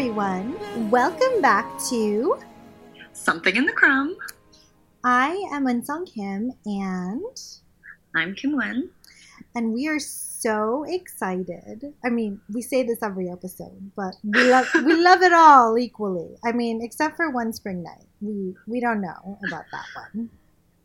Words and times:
everyone. 0.00 0.90
Welcome 0.90 1.42
back 1.42 1.66
to 1.90 2.38
Something 3.12 3.54
in 3.54 3.66
the 3.66 3.72
Crumb. 3.72 4.16
I 5.04 5.46
am 5.52 5.66
Eunsong 5.66 6.10
Kim 6.10 6.52
and 6.64 7.36
I'm 8.16 8.34
Kim 8.34 8.52
Nguyen. 8.52 8.88
and 9.54 9.74
we 9.74 9.88
are 9.88 9.98
so 9.98 10.86
excited. 10.88 11.92
I 12.02 12.08
mean, 12.08 12.40
we 12.50 12.62
say 12.62 12.82
this 12.82 13.02
every 13.02 13.28
episode, 13.28 13.92
but 13.94 14.14
we 14.24 14.50
love 14.50 14.70
we 14.86 14.94
love 14.94 15.20
it 15.20 15.34
all 15.34 15.76
equally. 15.76 16.34
I 16.42 16.52
mean, 16.52 16.80
except 16.80 17.16
for 17.16 17.28
one 17.28 17.52
spring 17.52 17.82
night. 17.82 18.06
We 18.22 18.54
we 18.66 18.80
don't 18.80 19.02
know 19.02 19.38
about 19.46 19.64
that 19.70 19.84
one. 20.14 20.30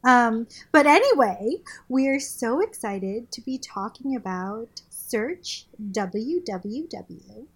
Um, 0.03 0.47
but 0.73 0.87
anyway, 0.87 1.61
we 1.87 2.09
are 2.09 2.19
so 2.19 2.59
excited 2.59 3.31
to 3.31 3.39
be 3.39 3.59
talking 3.59 4.13
about 4.13 4.81
Search 4.89 5.67
WWW 5.81 7.47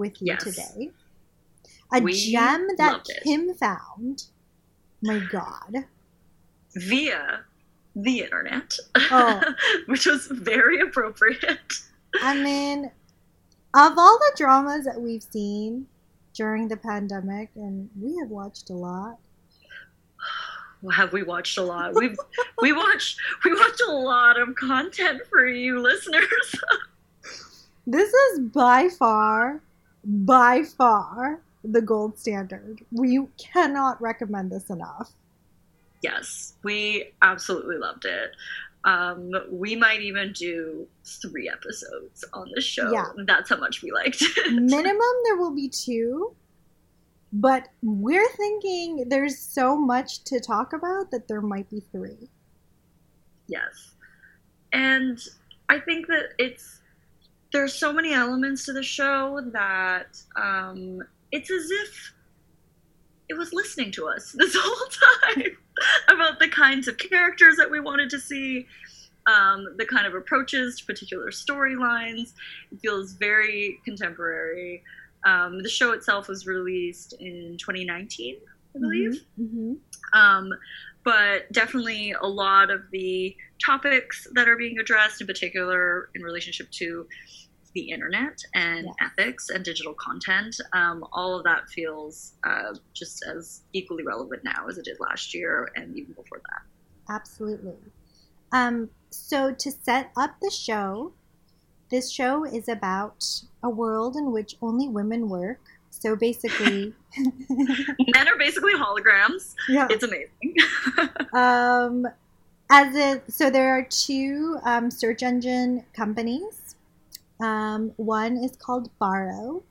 with 0.00 0.20
you 0.20 0.28
Yes. 0.32 0.42
today. 0.42 0.90
A 1.94 2.00
We 2.00 2.12
gem 2.32 2.66
that 2.78 2.92
loved 2.92 3.10
it. 3.10 3.22
Kim 3.22 3.54
found. 3.54 4.24
My 5.02 5.18
God. 5.30 5.84
Via 6.74 7.44
the 7.94 8.20
internet, 8.20 8.76
Oh. 9.10 9.40
which 9.86 10.06
was 10.06 10.26
very 10.26 10.80
appropriate. 10.80 11.72
I 12.20 12.34
mean, 12.42 12.90
of 13.74 13.92
all 13.98 14.18
the 14.18 14.32
dramas 14.36 14.84
that 14.84 15.00
we've 15.00 15.22
seen 15.22 15.86
during 16.34 16.68
the 16.68 16.76
pandemic, 16.76 17.50
and 17.56 17.90
we 18.00 18.16
have 18.18 18.30
watched 18.30 18.70
a 18.70 18.74
lot. 18.74 19.18
Have 20.92 21.12
we 21.12 21.22
watched 21.22 21.58
a 21.58 21.62
lot? 21.62 21.92
We've 21.94 22.16
we 22.62 22.72
watched 22.72 23.18
we 23.44 23.52
watched 23.52 23.82
a 23.86 23.92
lot 23.92 24.40
of 24.40 24.54
content 24.54 25.20
for 25.28 25.46
you 25.46 25.78
listeners. 25.80 26.54
This 27.86 28.12
is 28.12 28.38
by 28.40 28.88
far, 28.88 29.62
by 30.04 30.62
far 30.64 31.40
the 31.64 31.82
gold 31.82 32.18
standard. 32.18 32.80
We 32.92 33.26
cannot 33.38 34.00
recommend 34.00 34.50
this 34.50 34.70
enough. 34.70 35.12
yes, 36.02 36.54
we 36.62 37.12
absolutely 37.22 37.76
loved 37.76 38.04
it. 38.04 38.30
Um, 38.84 39.30
we 39.50 39.76
might 39.76 40.00
even 40.00 40.32
do 40.32 40.86
three 41.04 41.50
episodes 41.50 42.24
on 42.32 42.50
the 42.54 42.62
show. 42.62 42.90
Yeah. 42.90 43.04
That's 43.26 43.50
how 43.50 43.58
much 43.58 43.82
we 43.82 43.92
liked 43.92 44.22
it. 44.22 44.52
Minimum, 44.52 45.14
there 45.24 45.36
will 45.36 45.54
be 45.54 45.68
two, 45.68 46.34
but 47.32 47.68
we're 47.82 48.30
thinking 48.30 49.08
there's 49.08 49.38
so 49.38 49.76
much 49.76 50.24
to 50.24 50.40
talk 50.40 50.72
about 50.72 51.10
that 51.10 51.28
there 51.28 51.42
might 51.42 51.68
be 51.68 51.80
three. 51.92 52.30
Yes. 53.48 53.94
And 54.72 55.18
I 55.68 55.78
think 55.78 56.06
that 56.06 56.30
it's 56.38 56.79
there's 57.52 57.74
so 57.74 57.92
many 57.92 58.12
elements 58.12 58.64
to 58.66 58.72
the 58.72 58.82
show 58.82 59.40
that 59.52 60.20
um, 60.36 61.02
it's 61.32 61.50
as 61.50 61.70
if 61.70 62.14
it 63.28 63.34
was 63.34 63.52
listening 63.52 63.92
to 63.92 64.08
us 64.08 64.32
this 64.38 64.54
whole 64.58 64.88
time 65.34 65.44
about 66.08 66.38
the 66.38 66.48
kinds 66.48 66.88
of 66.88 66.98
characters 66.98 67.56
that 67.56 67.70
we 67.70 67.80
wanted 67.80 68.10
to 68.10 68.18
see, 68.18 68.66
um, 69.26 69.66
the 69.78 69.86
kind 69.86 70.06
of 70.06 70.14
approaches 70.14 70.78
to 70.78 70.84
particular 70.84 71.30
storylines. 71.30 72.32
It 72.72 72.80
feels 72.82 73.12
very 73.12 73.78
contemporary. 73.84 74.82
Um, 75.24 75.62
the 75.62 75.68
show 75.68 75.92
itself 75.92 76.28
was 76.28 76.46
released 76.46 77.14
in 77.20 77.56
2019, 77.58 78.36
I 78.74 78.78
believe. 78.78 79.20
hmm 79.36 79.74
Um, 80.12 80.50
but 81.02 81.50
definitely 81.52 82.14
a 82.20 82.26
lot 82.26 82.70
of 82.70 82.82
the 82.90 83.34
topics 83.64 84.26
that 84.34 84.48
are 84.48 84.56
being 84.56 84.78
addressed, 84.78 85.20
in 85.20 85.26
particular 85.26 86.10
in 86.14 86.22
relationship 86.22 86.70
to 86.72 87.06
the 87.74 87.90
internet 87.90 88.42
and 88.54 88.86
Yes. 88.86 88.94
ethics 89.00 89.48
and 89.50 89.64
digital 89.64 89.94
content, 89.94 90.56
um, 90.72 91.04
all 91.12 91.36
of 91.36 91.44
that 91.44 91.68
feels 91.68 92.32
uh, 92.44 92.74
just 92.94 93.24
as 93.32 93.62
equally 93.72 94.02
relevant 94.02 94.42
now 94.44 94.66
as 94.68 94.76
it 94.78 94.84
did 94.84 94.96
last 95.00 95.34
year 95.34 95.70
and 95.76 95.96
even 95.96 96.12
before 96.14 96.40
that. 96.50 97.12
Absolutely. 97.12 97.76
Um, 98.52 98.90
so 99.10 99.52
to 99.52 99.70
set 99.70 100.10
up 100.16 100.36
the 100.40 100.50
show, 100.50 101.12
this 101.90 102.10
show 102.10 102.44
is 102.44 102.68
about 102.68 103.24
a 103.62 103.70
world 103.70 104.16
in 104.16 104.32
which 104.32 104.56
only 104.62 104.88
women 104.88 105.28
work. 105.28 105.60
So 105.90 106.14
basically, 106.16 106.94
Men 107.18 108.28
are 108.28 108.38
basically 108.38 108.74
holograms. 108.74 109.54
yeah. 109.68 109.86
It's 109.90 110.04
amazing. 110.04 110.54
Um, 111.32 112.06
as 112.70 112.94
a 112.96 113.20
so 113.28 113.50
there 113.50 113.76
are 113.76 113.82
two 113.88 114.58
um, 114.64 114.90
search 114.90 115.22
engine 115.22 115.84
companies. 115.94 116.69
Um, 117.42 117.92
one 117.96 118.36
is 118.36 118.56
called 118.56 118.90
Barro, 119.00 119.62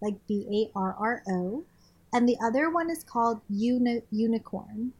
like 0.00 0.14
B 0.26 0.46
A 0.74 0.78
R 0.78 0.94
R 0.98 1.22
O, 1.28 1.64
and 2.12 2.28
the 2.28 2.36
other 2.44 2.70
one 2.70 2.90
is 2.90 3.02
called 3.02 3.40
Uni- 3.48 4.02
Unicorn. 4.10 4.92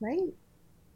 Right? 0.00 0.34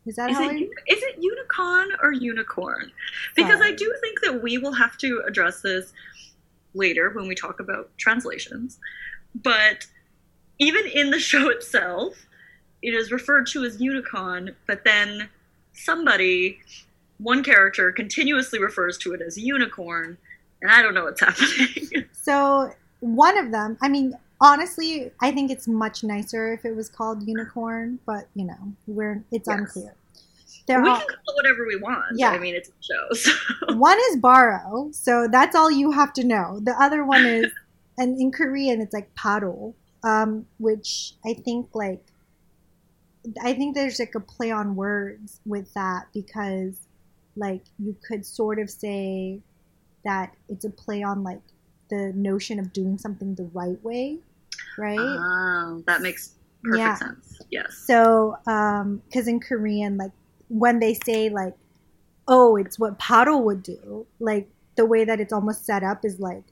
Is 0.06 0.16
that 0.16 0.30
Is 0.30 0.36
how 0.36 0.48
it, 0.48 0.54
I? 0.54 0.60
is 0.88 1.02
it 1.02 1.16
unicorn 1.20 1.88
or 2.00 2.12
unicorn? 2.12 2.92
Because 3.34 3.60
I 3.60 3.72
do 3.72 3.92
think 4.00 4.20
that 4.22 4.40
we 4.40 4.56
will 4.56 4.72
have 4.72 4.96
to 4.98 5.22
address 5.26 5.62
this 5.62 5.92
later 6.74 7.10
when 7.10 7.26
we 7.26 7.34
talk 7.34 7.58
about 7.58 7.90
translations. 7.98 8.78
But 9.34 9.86
even 10.58 10.86
in 10.86 11.10
the 11.10 11.18
show 11.30 11.48
itself, 11.48 12.14
it 12.82 12.94
is 12.94 13.10
referred 13.10 13.46
to 13.48 13.64
as 13.64 13.80
unicorn, 13.80 14.54
but 14.66 14.84
then 14.84 15.28
somebody, 15.72 16.60
one 17.18 17.42
character, 17.42 17.92
continuously 17.92 18.60
refers 18.60 18.98
to 18.98 19.12
it 19.14 19.20
as 19.22 19.38
unicorn, 19.38 20.18
and 20.62 20.70
I 20.70 20.82
don't 20.82 20.94
know 20.94 21.04
what's 21.04 21.20
happening. 21.28 22.04
So 22.12 22.72
one 23.00 23.38
of 23.38 23.50
them, 23.52 23.78
I 23.82 23.88
mean, 23.88 24.14
honestly, 24.40 25.10
I 25.20 25.30
think 25.32 25.50
it's 25.50 25.66
much 25.68 26.04
nicer 26.04 26.52
if 26.52 26.64
it 26.64 26.74
was 26.74 26.88
called 26.88 27.26
Unicorn, 27.26 27.98
but 28.06 28.28
you 28.34 28.44
know, 28.44 28.72
we're 28.86 29.22
it's 29.30 29.48
Yes. 29.48 29.58
unclear. 29.58 29.94
They're 30.66 30.82
we 30.82 30.88
all, 30.88 30.96
can 30.96 31.06
call 31.06 31.16
it 31.28 31.36
whatever 31.36 31.66
we 31.66 31.76
want. 31.76 32.18
Yeah. 32.18 32.30
I 32.30 32.38
mean, 32.38 32.54
it's 32.56 32.68
a 32.68 32.72
show. 32.82 33.14
So. 33.14 33.32
one 33.76 33.96
is 34.10 34.16
Barro, 34.16 34.92
so 34.94 35.28
that's 35.30 35.54
all 35.54 35.70
you 35.70 35.92
have 35.92 36.12
to 36.14 36.24
know. 36.24 36.58
The 36.60 36.72
other 36.82 37.04
one 37.04 37.24
is, 37.24 37.52
and 37.98 38.20
in 38.20 38.32
Korean 38.32 38.80
it's 38.80 38.92
like 38.92 39.14
Paro, 39.14 39.74
um, 40.02 40.44
which 40.58 41.12
I 41.24 41.34
think 41.34 41.68
like, 41.72 42.02
I 43.42 43.54
think 43.54 43.74
there's 43.74 43.98
like 44.00 44.14
a 44.16 44.20
play 44.20 44.50
on 44.50 44.74
words 44.76 45.40
with 45.46 45.72
that 45.74 46.06
because, 46.12 46.78
like, 47.36 47.62
you 47.78 47.96
could 48.06 48.24
sort 48.26 48.58
of 48.58 48.70
say 48.70 49.40
that 50.04 50.34
it's 50.48 50.64
a 50.64 50.70
play 50.70 51.02
on 51.02 51.22
like 51.22 51.40
the 51.90 52.12
notion 52.14 52.58
of 52.58 52.72
doing 52.72 52.98
something 52.98 53.34
the 53.34 53.48
right 53.52 53.82
way, 53.84 54.18
right? 54.78 54.98
Oh, 54.98 55.82
that 55.86 56.00
makes 56.02 56.34
perfect 56.62 56.78
Yeah. 56.78 56.96
sense. 56.96 57.40
Yes. 57.50 57.76
So, 57.86 58.36
um, 58.46 59.02
because 59.06 59.28
in 59.28 59.40
Korean, 59.40 59.96
like 59.96 60.12
when 60.48 60.78
they 60.78 60.94
say 60.94 61.28
like, 61.28 61.54
"Oh, 62.28 62.56
it's 62.56 62.78
what 62.78 62.98
Paro 62.98 63.40
would 63.42 63.62
do," 63.62 64.06
like 64.20 64.48
the 64.76 64.86
way 64.86 65.04
that 65.04 65.20
it's 65.20 65.32
almost 65.32 65.64
set 65.64 65.82
up 65.82 66.04
is 66.04 66.18
like 66.20 66.44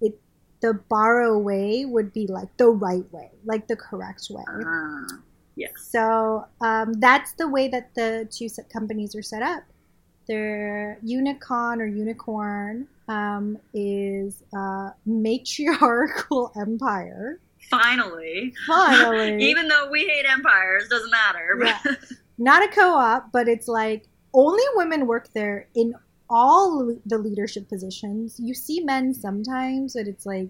it. 0.00 0.18
The 0.60 0.74
borrow 0.74 1.38
way 1.38 1.84
would 1.84 2.12
be 2.12 2.26
like 2.26 2.56
the 2.56 2.68
right 2.68 3.10
way, 3.12 3.30
like 3.44 3.68
the 3.68 3.76
correct 3.76 4.28
way. 4.30 4.44
Ah, 4.48 5.06
yes. 5.56 5.72
So 5.76 6.46
um, 6.60 6.94
that's 6.94 7.32
the 7.34 7.48
way 7.48 7.68
that 7.68 7.94
the 7.94 8.28
two 8.30 8.48
companies 8.72 9.14
are 9.14 9.22
set 9.22 9.42
up. 9.42 9.62
Their 10.26 10.98
unicorn 11.02 11.80
or 11.80 11.86
Unicorn 11.86 12.86
um, 13.08 13.58
is 13.72 14.42
a 14.54 14.94
matriarchal 15.06 16.52
empire. 16.60 17.40
Finally. 17.70 18.54
Finally, 18.66 19.42
Even 19.50 19.68
though 19.68 19.88
we 19.90 20.06
hate 20.06 20.26
empires, 20.28 20.88
doesn't 20.88 21.10
matter. 21.10 21.58
Yeah. 21.64 21.94
not 22.38 22.62
a 22.62 22.68
co-op, 22.68 23.32
but 23.32 23.48
it's 23.48 23.68
like 23.68 24.06
only 24.32 24.62
women 24.74 25.06
work 25.06 25.32
there 25.34 25.68
in 25.74 25.94
all 26.28 26.96
the 27.06 27.18
leadership 27.18 27.68
positions. 27.68 28.38
You 28.38 28.54
see 28.54 28.80
men 28.80 29.14
sometimes, 29.14 29.94
but 29.94 30.06
it's 30.06 30.26
like 30.26 30.48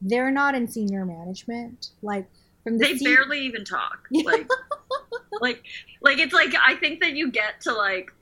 they're 0.00 0.30
not 0.30 0.54
in 0.54 0.68
senior 0.68 1.04
management. 1.04 1.90
Like 2.02 2.28
from 2.64 2.78
the 2.78 2.84
they 2.84 2.96
se- 2.98 3.04
barely 3.04 3.40
even 3.40 3.64
talk. 3.64 4.08
Like, 4.10 4.48
like, 5.40 5.64
like 6.00 6.18
it's 6.18 6.34
like 6.34 6.54
I 6.64 6.74
think 6.74 7.00
that 7.00 7.12
you 7.12 7.30
get 7.30 7.60
to 7.62 7.72
like 7.72 8.12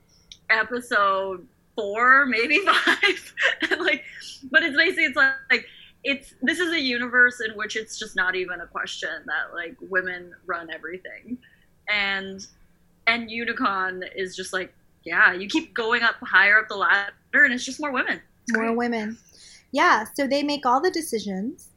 episode 0.49 1.45
four, 1.75 2.25
maybe 2.25 2.59
five, 2.65 3.33
and 3.69 3.81
like, 3.81 4.03
but 4.51 4.63
it's 4.63 4.77
basically 4.77 5.05
it's 5.05 5.15
like, 5.15 5.33
like 5.51 5.65
it's 6.03 6.33
this 6.41 6.59
is 6.59 6.71
a 6.71 6.79
universe 6.79 7.41
in 7.41 7.55
which 7.55 7.75
it's 7.75 7.97
just 7.97 8.15
not 8.15 8.35
even 8.35 8.61
a 8.61 8.67
question 8.67 9.09
that 9.25 9.53
like 9.53 9.75
women 9.89 10.33
run 10.45 10.69
everything, 10.71 11.37
and 11.89 12.45
and 13.07 13.29
Unicon 13.29 14.03
is 14.15 14.35
just 14.35 14.53
like 14.53 14.73
yeah, 15.05 15.33
you 15.33 15.47
keep 15.47 15.73
going 15.73 16.01
up 16.01 16.15
higher 16.21 16.59
up 16.59 16.67
the 16.67 16.75
ladder, 16.75 17.11
and 17.33 17.53
it's 17.53 17.63
just 17.63 17.79
more 17.79 17.91
women. 17.91 18.19
It's 18.43 18.57
more 18.57 18.67
great. 18.67 18.77
women. 18.77 19.17
Yeah, 19.71 20.05
so 20.15 20.27
they 20.27 20.41
make 20.43 20.65
all 20.65 20.81
the 20.81 20.91
decisions. 20.91 21.69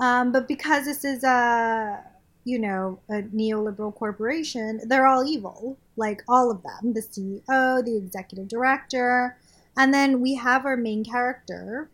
Um, 0.00 0.32
but 0.32 0.48
because 0.48 0.84
this 0.84 1.04
is 1.04 1.22
a, 1.24 2.02
you 2.46 2.60
know, 2.60 3.00
a 3.10 3.22
neoliberal 3.22 3.92
corporation, 3.92 4.80
they're 4.84 5.06
all 5.06 5.26
evil. 5.26 5.76
Like 5.96 6.22
all 6.28 6.50
of 6.50 6.62
them 6.62 6.92
the 6.92 7.00
CEO, 7.02 7.84
the 7.84 7.96
executive 7.96 8.46
director. 8.46 9.36
And 9.76 9.92
then 9.92 10.20
we 10.20 10.36
have 10.36 10.64
our 10.64 10.76
main 10.76 11.04
character 11.04 11.90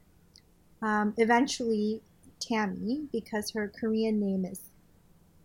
um, 0.82 1.14
eventually 1.16 2.02
Tammy 2.38 3.06
because 3.12 3.50
her 3.52 3.68
Korean 3.68 4.20
name 4.20 4.44
is 4.44 4.60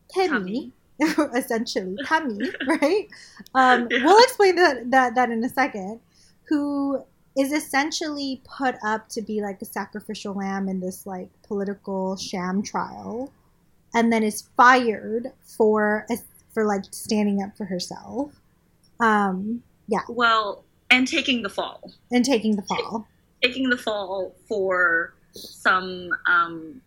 Tammy, 0.10 0.74
essentially 1.00 1.96
Tammy, 2.06 2.52
right? 2.68 3.08
Um, 3.56 3.88
Yeah. 3.90 4.04
We'll 4.04 4.24
explain 4.24 4.56
that, 4.58 4.92
that 4.92 5.16
that 5.16 5.32
in 5.32 5.42
a 5.44 5.50
second. 5.50 6.02
Who 6.50 7.02
is 7.38 7.54
essentially 7.54 8.42
put 8.44 8.76
up 8.84 9.08
to 9.10 9.22
be 9.22 9.42
like 9.42 9.62
a 9.62 9.66
sacrificial 9.66 10.34
lamb 10.34 10.68
in 10.68 10.80
this 10.82 11.06
like 11.06 11.30
political 11.44 12.18
sham 12.18 12.62
trial, 12.62 13.32
and 13.94 14.12
then 14.12 14.24
is 14.24 14.48
fired 14.56 15.32
for 15.42 16.06
for 16.54 16.66
like 16.66 16.84
standing 16.92 17.42
up 17.42 17.56
for 17.56 17.66
herself, 17.66 18.32
um, 19.00 19.64
yeah. 19.88 20.02
Well, 20.10 20.64
and 20.90 21.08
taking 21.08 21.44
the 21.44 21.50
fall. 21.50 21.92
and 22.12 22.24
taking 22.24 22.56
the 22.56 22.62
fall. 22.64 23.08
taking 23.44 23.70
the 23.70 23.78
fall 23.78 24.34
for 24.48 25.14
some 25.34 26.10
um 26.28 26.82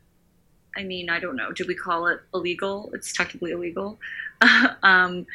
i 0.76 0.82
mean 0.82 1.08
i 1.08 1.20
don't 1.20 1.36
know 1.36 1.52
do 1.52 1.64
we 1.66 1.74
call 1.74 2.06
it 2.06 2.20
illegal 2.34 2.90
it's 2.92 3.12
technically 3.12 3.52
illegal 3.52 3.98
um 4.82 5.26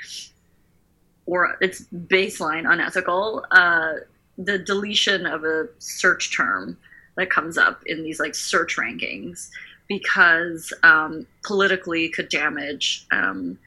or 1.25 1.57
it's 1.61 1.85
baseline 1.93 2.69
unethical 2.69 3.45
uh 3.51 3.93
the 4.37 4.57
deletion 4.57 5.25
of 5.25 5.43
a 5.45 5.67
search 5.79 6.35
term 6.35 6.77
that 7.15 7.29
comes 7.29 7.57
up 7.57 7.81
in 7.85 8.03
these 8.03 8.19
like 8.19 8.35
search 8.35 8.75
rankings 8.75 9.49
because 9.87 10.73
um, 10.83 11.25
politically 11.43 12.09
could 12.09 12.29
damage 12.29 13.05
um, 13.11 13.57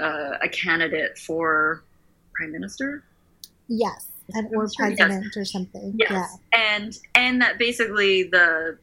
uh, 0.00 0.38
a 0.42 0.48
candidate 0.48 1.18
for 1.18 1.82
prime 2.34 2.52
minister 2.52 3.02
Yes, 3.68 4.06
and 4.32 4.48
or 4.54 4.64
Yes. 4.64 4.74
president 4.76 5.36
or 5.36 5.44
something. 5.44 5.94
Yes. 5.98 6.10
Yeah. 6.10 6.26
and 6.78 6.98
and 7.14 7.42
that 7.42 7.58
basically 7.58 8.22
the 8.24 8.78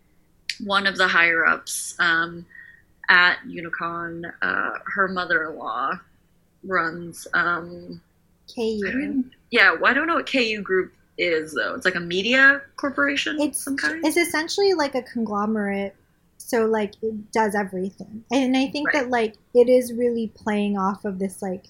one 0.63 0.85
of 0.85 0.97
the 0.97 1.07
higher 1.07 1.45
ups 1.45 1.95
um, 1.99 2.45
at 3.09 3.37
Unicon, 3.47 4.31
uh, 4.41 4.71
her 4.85 5.07
mother-in-law 5.07 5.99
runs. 6.63 7.27
Um, 7.33 7.99
KU. 8.55 9.23
yeah, 9.49 9.73
well, 9.73 9.89
I 9.89 9.93
don't 9.95 10.05
know 10.07 10.15
what 10.15 10.29
KU 10.31 10.61
Group 10.61 10.93
is 11.17 11.53
though. 11.53 11.73
It's 11.73 11.85
like 11.85 11.95
a 11.95 11.99
media 11.99 12.61
corporation. 12.75 13.39
It's 13.41 13.63
some 13.63 13.75
kind. 13.75 14.05
it's 14.05 14.17
essentially 14.17 14.73
like 14.75 14.93
a 14.93 15.01
conglomerate. 15.01 15.95
So 16.47 16.65
like 16.67 16.93
it 17.01 17.31
does 17.31 17.55
everything, 17.55 18.23
and 18.31 18.55
I 18.55 18.67
think 18.67 18.87
Right. 18.93 19.01
that 19.03 19.09
like 19.09 19.35
it 19.55 19.67
is 19.67 19.91
really 19.93 20.27
playing 20.35 20.77
off 20.77 21.03
of 21.03 21.17
this 21.17 21.41
like, 21.41 21.65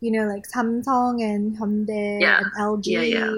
you 0.00 0.10
know, 0.10 0.26
like 0.26 0.44
Samsung 0.48 1.22
and 1.22 1.56
Hyundai 1.56 2.20
Yeah. 2.20 2.38
and 2.38 2.46
LG. 2.58 2.86
Yeah, 2.86 3.02
yeah. 3.02 3.34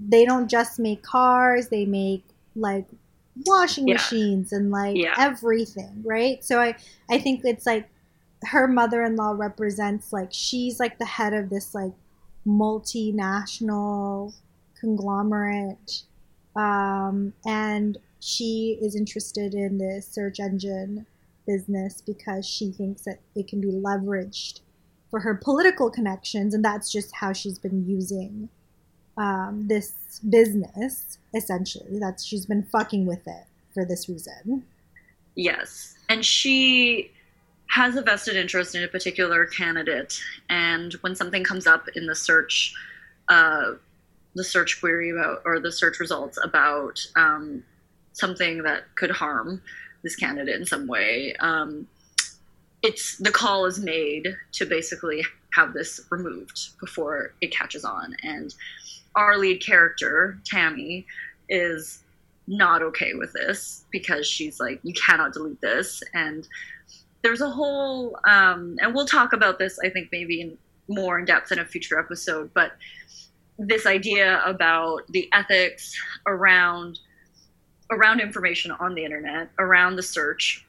They 0.00 0.24
don't 0.24 0.48
just 0.48 0.78
make 0.78 1.02
cars; 1.02 1.68
they 1.68 1.84
make 1.84 2.24
like 2.56 2.86
washing 3.46 3.84
machines 3.84 4.52
and 4.52 4.70
like 4.70 4.96
everything, 5.18 6.02
right? 6.04 6.42
So 6.42 6.58
I 6.60 6.76
I 7.10 7.18
think 7.18 7.44
it's 7.44 7.66
like 7.66 7.88
her 8.44 8.66
mother-in-law 8.66 9.32
represents 9.32 10.12
like 10.12 10.28
she's 10.32 10.80
like 10.80 10.98
the 10.98 11.04
head 11.04 11.32
of 11.34 11.50
this 11.50 11.74
like 11.74 11.92
multinational 12.46 14.32
conglomerate 14.80 16.02
um, 16.56 17.32
and 17.46 17.98
she 18.22 18.78
is 18.80 18.94
interested 18.94 19.54
in 19.54 19.78
the 19.78 20.00
search 20.00 20.38
engine 20.40 21.06
business 21.46 22.00
because 22.00 22.46
she 22.46 22.70
thinks 22.70 23.02
that 23.02 23.18
it 23.34 23.48
can 23.48 23.60
be 23.60 23.72
leveraged 23.72 24.60
for 25.10 25.20
her 25.20 25.34
political 25.34 25.90
connections 25.90 26.54
and 26.54 26.64
that's 26.64 26.90
just 26.90 27.14
how 27.16 27.32
she's 27.32 27.58
been 27.58 27.84
using 27.86 28.48
um, 29.18 29.66
this 29.68 30.20
business 30.30 31.18
essentially 31.34 31.98
that's 31.98 32.24
she's 32.24 32.46
been 32.46 32.62
fucking 32.62 33.04
with 33.06 33.26
it 33.26 33.44
for 33.74 33.84
this 33.84 34.08
reason 34.08 34.64
Yes. 35.34 35.94
And 36.08 36.24
she 36.24 37.10
has 37.70 37.96
a 37.96 38.02
vested 38.02 38.36
interest 38.36 38.74
in 38.74 38.82
a 38.82 38.88
particular 38.88 39.46
candidate. 39.46 40.20
And 40.48 40.92
when 41.00 41.14
something 41.14 41.42
comes 41.42 41.66
up 41.66 41.88
in 41.94 42.06
the 42.06 42.14
search, 42.14 42.74
uh, 43.28 43.72
the 44.34 44.44
search 44.44 44.80
query 44.80 45.10
about, 45.10 45.42
or 45.44 45.58
the 45.58 45.72
search 45.72 45.98
results 45.98 46.38
about 46.42 47.06
um, 47.16 47.64
something 48.12 48.62
that 48.62 48.84
could 48.96 49.10
harm 49.10 49.62
this 50.02 50.16
candidate 50.16 50.56
in 50.56 50.66
some 50.66 50.86
way, 50.86 51.34
um, 51.40 51.86
it's 52.82 53.16
the 53.18 53.30
call 53.30 53.66
is 53.66 53.78
made 53.78 54.36
to 54.52 54.66
basically 54.66 55.24
have 55.54 55.72
this 55.72 56.00
removed 56.10 56.78
before 56.80 57.34
it 57.40 57.52
catches 57.52 57.84
on. 57.84 58.16
And 58.22 58.54
our 59.14 59.38
lead 59.38 59.64
character, 59.64 60.38
Tammy, 60.44 61.06
is 61.48 62.02
not 62.46 62.82
okay 62.82 63.14
with 63.14 63.32
this 63.32 63.84
because 63.92 64.26
she's 64.26 64.58
like, 64.58 64.80
you 64.82 64.94
cannot 64.94 65.32
delete 65.32 65.60
this. 65.60 66.02
And 66.12 66.48
there's 67.22 67.40
a 67.40 67.50
whole, 67.50 68.18
um, 68.26 68.76
and 68.80 68.94
we'll 68.94 69.06
talk 69.06 69.32
about 69.32 69.58
this, 69.58 69.78
I 69.84 69.90
think, 69.90 70.08
maybe 70.10 70.40
in 70.40 70.58
more 70.88 71.18
in 71.18 71.24
depth 71.24 71.52
in 71.52 71.58
a 71.60 71.64
future 71.64 71.98
episode, 71.98 72.50
but 72.54 72.72
this 73.58 73.86
idea 73.86 74.42
about 74.44 75.02
the 75.10 75.28
ethics 75.32 75.94
around 76.26 76.98
around 77.92 78.20
information 78.20 78.70
on 78.72 78.94
the 78.94 79.04
internet, 79.04 79.50
around 79.58 79.96
the 79.96 80.02
search, 80.02 80.66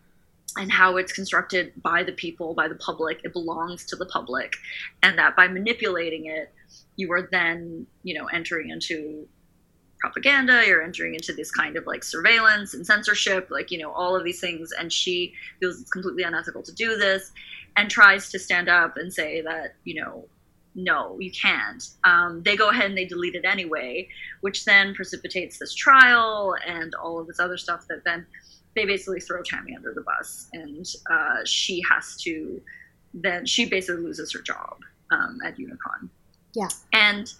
and 0.58 0.72
how 0.72 0.98
it's 0.98 1.12
constructed 1.12 1.74
by 1.82 2.04
the 2.04 2.12
people, 2.12 2.54
by 2.54 2.68
the 2.68 2.76
public. 2.76 3.22
It 3.24 3.34
belongs 3.34 3.86
to 3.86 3.96
the 3.96 4.06
public, 4.06 4.56
and 5.02 5.18
that 5.18 5.36
by 5.36 5.48
manipulating 5.48 6.26
it, 6.26 6.54
you 6.96 7.12
are 7.12 7.28
then, 7.32 7.88
you 8.04 8.14
know, 8.14 8.28
entering 8.28 8.70
into 8.70 9.28
propaganda. 10.04 10.64
You're 10.68 10.84
entering 10.84 11.16
into 11.16 11.34
this 11.34 11.50
kind 11.50 11.78
of 11.78 11.88
like 11.88 12.04
surveillance 12.04 12.74
and 12.74 12.86
censorship 12.86 13.48
like 13.50 13.72
you 13.72 13.78
know 13.78 13.92
all 13.92 14.16
of 14.16 14.24
these 14.24 14.42
things. 14.42 14.72
And 14.78 14.92
she 14.92 15.34
feels 15.60 15.82
it's 15.82 15.90
completely 15.90 16.24
unethical 16.24 16.62
to 16.64 16.74
do 16.74 16.98
this 16.98 17.32
and 17.78 17.90
tries 17.90 18.30
to 18.32 18.38
stand 18.38 18.70
up 18.70 18.98
and 18.98 19.12
say 19.12 19.42
that 19.42 19.76
you 19.86 20.02
know 20.02 20.26
no 20.76 21.18
you 21.20 21.32
can't. 21.32 21.90
Um, 22.04 22.42
they 22.44 22.56
go 22.56 22.70
ahead 22.70 22.86
and 22.86 22.98
they 22.98 23.06
delete 23.06 23.36
it 23.36 23.46
anyway 23.46 24.08
which 24.42 24.66
then 24.66 24.94
precipitates 24.94 25.58
this 25.60 25.74
trial 25.74 26.56
and 26.66 26.94
all 26.96 27.20
of 27.20 27.28
this 27.28 27.40
other 27.40 27.58
stuff 27.58 27.86
that 27.90 28.04
then 28.04 28.26
they 28.76 28.86
basically 28.86 29.20
throw 29.20 29.42
tammy 29.44 29.76
under 29.76 29.94
the 29.94 30.02
bus 30.02 30.48
and 30.54 30.88
uh, 31.10 31.38
she 31.46 31.82
has 31.90 32.18
to 32.18 32.62
then 33.14 33.46
she 33.46 33.66
basically 33.66 34.02
loses 34.04 34.34
her 34.34 34.42
job 34.42 34.78
um, 35.12 35.38
at 35.46 35.58
unicon. 35.58 36.10
Yeah. 36.54 36.70
and 36.92 37.32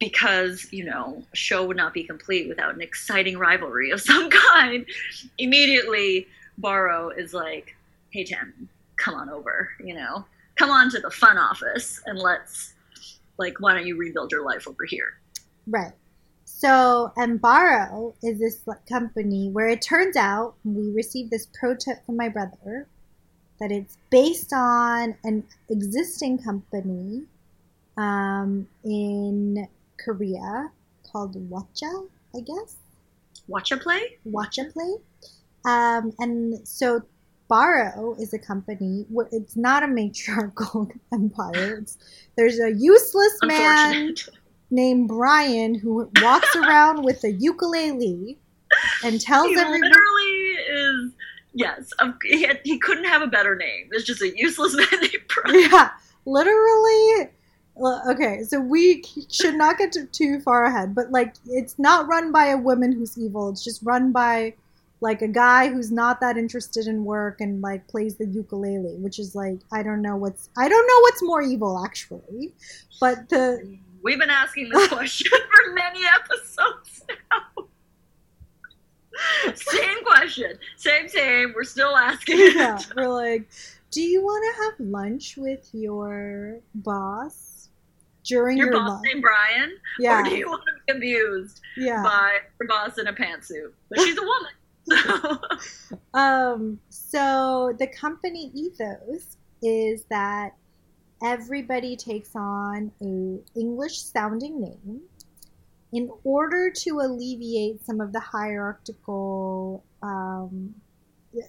because 0.00 0.66
you 0.72 0.84
know 0.84 1.22
a 1.32 1.36
show 1.36 1.64
would 1.66 1.76
not 1.76 1.94
be 1.94 2.02
complete 2.02 2.48
without 2.48 2.74
an 2.74 2.80
exciting 2.80 3.38
rivalry 3.38 3.90
of 3.90 4.00
some 4.10 4.28
kind 4.30 4.84
immediately 5.38 6.26
Barro 6.58 7.10
is 7.10 7.32
like 7.32 7.76
hey 8.10 8.24
Tammy 8.24 8.52
come 8.96 9.14
on 9.14 9.28
over 9.30 9.70
you 9.84 9.94
know 9.94 10.24
come 10.60 10.70
on 10.70 10.90
to 10.90 11.00
the 11.00 11.10
fun 11.10 11.38
office 11.38 12.00
and 12.06 12.18
let's 12.18 12.74
like 13.38 13.58
why 13.60 13.74
don't 13.74 13.86
you 13.86 13.96
rebuild 13.96 14.30
your 14.30 14.44
life 14.44 14.68
over 14.68 14.84
here 14.86 15.20
Right. 15.66 15.92
So, 16.44 17.12
Embaro 17.16 18.14
is 18.22 18.38
this 18.38 18.64
company 18.88 19.50
where 19.50 19.68
it 19.68 19.80
turns 19.82 20.16
out 20.16 20.54
we 20.64 20.90
received 20.90 21.30
this 21.30 21.46
pro 21.58 21.74
tip 21.74 22.04
from 22.04 22.16
my 22.16 22.28
brother 22.28 22.86
that 23.60 23.70
it's 23.70 23.96
based 24.10 24.52
on 24.52 25.14
an 25.24 25.44
existing 25.68 26.38
company 26.38 27.22
um, 27.96 28.66
in 28.84 29.68
Korea 30.04 30.70
called 31.10 31.36
Watcha, 31.48 32.08
I 32.34 32.40
guess. 32.40 32.76
watch 33.48 33.70
a 33.70 33.76
play 33.76 34.18
Watcha 34.26 34.72
Play. 34.72 34.96
Um, 35.64 36.12
and 36.18 36.66
so 36.66 37.02
Barro 37.50 38.18
is 38.20 38.32
a 38.32 38.38
company. 38.38 39.06
It's 39.32 39.56
not 39.56 39.82
a 39.82 39.88
matriarchal 39.88 40.90
empire. 41.12 41.78
It's, 41.78 41.98
there's 42.36 42.60
a 42.60 42.72
useless 42.72 43.38
man 43.42 44.14
named 44.70 45.08
Brian 45.08 45.74
who 45.74 46.08
walks 46.22 46.54
around 46.54 47.02
with 47.04 47.24
a 47.24 47.32
ukulele 47.32 48.38
and 49.04 49.20
tells 49.20 49.48
he 49.48 49.58
everyone. 49.58 49.80
literally 49.80 50.30
is 50.70 51.12
yes 51.52 51.90
um, 51.98 52.16
he, 52.22 52.44
had, 52.44 52.60
he 52.62 52.78
couldn't 52.78 53.02
have 53.06 53.20
a 53.20 53.26
better 53.26 53.56
name 53.56 53.88
there's 53.90 54.04
just 54.04 54.22
a 54.22 54.30
useless 54.38 54.76
man 54.76 55.00
named 55.00 55.12
Brian. 55.26 55.60
Yeah, 55.70 55.90
literally. 56.24 57.30
Okay, 58.10 58.42
so 58.44 58.60
we 58.60 59.02
should 59.30 59.54
not 59.54 59.78
get 59.78 59.96
too 60.12 60.40
far 60.40 60.64
ahead, 60.64 60.94
but 60.94 61.10
like, 61.10 61.34
it's 61.46 61.78
not 61.78 62.06
run 62.08 62.30
by 62.30 62.46
a 62.48 62.56
woman 62.56 62.92
who's 62.92 63.16
evil. 63.16 63.48
It's 63.48 63.64
just 63.64 63.80
run 63.82 64.12
by 64.12 64.54
like 65.02 65.22
a 65.22 65.28
guy 65.28 65.68
who's 65.68 65.90
not 65.90 66.20
that 66.20 66.36
interested 66.36 66.86
in 66.86 67.04
work 67.04 67.40
and 67.40 67.60
like 67.62 67.86
plays 67.88 68.16
the 68.16 68.26
ukulele, 68.26 68.96
which 68.98 69.18
is 69.18 69.34
like 69.34 69.58
I 69.72 69.82
don't 69.82 70.02
know 70.02 70.16
what's 70.16 70.50
I 70.58 70.68
don't 70.68 70.86
know 70.86 71.00
what's 71.02 71.22
more 71.22 71.42
evil 71.42 71.82
actually, 71.84 72.54
but 73.00 73.28
the 73.28 73.78
We've 74.02 74.18
been 74.18 74.30
asking 74.30 74.70
this 74.72 74.88
question 74.98 75.30
for 75.30 75.72
many 75.74 76.00
episodes 76.06 77.04
now. 77.30 77.64
same 79.54 80.04
question, 80.04 80.52
same 80.76 81.08
same. 81.08 81.52
We're 81.54 81.64
still 81.64 81.96
asking. 81.96 82.38
it. 82.38 82.54
yeah, 82.56 82.78
we're 82.96 83.08
like, 83.08 83.48
do 83.90 84.00
you 84.00 84.22
want 84.22 84.44
to 84.56 84.62
have 84.64 84.88
lunch 84.90 85.36
with 85.36 85.68
your 85.72 86.60
boss 86.74 87.68
during 88.24 88.56
Your 88.56 88.68
your, 88.68 88.76
boss 88.80 88.90
lunch? 88.90 89.02
named 89.06 89.22
Brian, 89.22 89.72
Yeah, 89.98 90.20
or 90.20 90.24
do 90.24 90.36
you 90.36 90.48
want 90.48 90.62
to 90.66 90.92
be 90.94 90.98
abused 90.98 91.60
yeah, 91.76 92.02
by 92.02 92.38
your 92.60 92.68
boss 92.68 92.98
in 92.98 93.06
a 93.08 93.12
pantsuit? 93.12 93.72
But 93.90 94.00
she's 94.00 94.16
a 94.16 94.22
woman. 94.22 94.50
um, 96.14 96.78
so 96.88 97.74
the 97.78 97.86
company 97.86 98.50
ethos 98.54 99.36
is 99.62 100.04
that 100.10 100.54
everybody 101.22 101.96
takes 101.96 102.34
on 102.34 102.90
a 103.02 103.38
English 103.58 104.00
sounding 104.00 104.60
name 104.60 105.00
in 105.92 106.10
order 106.24 106.70
to 106.70 107.00
alleviate 107.00 107.84
some 107.84 108.00
of 108.00 108.12
the 108.12 108.20
hierarchical 108.20 109.84
um, 110.02 110.74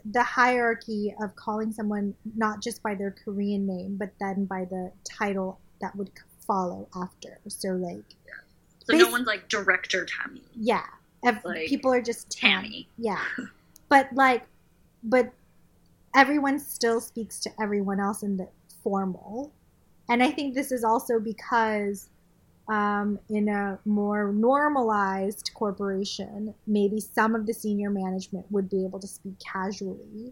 the 0.05 0.23
hierarchy 0.23 1.13
of 1.21 1.35
calling 1.35 1.71
someone 1.71 2.13
not 2.35 2.61
just 2.61 2.83
by 2.83 2.95
their 2.95 3.11
Korean 3.11 3.65
name, 3.65 3.97
but 3.97 4.11
then 4.19 4.45
by 4.45 4.65
the 4.65 4.91
title 5.03 5.59
that 5.81 5.95
would 5.95 6.11
follow 6.45 6.88
after. 6.95 7.39
So 7.47 7.69
like, 7.69 8.15
so 8.83 8.95
no 8.95 9.09
one's 9.09 9.27
like 9.27 9.47
director 9.50 10.05
Tammy. 10.05 10.43
Yeah, 10.55 10.85
Ev- 11.23 11.43
Like, 11.45 11.67
people 11.67 11.93
are 11.93 12.01
just 12.01 12.29
Tam. 12.31 12.63
Tammy. 12.63 12.87
Yeah, 12.97 13.23
but 13.89 14.07
like, 14.13 14.43
but 15.03 15.31
everyone 16.15 16.59
still 16.59 16.99
speaks 16.99 17.39
to 17.41 17.51
everyone 17.61 17.99
else 17.99 18.23
in 18.23 18.37
the 18.37 18.47
formal, 18.83 19.51
and 20.09 20.23
I 20.23 20.31
think 20.31 20.53
this 20.55 20.71
is 20.71 20.83
also 20.83 21.19
because. 21.19 22.09
Um, 22.67 23.19
in 23.27 23.49
a 23.49 23.79
more 23.83 24.31
normalized 24.31 25.51
corporation, 25.55 26.53
maybe 26.67 27.01
some 27.01 27.35
of 27.35 27.45
the 27.45 27.53
senior 27.53 27.89
management 27.89 28.45
would 28.49 28.69
be 28.69 28.85
able 28.85 28.99
to 28.99 29.07
speak 29.07 29.33
casually, 29.39 30.31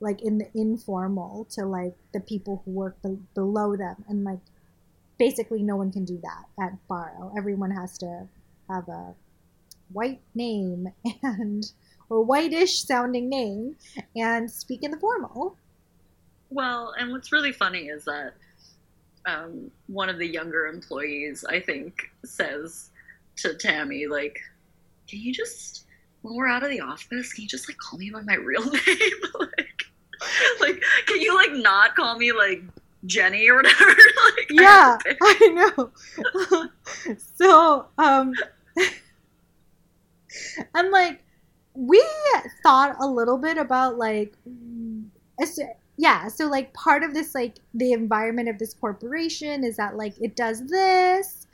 like 0.00 0.20
in 0.22 0.38
the 0.38 0.48
informal, 0.54 1.44
to 1.50 1.64
like 1.64 1.94
the 2.12 2.18
people 2.20 2.62
who 2.64 2.72
work 2.72 2.96
be- 3.02 3.18
below 3.34 3.76
them, 3.76 4.04
and 4.08 4.24
like 4.24 4.40
basically 5.18 5.62
no 5.62 5.76
one 5.76 5.92
can 5.92 6.04
do 6.04 6.20
that 6.22 6.44
at 6.64 6.72
Barro. 6.88 7.32
Everyone 7.36 7.70
has 7.70 7.96
to 7.98 8.26
have 8.68 8.88
a 8.88 9.14
white 9.92 10.20
name 10.34 10.88
and 11.22 11.70
or 12.08 12.22
whitish 12.22 12.82
sounding 12.84 13.28
name 13.28 13.76
and 14.14 14.50
speak 14.50 14.82
in 14.82 14.90
the 14.92 14.96
formal. 14.98 15.56
Well, 16.50 16.94
and 16.98 17.10
what's 17.10 17.32
really 17.32 17.52
funny 17.52 17.86
is 17.88 18.04
that 18.04 18.34
um, 19.26 19.70
one 19.88 20.08
of 20.08 20.18
the 20.18 20.26
younger 20.26 20.66
employees, 20.68 21.44
I 21.48 21.58
think, 21.58 22.10
says 22.24 22.90
to 23.38 23.54
Tammy, 23.54 24.06
like, 24.06 24.38
"Can 25.08 25.18
you 25.20 25.32
just, 25.32 25.86
when 26.22 26.36
we're 26.36 26.46
out 26.46 26.62
of 26.62 26.70
the 26.70 26.80
office, 26.80 27.32
can 27.32 27.42
you 27.42 27.48
just 27.48 27.68
like 27.68 27.76
call 27.78 27.98
me 27.98 28.10
by 28.10 28.22
my 28.22 28.34
real 28.34 28.64
name? 28.70 28.80
like, 29.40 29.86
like, 30.60 30.82
can 31.06 31.20
you 31.20 31.34
like 31.34 31.52
not 31.52 31.96
call 31.96 32.16
me 32.16 32.30
like 32.32 32.62
Jenny 33.06 33.48
or 33.48 33.56
whatever? 33.56 33.84
like, 34.36 34.46
Yeah, 34.50 34.96
to- 35.04 35.16
I 35.20 36.70
know. 37.08 37.16
so, 37.34 37.86
um, 37.98 38.32
and 40.74 40.90
like, 40.90 41.22
we 41.74 42.02
thought 42.62 42.96
a 43.00 43.06
little 43.06 43.38
bit 43.38 43.58
about 43.58 43.98
like, 43.98 44.34
yeah, 45.98 46.28
so 46.28 46.46
like 46.46 46.72
part 46.74 47.02
of 47.02 47.14
this, 47.14 47.34
like, 47.34 47.58
the 47.74 47.92
environment 47.92 48.48
of 48.48 48.58
this 48.58 48.74
corporation 48.74 49.64
is 49.64 49.76
that 49.76 49.96
like 49.96 50.14
it 50.20 50.36
does 50.36 50.66
this. 50.68 51.46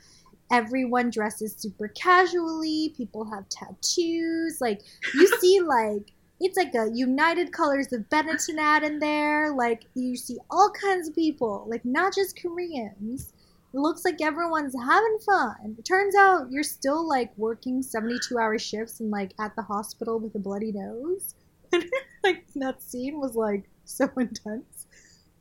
Everyone 0.51 1.09
dresses 1.09 1.55
super 1.57 1.87
casually. 1.89 2.93
People 2.95 3.25
have 3.25 3.49
tattoos. 3.49 4.59
Like, 4.61 4.81
you 5.15 5.27
see, 5.39 5.61
like, 5.61 6.11
it's 6.39 6.57
like 6.57 6.75
a 6.75 6.91
United 6.93 7.51
Colors 7.51 7.91
of 7.93 8.01
Benetton 8.09 8.57
ad 8.59 8.83
in 8.83 8.99
there. 8.99 9.51
Like, 9.53 9.85
you 9.95 10.15
see 10.15 10.37
all 10.51 10.69
kinds 10.71 11.07
of 11.07 11.15
people, 11.15 11.65
like, 11.67 11.83
not 11.85 12.13
just 12.13 12.39
Koreans. 12.39 13.32
It 13.73 13.79
looks 13.79 14.05
like 14.05 14.21
everyone's 14.21 14.75
having 14.79 15.17
fun. 15.25 15.75
It 15.79 15.83
turns 15.85 16.15
out 16.15 16.51
you're 16.51 16.63
still 16.63 17.07
like 17.07 17.31
working 17.37 17.81
72 17.81 18.37
hour 18.37 18.59
shifts 18.59 18.99
and 18.99 19.09
like 19.09 19.33
at 19.39 19.55
the 19.55 19.63
hospital 19.63 20.19
with 20.19 20.35
a 20.35 20.39
bloody 20.39 20.71
nose. 20.71 21.33
like 22.23 22.45
that 22.55 22.81
scene 22.83 23.19
was 23.19 23.35
like 23.35 23.63
so 23.85 24.09
intense. 24.17 24.87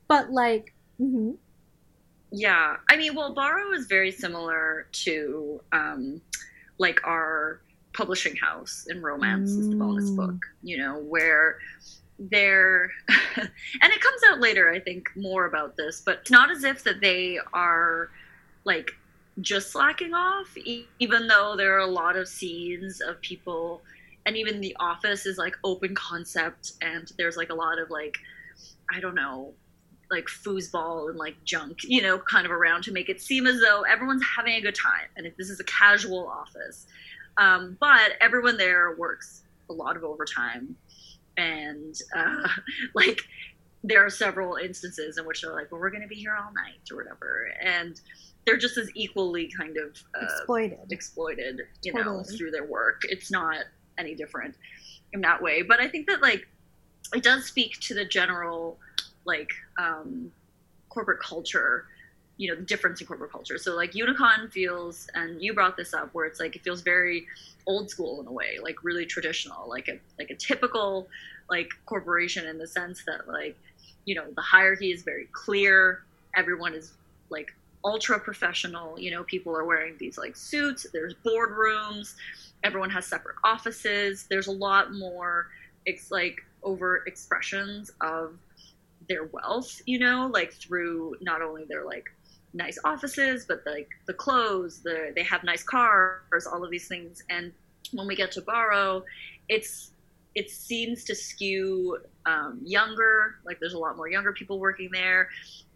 But 0.08 0.30
like, 0.30 0.74
mm-hmm. 1.00 1.32
Yeah, 2.34 2.76
I 2.88 2.96
mean, 2.96 3.14
well, 3.14 3.34
Barro 3.34 3.74
is 3.74 3.86
very 3.86 4.10
similar 4.10 4.86
to 4.92 5.60
um, 5.72 6.22
like 6.78 7.06
our 7.06 7.60
publishing 7.92 8.34
house 8.36 8.86
in 8.88 9.02
Romance 9.02 9.50
is 9.50 9.68
the 9.68 9.76
bonus 9.76 10.10
Mm. 10.10 10.16
book, 10.16 10.46
you 10.62 10.78
know, 10.78 10.98
where 10.98 11.58
they're 12.18 12.90
and 13.36 13.92
it 13.92 14.00
comes 14.00 14.22
out 14.30 14.40
later, 14.40 14.70
I 14.70 14.80
think, 14.80 15.08
more 15.14 15.44
about 15.44 15.76
this, 15.76 16.00
but 16.00 16.20
it's 16.22 16.30
not 16.30 16.50
as 16.50 16.64
if 16.64 16.84
that 16.84 17.02
they 17.02 17.38
are 17.52 18.08
like 18.64 18.90
just 19.40 19.70
slacking 19.70 20.14
off, 20.14 20.56
e- 20.56 20.86
even 20.98 21.26
though 21.26 21.54
there 21.56 21.74
are 21.74 21.80
a 21.80 21.86
lot 21.86 22.16
of 22.16 22.28
scenes 22.28 23.00
of 23.00 23.20
people, 23.20 23.82
and 24.26 24.36
even 24.36 24.60
the 24.60 24.76
office 24.78 25.26
is 25.26 25.38
like 25.38 25.56
open 25.64 25.94
concept, 25.94 26.72
and 26.82 27.12
there's 27.18 27.36
like 27.36 27.50
a 27.50 27.54
lot 27.54 27.78
of 27.78 27.90
like, 27.90 28.16
I 28.94 29.00
don't 29.00 29.14
know, 29.14 29.54
like 30.10 30.26
foosball 30.26 31.08
and 31.08 31.18
like 31.18 31.42
junk, 31.44 31.78
you 31.84 32.02
know, 32.02 32.18
kind 32.18 32.44
of 32.44 32.52
around 32.52 32.84
to 32.84 32.92
make 32.92 33.08
it 33.08 33.20
seem 33.20 33.46
as 33.46 33.60
though 33.60 33.82
everyone's 33.82 34.22
having 34.36 34.54
a 34.54 34.60
good 34.60 34.74
time 34.74 35.08
and 35.16 35.26
if 35.26 35.36
this 35.36 35.48
is 35.48 35.58
a 35.58 35.64
casual 35.64 36.28
office. 36.28 36.86
Um, 37.38 37.78
but 37.80 38.12
everyone 38.20 38.58
there 38.58 38.94
works 38.96 39.42
a 39.70 39.72
lot 39.72 39.96
of 39.96 40.04
overtime, 40.04 40.76
and 41.36 41.98
uh, 42.14 42.48
like 42.94 43.22
there 43.82 44.04
are 44.04 44.10
several 44.10 44.56
instances 44.56 45.18
in 45.18 45.26
which 45.26 45.42
they're 45.42 45.54
like, 45.54 45.72
"Well, 45.72 45.80
we're 45.80 45.90
going 45.90 46.02
to 46.02 46.08
be 46.08 46.14
here 46.14 46.36
all 46.36 46.52
night" 46.52 46.90
or 46.90 46.98
whatever, 46.98 47.48
and 47.60 47.98
they're 48.44 48.56
just 48.56 48.76
as 48.76 48.90
equally 48.94 49.48
kind 49.56 49.76
of 49.76 50.02
uh, 50.20 50.24
exploited. 50.24 50.78
exploited, 50.90 51.60
you 51.82 51.92
know, 51.92 52.22
through 52.22 52.50
their 52.50 52.64
work. 52.64 53.02
It's 53.04 53.30
not 53.30 53.64
any 53.98 54.14
different 54.14 54.56
in 55.12 55.20
that 55.20 55.40
way. 55.40 55.62
But 55.62 55.80
I 55.80 55.88
think 55.88 56.06
that 56.08 56.22
like 56.22 56.46
it 57.14 57.22
does 57.22 57.44
speak 57.44 57.78
to 57.80 57.94
the 57.94 58.04
general 58.04 58.78
like 59.24 59.50
um, 59.78 60.32
corporate 60.88 61.20
culture, 61.20 61.86
you 62.36 62.48
know, 62.48 62.56
the 62.56 62.64
difference 62.64 63.00
in 63.00 63.06
corporate 63.06 63.30
culture. 63.30 63.58
So 63.58 63.76
like 63.76 63.92
Unicon 63.92 64.50
feels, 64.50 65.08
and 65.14 65.40
you 65.40 65.54
brought 65.54 65.76
this 65.76 65.94
up, 65.94 66.10
where 66.12 66.26
it's 66.26 66.40
like 66.40 66.56
it 66.56 66.62
feels 66.62 66.82
very 66.82 67.26
old 67.66 67.90
school 67.90 68.20
in 68.20 68.26
a 68.26 68.32
way, 68.32 68.58
like 68.60 68.82
really 68.82 69.06
traditional, 69.06 69.68
like 69.68 69.88
a 69.88 69.98
like 70.18 70.30
a 70.30 70.34
typical 70.34 71.08
like 71.48 71.68
corporation 71.86 72.46
in 72.46 72.58
the 72.58 72.66
sense 72.66 73.04
that 73.06 73.28
like 73.28 73.56
you 74.04 74.14
know 74.14 74.24
the 74.34 74.42
hierarchy 74.42 74.90
is 74.90 75.02
very 75.02 75.28
clear. 75.32 76.02
Everyone 76.34 76.74
is 76.74 76.92
like 77.30 77.54
ultra 77.84 78.18
professional. 78.18 78.98
You 78.98 79.10
know, 79.10 79.24
people 79.24 79.56
are 79.56 79.64
wearing 79.64 79.96
these 79.98 80.18
like 80.18 80.36
suits. 80.36 80.86
There's 80.92 81.14
boardrooms. 81.24 82.14
Everyone 82.64 82.90
has 82.90 83.06
separate 83.06 83.36
offices. 83.44 84.26
There's 84.28 84.46
a 84.46 84.52
lot 84.52 84.92
more. 84.92 85.48
It's 85.86 86.10
like 86.10 86.40
over 86.62 87.02
expressions 87.06 87.90
of 88.00 88.36
their 89.08 89.24
wealth. 89.24 89.80
You 89.86 89.98
know, 89.98 90.30
like 90.32 90.52
through 90.52 91.16
not 91.20 91.42
only 91.42 91.64
their 91.64 91.84
like 91.84 92.06
nice 92.54 92.78
offices, 92.84 93.46
but 93.46 93.62
like 93.66 93.88
the 94.06 94.14
clothes. 94.14 94.80
The 94.82 95.12
they 95.14 95.22
have 95.24 95.44
nice 95.44 95.62
cars. 95.62 96.46
All 96.46 96.64
of 96.64 96.70
these 96.70 96.88
things. 96.88 97.22
And 97.30 97.52
when 97.92 98.06
we 98.06 98.16
get 98.16 98.32
to 98.32 98.42
Barro, 98.42 99.02
it's 99.48 99.91
it 100.34 100.50
seems 100.50 101.04
to 101.04 101.14
skew 101.14 101.98
um, 102.26 102.60
younger. 102.64 103.36
Like 103.44 103.58
there's 103.60 103.74
a 103.74 103.78
lot 103.78 103.96
more 103.96 104.08
younger 104.08 104.32
people 104.32 104.58
working 104.58 104.90
there. 104.92 105.28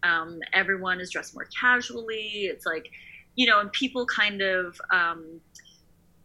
Um, 0.03 0.39
everyone 0.53 0.99
is 0.99 1.11
dressed 1.11 1.33
more 1.35 1.47
casually. 1.59 2.45
It's 2.45 2.65
like, 2.65 2.89
you 3.35 3.47
know, 3.47 3.59
and 3.59 3.71
people 3.71 4.05
kind 4.05 4.41
of 4.41 4.79
um, 4.91 5.41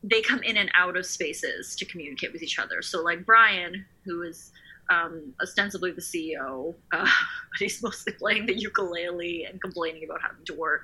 they 0.03 0.21
come 0.21 0.43
in 0.43 0.57
and 0.57 0.71
out 0.75 0.97
of 0.97 1.07
spaces 1.07 1.77
to 1.77 1.85
communicate 1.85 2.33
with 2.33 2.43
each 2.43 2.59
other. 2.59 2.83
So 2.83 3.03
like 3.03 3.25
Brian, 3.25 3.85
who 4.05 4.23
is 4.23 4.51
um, 4.91 5.33
ostensibly 5.41 5.93
the 5.93 6.01
CEO, 6.01 6.75
uh, 6.93 6.99
but 7.05 7.59
he's 7.59 7.83
mostly 7.83 8.13
playing 8.13 8.47
the 8.47 8.59
ukulele 8.59 9.45
and 9.45 9.61
complaining 9.61 10.05
about 10.05 10.21
having 10.23 10.45
to 10.47 10.55
work. 10.55 10.83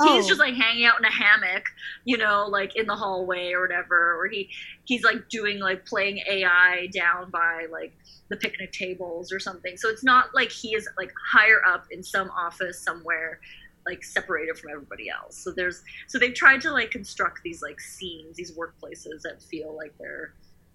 He's 0.00 0.26
Oh. 0.26 0.28
just 0.28 0.40
like 0.40 0.54
hanging 0.54 0.84
out 0.84 0.98
in 0.98 1.04
a 1.04 1.10
hammock, 1.12 1.64
you 2.04 2.16
know, 2.16 2.46
like 2.48 2.76
in 2.76 2.86
the 2.86 2.96
hallway 2.96 3.52
or 3.52 3.60
whatever. 3.60 4.16
Or 4.20 4.26
he 4.28 4.50
he's 4.84 5.04
like 5.04 5.28
doing 5.28 5.60
like 5.60 5.84
playing 5.86 6.18
AI 6.28 6.88
down 6.92 7.30
by 7.30 7.66
like 7.70 7.92
the 8.30 8.36
picnic 8.36 8.72
tables 8.72 9.32
or 9.32 9.38
something. 9.38 9.76
So 9.76 9.88
it's 9.88 10.04
not 10.04 10.34
like 10.34 10.50
he 10.50 10.74
is 10.74 10.88
like 10.98 11.12
higher 11.32 11.60
up 11.66 11.84
in 11.90 12.02
some 12.02 12.30
office 12.30 12.82
somewhere 12.82 13.40
like 13.86 14.04
separated 14.04 14.56
from 14.58 14.70
everybody 14.72 15.08
else. 15.10 15.36
So 15.38 15.52
there's 15.52 15.82
so 16.08 16.18
they've 16.18 16.34
tried 16.34 16.60
to 16.62 16.72
like 16.72 16.90
construct 16.90 17.40
these 17.44 17.62
like 17.62 17.80
scenes, 17.80 18.36
these 18.36 18.52
workplaces 18.56 19.22
that 19.24 19.42
feel 19.42 19.76
like 19.76 19.92
they're 19.98 20.34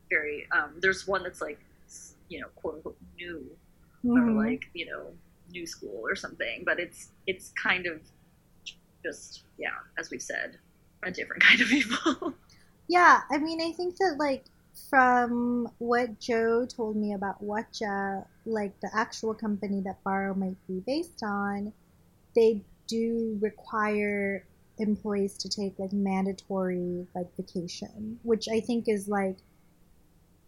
very 0.09 0.47
um 0.51 0.75
there's 0.81 1.07
one 1.07 1.24
that's 1.24 1.41
like 1.41 1.59
you 2.29 2.39
know, 2.41 2.47
quote 2.55 2.75
unquote 2.75 2.97
new 3.19 3.57
or 4.15 4.21
Mhm. 4.21 4.36
like, 4.36 4.63
you 4.74 4.86
know, 4.86 5.13
new 5.50 5.65
school 5.65 6.01
or 6.05 6.15
something, 6.15 6.63
but 6.65 6.79
it's 6.79 7.12
it's 7.27 7.51
kind 7.62 7.86
of 7.88 8.01
just 9.08 9.44
yeah, 9.58 9.70
as 9.98 10.10
we've 10.12 10.22
said, 10.22 10.58
a 11.04 11.12
different 11.12 11.44
kind 11.48 11.62
of 11.62 11.68
people. 11.68 12.34
Yeah, 12.88 13.22
I 13.30 13.38
mean, 13.38 13.62
I 13.62 13.72
think 13.72 13.98
that 13.98 14.16
like 14.18 14.46
from 14.90 15.70
what 15.80 16.20
Joe 16.20 16.66
told 16.66 16.96
me 16.96 17.14
about 17.14 17.44
Watcha, 17.44 18.26
like 18.46 18.80
the 18.82 18.90
actual 18.94 19.34
company 19.34 19.82
that 19.82 20.04
Barro 20.04 20.36
might 20.36 20.56
be 20.68 20.82
based 20.86 21.24
on, 21.24 21.74
they 22.36 22.62
do 22.88 23.38
require 23.42 24.46
employees 24.80 25.38
to 25.38 25.50
take 25.50 25.78
like 25.80 25.92
mandatory 25.92 27.08
like 27.16 27.28
vacation, 27.36 28.20
which 28.24 28.48
I 28.48 28.60
think 28.60 28.86
is 28.88 29.08
like 29.08 29.38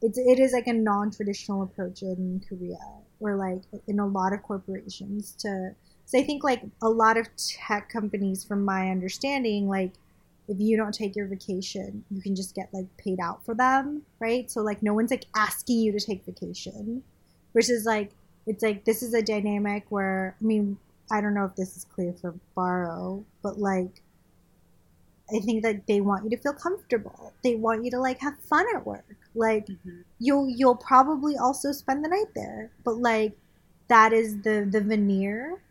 it's 0.02 0.18
it 0.18 0.40
is 0.40 0.54
like 0.54 0.68
a 0.68 0.74
non-traditional 0.74 1.64
approach 1.64 2.04
in 2.04 2.42
Korea 2.48 2.78
or 3.20 3.36
like 3.36 3.64
in 3.88 4.00
a 4.00 4.08
lot 4.08 4.32
of 4.32 4.44
corporations 4.44 5.34
to 5.40 5.76
so 6.10 6.18
I 6.18 6.24
think 6.24 6.44
like 6.44 6.64
a 6.82 6.90
lot 6.90 7.18
of 7.18 7.28
tech 7.38 7.90
companies 7.90 8.44
from 8.44 8.66
my 8.66 8.90
understanding 8.90 9.70
like 9.70 9.92
if 10.48 10.60
you 10.60 10.76
don't 10.76 10.94
take 10.94 11.16
your 11.16 11.28
vacation 11.28 12.04
you 12.10 12.22
can 12.22 12.36
just 12.36 12.56
get 12.56 12.74
like 12.74 12.88
paid 12.98 13.20
out 13.20 13.46
for 13.46 13.54
them 13.54 14.02
right 14.20 14.50
so 14.50 14.62
like 14.62 14.82
no 14.82 14.94
one's 14.94 15.12
like 15.12 15.26
asking 15.36 15.80
you 15.80 15.92
to 15.92 16.00
take 16.00 16.26
vacation 16.26 17.04
versus 17.54 17.86
like 17.86 18.12
it's 18.48 18.64
like 18.64 18.84
this 18.86 19.04
is 19.04 19.14
a 19.14 19.22
dynamic 19.22 19.86
where 19.90 20.36
I 20.42 20.44
mean 20.44 20.78
I 21.12 21.22
don't 21.22 21.36
know 21.36 21.46
if 21.46 21.56
this 21.56 21.78
is 21.78 21.86
clear 21.86 22.14
for 22.14 22.34
Barro 22.58 23.24
but 23.44 23.60
like 23.60 24.02
I 25.32 25.40
think 25.40 25.62
that 25.62 25.86
they 25.86 26.02
want 26.02 26.24
you 26.24 26.32
to 26.32 26.38
feel 26.38 26.54
comfortable. 26.54 27.34
They 27.44 27.54
want 27.54 27.86
you 27.86 27.92
to 27.92 28.00
like 28.00 28.20
have 28.22 28.40
fun 28.40 28.66
at 28.76 28.84
work. 28.84 29.06
Like 29.36 29.68
mm-hmm. 29.68 30.02
you'll 30.18 30.50
you'll 30.50 30.76
probably 30.76 31.38
also 31.38 31.72
spend 31.72 32.04
the 32.04 32.10
night 32.10 32.34
there, 32.36 32.72
but 32.84 32.98
like 32.98 33.38
that 33.90 34.12
is 34.12 34.42
the 34.42 34.68
the 34.70 34.82
veneer. 34.82 35.62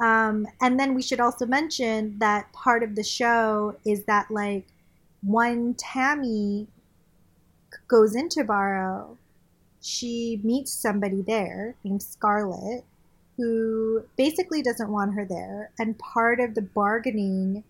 Um, 0.00 0.46
and 0.60 0.78
then 0.78 0.94
we 0.94 1.02
should 1.02 1.20
also 1.20 1.44
mention 1.46 2.18
that 2.18 2.52
part 2.52 2.82
of 2.82 2.94
the 2.94 3.02
show 3.02 3.76
is 3.84 4.04
that 4.04 4.30
like 4.30 4.66
when 5.22 5.74
Tammy 5.74 6.68
goes 7.88 8.14
into 8.14 8.44
Barro, 8.44 9.16
she 9.80 10.40
meets 10.44 10.72
somebody 10.72 11.22
there 11.22 11.74
named 11.84 12.02
Scarlett 12.02 12.84
who 13.36 14.02
basically 14.16 14.62
doesn't 14.62 14.90
want 14.90 15.14
her 15.14 15.24
there. 15.24 15.70
And 15.78 15.98
part 15.98 16.40
of 16.40 16.54
the 16.54 16.62
bargaining 16.62 17.62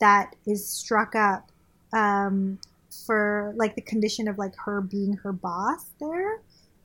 that 0.00 0.34
is 0.46 0.66
struck 0.66 1.14
up 1.14 1.50
um, 1.92 2.58
for 3.06 3.52
like 3.56 3.76
the 3.76 3.82
condition 3.82 4.28
of 4.28 4.38
like 4.38 4.54
her 4.64 4.80
being 4.80 5.14
her 5.14 5.32
boss 5.32 5.86
there 6.00 6.40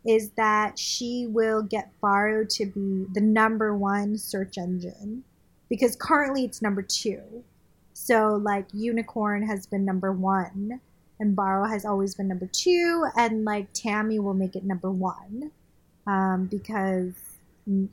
is 0.05 0.31
that 0.31 0.77
she 0.79 1.27
will 1.27 1.61
get 1.61 1.91
Barro 2.01 2.47
to 2.49 2.65
be 2.65 3.05
the 3.13 3.21
number 3.21 3.75
one 3.75 4.17
search 4.17 4.57
engine 4.57 5.23
because 5.69 5.95
currently 5.95 6.45
it's 6.45 6.61
number 6.61 6.81
two. 6.81 7.43
So 7.93 8.35
like 8.41 8.67
Unicorn 8.73 9.45
has 9.47 9.65
been 9.65 9.83
number 9.83 10.11
one 10.11 10.79
and 11.19 11.35
Barro 11.35 11.69
has 11.69 11.83
always 11.83 12.15
been 12.15 12.27
number 12.27 12.47
two 12.51 13.05
and 13.17 13.43
like 13.43 13.67
Tammy 13.73 14.19
will 14.19 14.33
make 14.33 14.55
it 14.55 14.63
number 14.63 14.91
one 14.91 15.51
um, 16.05 16.45
because 16.45 17.13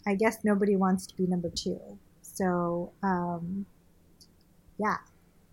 I 0.07 0.15
guess 0.15 0.45
nobody 0.45 0.77
wants 0.77 1.07
to 1.07 1.17
be 1.17 1.27
number 1.27 1.51
two. 1.51 1.81
So 2.23 2.93
um, 3.03 3.67
yeah, 4.79 4.99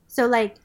so 0.08 0.27
like, 0.27 0.55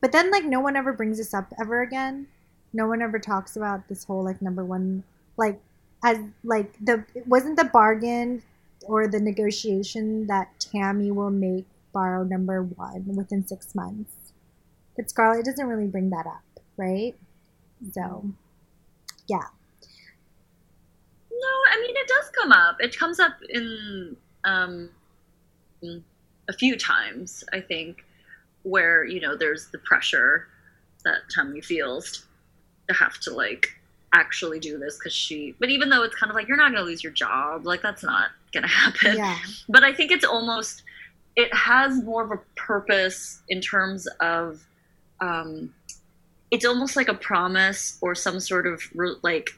but 0.00 0.12
then 0.12 0.30
like 0.30 0.44
no 0.44 0.60
one 0.60 0.76
ever 0.76 0.92
brings 0.92 1.18
this 1.18 1.34
up 1.34 1.52
ever 1.60 1.82
again. 1.82 2.26
No 2.72 2.88
one 2.88 3.02
ever 3.02 3.18
talks 3.18 3.56
about 3.56 3.88
this 3.88 4.04
whole 4.04 4.24
like 4.24 4.42
number 4.42 4.64
one 4.64 5.04
like 5.36 5.60
as 6.04 6.18
like 6.42 6.72
the 6.84 7.04
it 7.14 7.26
wasn't 7.26 7.56
the 7.56 7.64
bargain 7.64 8.42
or 8.86 9.08
the 9.08 9.20
negotiation 9.20 10.26
that 10.26 10.48
Tammy 10.60 11.10
will 11.10 11.30
make 11.30 11.64
Barro 11.94 12.28
number 12.28 12.62
one 12.62 13.16
within 13.16 13.46
six 13.46 13.74
months. 13.74 14.12
But 14.96 15.10
Scarlett 15.10 15.44
doesn't 15.44 15.66
really 15.66 15.86
bring 15.86 16.10
that 16.10 16.26
up, 16.26 16.42
right? 16.76 17.14
So, 17.92 18.24
yeah. 19.26 19.46
No, 21.30 21.52
I 21.70 21.80
mean 21.80 21.96
it 21.96 22.08
does 22.08 22.30
come 22.30 22.52
up. 22.52 22.76
It 22.80 22.96
comes 22.96 23.18
up 23.18 23.32
in 23.48 24.16
um, 24.44 24.90
a 26.48 26.52
few 26.52 26.76
times, 26.76 27.44
I 27.52 27.60
think 27.60 28.04
where 28.62 29.04
you 29.04 29.20
know 29.20 29.36
there's 29.36 29.68
the 29.68 29.78
pressure 29.78 30.48
that 31.04 31.18
Tammy 31.30 31.60
feels 31.60 32.24
to 32.88 32.94
have 32.94 33.18
to 33.20 33.30
like 33.32 33.68
actually 34.14 34.58
do 34.58 34.78
this 34.78 34.96
because 34.96 35.12
she 35.12 35.54
but 35.58 35.68
even 35.68 35.88
though 35.88 36.02
it's 36.02 36.14
kind 36.14 36.30
of 36.30 36.36
like 36.36 36.48
you're 36.48 36.56
not 36.56 36.72
gonna 36.72 36.84
lose 36.84 37.02
your 37.02 37.12
job 37.12 37.66
like 37.66 37.82
that's 37.82 38.02
not 38.02 38.28
gonna 38.52 38.66
happen 38.82 39.16
yeah. 39.16 39.36
but 39.68 39.82
i 39.84 39.92
think 39.92 40.10
it's 40.10 40.24
almost 40.24 40.82
it 41.36 41.52
has 41.52 42.02
more 42.04 42.22
of 42.22 42.30
a 42.30 42.38
purpose 42.56 43.42
in 43.48 43.60
terms 43.60 44.06
of 44.20 44.64
um 45.20 45.72
it's 46.50 46.64
almost 46.64 46.94
like 46.94 47.08
a 47.08 47.14
promise 47.14 47.98
or 48.00 48.14
some 48.14 48.38
sort 48.38 48.66
of 48.66 48.82
re- 48.94 49.16
like 49.22 49.50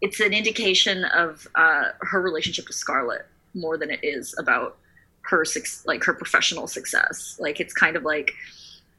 it's 0.00 0.20
an 0.20 0.32
indication 0.32 1.04
of 1.04 1.46
uh 1.54 1.84
her 2.00 2.20
relationship 2.20 2.66
to 2.66 2.72
scarlett 2.72 3.26
more 3.54 3.78
than 3.78 3.90
it 3.90 4.00
is 4.02 4.34
about 4.38 4.76
her 5.22 5.44
like 5.86 6.04
her 6.04 6.14
professional 6.14 6.66
success. 6.66 7.36
Like 7.40 7.60
it's 7.60 7.74
kind 7.74 7.96
of 7.96 8.04
like 8.04 8.32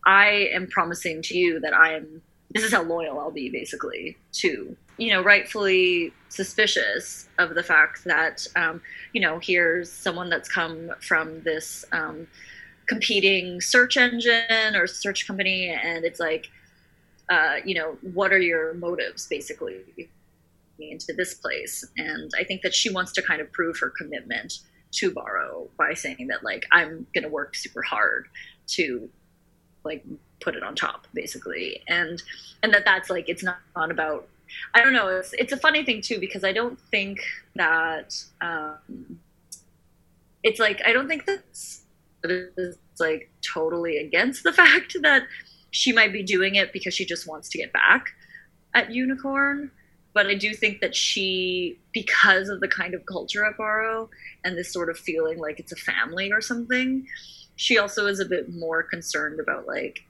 I 0.05 0.49
am 0.53 0.67
promising 0.67 1.21
to 1.23 1.37
you 1.37 1.59
that 1.61 1.73
I 1.73 1.95
am 1.95 2.21
this 2.57 2.65
is 2.65 2.73
how 2.73 2.83
loyal 2.83 3.19
I'll 3.19 3.31
be 3.31 3.49
basically 3.49 4.17
to 4.33 4.75
you 4.97 5.13
know 5.13 5.21
rightfully 5.21 6.13
suspicious 6.29 7.29
of 7.37 7.55
the 7.55 7.63
fact 7.63 8.03
that 8.05 8.45
um, 8.55 8.81
you 9.13 9.21
know 9.21 9.39
here's 9.39 9.91
someone 9.91 10.29
that's 10.29 10.49
come 10.49 10.91
from 11.01 11.41
this 11.43 11.85
um, 11.91 12.27
competing 12.87 13.61
search 13.61 13.97
engine 13.97 14.75
or 14.75 14.87
search 14.87 15.27
company 15.27 15.69
and 15.69 16.03
it's 16.03 16.19
like 16.19 16.47
uh, 17.29 17.57
you 17.65 17.75
know 17.75 17.97
what 18.13 18.31
are 18.31 18.39
your 18.39 18.73
motives 18.73 19.27
basically 19.27 20.09
into 20.79 21.11
this 21.13 21.33
place? 21.33 21.83
And 21.97 22.31
i 22.39 22.43
think 22.43 22.61
that 22.61 22.73
she 22.73 22.91
wants 22.91 23.11
to 23.13 23.21
kind 23.21 23.41
of 23.41 23.51
prove 23.51 23.79
her 23.79 23.91
commitment 23.97 24.59
to 24.91 25.11
Barro 25.11 25.67
by 25.77 25.93
saying 25.93 26.27
that 26.27 26.43
like 26.43 26.65
I'm 26.71 27.07
gonna 27.13 27.29
work 27.29 27.55
super 27.55 27.81
hard 27.81 28.27
to 28.67 29.09
like 29.83 30.05
put 30.39 30.55
it 30.55 30.63
on 30.63 30.75
top 30.75 31.07
basically. 31.13 31.81
And 31.87 32.21
and 32.63 32.73
that 32.73 32.85
that's 32.85 33.09
like 33.09 33.29
it's 33.29 33.43
not, 33.43 33.57
about 33.75 34.27
I 34.73 34.83
don't 34.83 34.93
know 34.93 35.07
it's 35.07 35.33
it's 35.33 35.53
a 35.53 35.57
funny 35.57 35.83
thing 35.83 36.01
too 36.01 36.19
because 36.19 36.43
I 36.43 36.51
don't 36.51 36.79
think 36.91 37.19
that 37.55 38.23
um 38.41 39.19
it's 40.43 40.59
like 40.59 40.81
I 40.85 40.93
don't 40.93 41.07
think 41.07 41.25
that's 41.25 41.81
it's 42.23 42.77
like 42.99 43.29
totally 43.41 43.97
against 43.97 44.43
the 44.43 44.53
fact 44.61 44.95
that 45.01 45.23
she 45.71 45.91
might 45.91 46.13
be 46.13 46.23
doing 46.23 46.55
it 46.55 46.73
because 46.73 46.93
she 46.93 47.05
just 47.05 47.27
wants 47.27 47.49
to 47.49 47.57
get 47.57 47.73
back 47.73 48.13
at 48.73 48.91
Unicorn. 48.91 49.71
But 50.13 50.27
I 50.27 50.33
do 50.33 50.53
think 50.53 50.81
that 50.81 50.95
she, 50.95 51.77
because 51.93 52.49
of 52.49 52.59
the 52.59 52.67
kind 52.67 52.95
of 52.95 53.05
culture 53.05 53.45
at 53.45 53.57
Barro 53.57 54.09
and 54.43 54.57
this 54.57 54.73
sort 54.73 54.89
of 54.89 54.97
feeling 54.97 55.37
like 55.37 55.59
it's 55.59 55.71
a 55.71 55.75
family 55.75 56.31
or 56.31 56.41
something, 56.41 57.05
she 57.55 57.77
also 57.77 58.07
is 58.07 58.19
a 58.19 58.25
bit 58.25 58.51
more 58.51 58.81
concerned 58.81 59.39
about 59.39 59.67
like, 59.67 60.03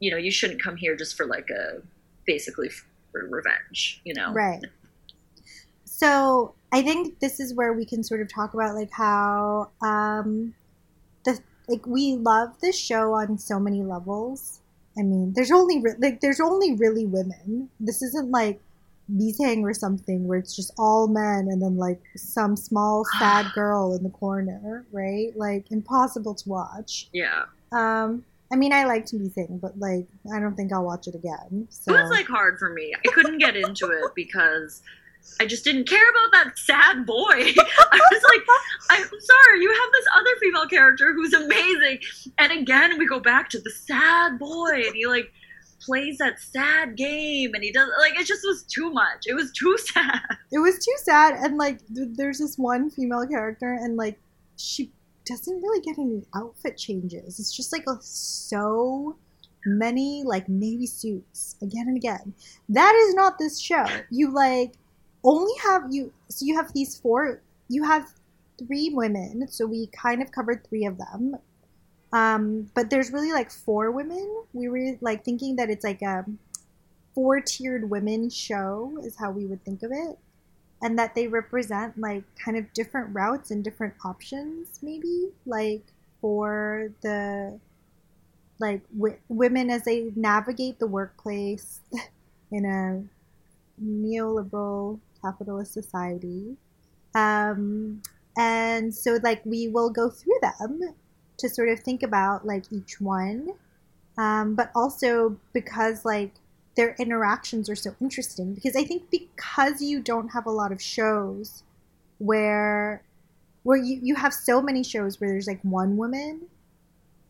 you 0.00 0.10
know, 0.10 0.16
you 0.16 0.30
shouldn't 0.30 0.62
come 0.62 0.76
here 0.76 0.96
just 0.96 1.16
for 1.16 1.26
like 1.26 1.48
a 1.50 1.82
basically 2.26 2.70
for 3.12 3.26
revenge, 3.28 4.00
you 4.04 4.14
know? 4.14 4.32
Right. 4.32 4.64
So 5.84 6.54
I 6.72 6.82
think 6.82 7.20
this 7.20 7.38
is 7.40 7.54
where 7.54 7.72
we 7.72 7.84
can 7.84 8.02
sort 8.02 8.20
of 8.20 8.32
talk 8.32 8.54
about 8.54 8.74
like 8.74 8.90
how 8.90 9.70
um, 9.82 10.54
the 11.24 11.38
like 11.68 11.86
we 11.86 12.16
love 12.16 12.58
this 12.60 12.78
show 12.78 13.12
on 13.12 13.38
so 13.38 13.60
many 13.60 13.82
levels. 13.82 14.60
I 14.98 15.02
mean, 15.02 15.34
there's 15.34 15.52
only 15.52 15.80
re- 15.80 15.96
like 15.98 16.20
there's 16.20 16.40
only 16.40 16.74
really 16.74 17.06
women. 17.06 17.68
This 17.78 18.02
isn't 18.02 18.30
like 18.30 18.60
Misaeng 19.12 19.62
or 19.62 19.74
something 19.74 20.26
where 20.26 20.38
it's 20.38 20.54
just 20.54 20.72
all 20.78 21.08
men 21.08 21.48
and 21.50 21.60
then 21.60 21.76
like 21.76 22.00
some 22.16 22.56
small 22.56 23.04
sad 23.18 23.46
girl 23.54 23.94
in 23.94 24.02
the 24.02 24.10
corner, 24.10 24.86
right? 24.92 25.36
Like 25.36 25.70
impossible 25.70 26.34
to 26.34 26.48
watch. 26.48 27.08
Yeah. 27.12 27.44
Um 27.72 28.24
I 28.52 28.56
mean 28.56 28.72
I 28.72 28.84
liked 28.84 29.12
Misaeng, 29.12 29.60
but 29.60 29.78
like 29.78 30.06
I 30.34 30.40
don't 30.40 30.54
think 30.54 30.72
I'll 30.72 30.84
watch 30.84 31.06
it 31.06 31.14
again. 31.14 31.68
So. 31.70 31.94
It 31.94 32.02
was 32.02 32.10
like 32.10 32.26
hard 32.26 32.58
for 32.58 32.70
me. 32.70 32.92
I 32.94 33.08
couldn't 33.12 33.38
get 33.38 33.56
into 33.56 33.86
it 33.86 34.12
because 34.14 34.82
I 35.38 35.46
just 35.46 35.64
didn't 35.64 35.88
care 35.88 36.08
about 36.10 36.32
that 36.32 36.58
sad 36.58 37.06
boy. 37.06 37.14
I 37.28 38.00
was 38.12 38.22
like, 38.22 38.42
I'm 38.90 39.04
sorry, 39.04 39.60
you 39.60 39.70
have 39.70 39.92
this 39.92 40.06
other 40.16 40.30
female 40.40 40.66
character 40.66 41.12
who's 41.12 41.34
amazing. 41.34 41.98
And 42.38 42.52
again, 42.52 42.98
we 42.98 43.06
go 43.06 43.20
back 43.20 43.50
to 43.50 43.60
the 43.60 43.70
sad 43.70 44.38
boy, 44.38 44.82
and 44.86 44.94
he 44.94 45.06
like 45.06 45.30
plays 45.80 46.18
that 46.18 46.38
sad 46.38 46.96
game 46.96 47.52
and 47.54 47.64
he 47.64 47.72
does 47.72 47.88
like 48.00 48.18
it 48.18 48.26
just 48.26 48.42
was 48.44 48.64
too 48.64 48.90
much 48.90 49.22
it 49.26 49.34
was 49.34 49.50
too 49.52 49.76
sad 49.94 50.20
it 50.52 50.58
was 50.58 50.74
too 50.74 50.94
sad 50.98 51.34
and 51.34 51.56
like 51.56 51.80
there's 51.88 52.38
this 52.38 52.58
one 52.58 52.90
female 52.90 53.26
character 53.26 53.78
and 53.80 53.96
like 53.96 54.20
she 54.56 54.92
doesn't 55.30 55.62
really 55.62 55.80
get 55.80 55.98
any 55.98 56.22
outfit 56.34 56.76
changes 56.76 57.38
it's 57.38 57.54
just 57.54 57.72
like 57.72 57.84
so 58.00 59.16
many 59.66 60.22
like 60.24 60.48
navy 60.48 60.86
suits 60.86 61.56
again 61.62 61.86
and 61.86 61.96
again 61.96 62.34
that 62.68 62.94
is 62.94 63.14
not 63.14 63.38
this 63.38 63.60
show 63.60 63.84
you 64.10 64.32
like 64.32 64.72
only 65.24 65.52
have 65.62 65.82
you 65.90 66.12
so 66.28 66.44
you 66.44 66.56
have 66.56 66.72
these 66.72 66.98
four 66.98 67.40
you 67.68 67.84
have 67.84 68.08
three 68.58 68.90
women 68.92 69.46
so 69.48 69.66
we 69.66 69.86
kind 69.88 70.22
of 70.22 70.32
covered 70.32 70.66
three 70.66 70.86
of 70.86 70.98
them 70.98 71.36
um, 72.12 72.70
but 72.74 72.90
there's 72.90 73.12
really 73.12 73.32
like 73.32 73.50
four 73.50 73.90
women. 73.90 74.44
We 74.52 74.68
were 74.68 74.98
like 75.00 75.24
thinking 75.24 75.56
that 75.56 75.70
it's 75.70 75.84
like 75.84 76.02
a 76.02 76.24
four 77.14 77.40
tiered 77.40 77.88
women 77.88 78.30
show, 78.30 78.98
is 79.04 79.16
how 79.16 79.30
we 79.30 79.46
would 79.46 79.64
think 79.64 79.82
of 79.82 79.92
it. 79.92 80.18
And 80.82 80.98
that 80.98 81.14
they 81.14 81.28
represent 81.28 81.98
like 81.98 82.24
kind 82.42 82.56
of 82.56 82.72
different 82.72 83.14
routes 83.14 83.50
and 83.50 83.62
different 83.62 83.94
options, 84.04 84.78
maybe 84.82 85.28
like 85.44 85.82
for 86.20 86.90
the 87.02 87.58
like 88.58 88.82
w- 88.94 89.18
women 89.28 89.70
as 89.70 89.84
they 89.84 90.12
navigate 90.16 90.78
the 90.78 90.86
workplace 90.86 91.80
in 92.52 92.64
a 92.64 93.02
neoliberal 93.82 95.00
capitalist 95.22 95.72
society. 95.72 96.56
Um, 97.14 98.02
and 98.36 98.94
so, 98.94 99.18
like, 99.22 99.44
we 99.44 99.68
will 99.68 99.90
go 99.90 100.10
through 100.10 100.38
them 100.40 100.94
to 101.38 101.48
sort 101.48 101.68
of 101.68 101.80
think 101.80 102.02
about, 102.02 102.46
like, 102.46 102.64
each 102.70 103.00
one. 103.00 103.50
Um, 104.16 104.54
but 104.54 104.70
also 104.74 105.36
because, 105.52 106.04
like, 106.04 106.32
their 106.76 106.94
interactions 106.98 107.68
are 107.68 107.76
so 107.76 107.94
interesting. 108.00 108.54
Because 108.54 108.76
I 108.76 108.84
think 108.84 109.10
because 109.10 109.82
you 109.82 110.00
don't 110.00 110.28
have 110.28 110.46
a 110.46 110.50
lot 110.50 110.72
of 110.72 110.80
shows 110.80 111.62
where 112.18 113.02
where 113.62 113.78
you, 113.78 114.00
you 114.02 114.14
have 114.14 114.32
so 114.32 114.62
many 114.62 114.82
shows 114.82 115.20
where 115.20 115.30
there's 115.30 115.46
like 115.46 115.60
one 115.62 115.96
woman 115.96 116.48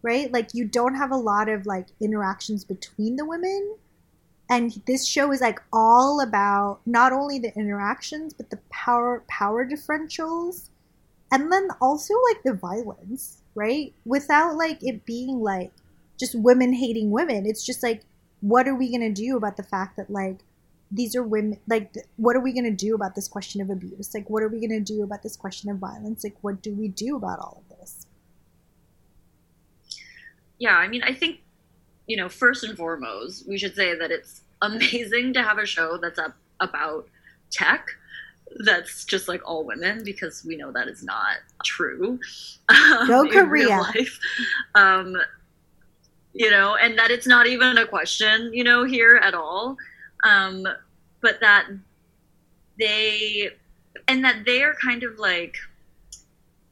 right? 0.03 0.33
Like 0.33 0.55
you 0.55 0.65
don't 0.65 0.95
have 0.95 1.11
a 1.11 1.17
lot 1.17 1.49
of 1.49 1.67
like 1.67 1.89
interactions 2.01 2.65
between 2.65 3.17
the 3.17 3.25
women. 3.25 3.77
And 4.49 4.83
this 4.87 5.07
show 5.07 5.31
is 5.33 5.41
like 5.41 5.61
all 5.73 6.21
about 6.21 6.81
not 6.87 7.13
only 7.13 7.39
the 7.39 7.55
interactions 7.55 8.33
but 8.33 8.51
the 8.51 8.59
power 8.71 9.23
power 9.29 9.65
differentials 9.65 10.71
and 11.31 11.53
then 11.53 11.69
also 11.81 12.15
like 12.29 12.43
the 12.43 12.55
violence 12.55 13.43
right? 13.55 13.93
Without 14.05 14.57
like 14.57 14.83
it 14.83 15.05
being 15.05 15.41
like 15.41 15.73
just 16.19 16.35
women 16.35 16.73
hating 16.73 17.11
women. 17.11 17.47
It's 17.47 17.65
just 17.65 17.83
like 17.83 18.03
what 18.41 18.67
are 18.67 18.75
we 18.75 18.89
going 18.89 19.15
to 19.15 19.23
do 19.23 19.37
about 19.37 19.57
the 19.57 19.63
fact 19.63 19.97
that 19.97 20.11
like 20.11 20.39
these 20.91 21.15
are 21.15 21.23
women 21.23 21.59
like 21.69 21.95
what 22.17 22.35
are 22.35 22.41
we 22.41 22.53
going 22.53 22.65
to 22.65 22.71
do 22.71 22.95
about 22.95 23.15
this 23.15 23.29
question 23.29 23.61
of 23.61 23.71
abuse? 23.71 24.15
Like 24.15 24.29
what 24.29 24.43
are 24.43 24.49
we 24.49 24.59
going 24.59 24.71
to 24.71 24.81
do 24.81 25.03
about 25.03 25.23
this 25.23 25.37
question 25.37 25.71
of 25.71 25.79
violence? 25.79 26.25
Like 26.25 26.37
what 26.41 26.63
do 26.63 26.73
we 26.73 26.89
do 26.89 27.17
about 27.17 27.39
all 27.39 27.63
of 27.63 27.79
this? 27.79 28.07
Yeah 30.61 30.77
i 30.77 30.87
mean 30.87 31.03
i 31.03 31.13
think 31.13 31.41
you 32.07 32.17
know 32.17 32.29
first 32.29 32.63
and 32.63 32.77
foremost 32.77 33.49
we 33.49 33.59
should 33.59 33.75
say 33.75 33.97
that 33.97 34.13
it's 34.13 34.43
amazing 34.63 35.33
to 35.33 35.43
have 35.43 35.59
a 35.59 35.67
show 35.67 35.97
that's 35.97 36.19
up 36.19 36.37
about 36.61 37.09
tech 37.51 37.89
that's 38.65 39.05
just 39.05 39.27
like 39.27 39.41
all 39.47 39.65
women 39.65 40.05
because 40.05 40.45
we 40.45 40.57
know 40.57 40.71
that 40.71 40.87
is 40.87 41.03
not 41.03 41.37
true 41.65 42.19
go 43.07 43.21
um, 43.21 43.29
korea. 43.31 43.81
um 44.75 45.17
you 46.33 46.51
know 46.51 46.77
and 46.77 46.99
that 46.99 47.11
it's 47.11 47.27
not 47.27 47.47
even 47.47 47.77
a 47.79 47.87
question 47.87 48.51
you 48.53 48.65
know 48.65 48.85
here 48.85 49.21
at 49.23 49.35
all. 49.35 49.77
Um, 50.25 50.67
but 51.21 51.41
that 51.41 51.67
they 52.79 53.51
and 54.09 54.25
that 54.25 54.45
they're 54.45 54.75
kind 54.75 55.03
of 55.03 55.19
like 55.19 55.57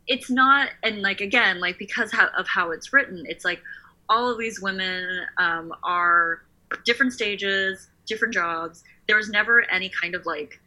it's 0.06 0.30
not 0.30 0.70
and 0.82 1.02
like 1.02 1.20
again 1.20 1.60
like 1.60 1.78
because 1.78 2.12
of 2.36 2.46
how 2.46 2.70
it's 2.70 2.92
written 2.92 3.24
it's 3.26 3.44
like 3.44 3.60
all 4.08 4.30
of 4.30 4.38
these 4.38 4.60
women 4.60 5.06
um, 5.36 5.72
are 5.84 6.42
different 6.84 7.12
stages 7.12 7.88
different 8.08 8.34
jobs. 8.34 8.82
There's 9.06 9.28
never 9.28 9.70
any 9.70 9.90
kind 9.90 10.14
of 10.14 10.26
like 10.26 10.60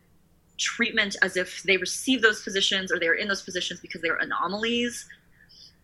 treatment 0.57 1.17
as 1.21 1.35
if 1.35 1.63
they 1.63 1.75
receive 1.77 2.21
those 2.21 2.43
positions 2.43 2.91
or 2.91 2.99
they're 2.99 3.15
in 3.15 3.27
those 3.27 3.41
positions 3.41 3.81
because 3.81 4.01
they're 4.01 4.17
anomalies 4.17 5.07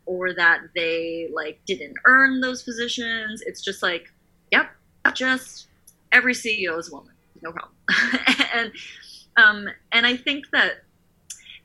or 0.08 0.34
that 0.34 0.62
they 0.76 1.30
like 1.34 1.60
didn't 1.68 1.96
earn 2.06 2.42
those 2.42 2.64
positions 2.64 3.42
it's 3.46 3.62
just 3.62 3.84
like 3.84 4.12
yep 4.52 4.72
just 5.14 5.68
every 6.12 6.34
CEO 6.34 6.78
is 6.80 6.90
a 6.90 6.96
woman, 6.96 7.14
no 7.42 7.52
problem. 7.52 7.74
and 8.54 8.72
um, 9.38 9.68
and 9.92 10.06
I 10.06 10.18
think 10.18 10.46
that 10.52 10.84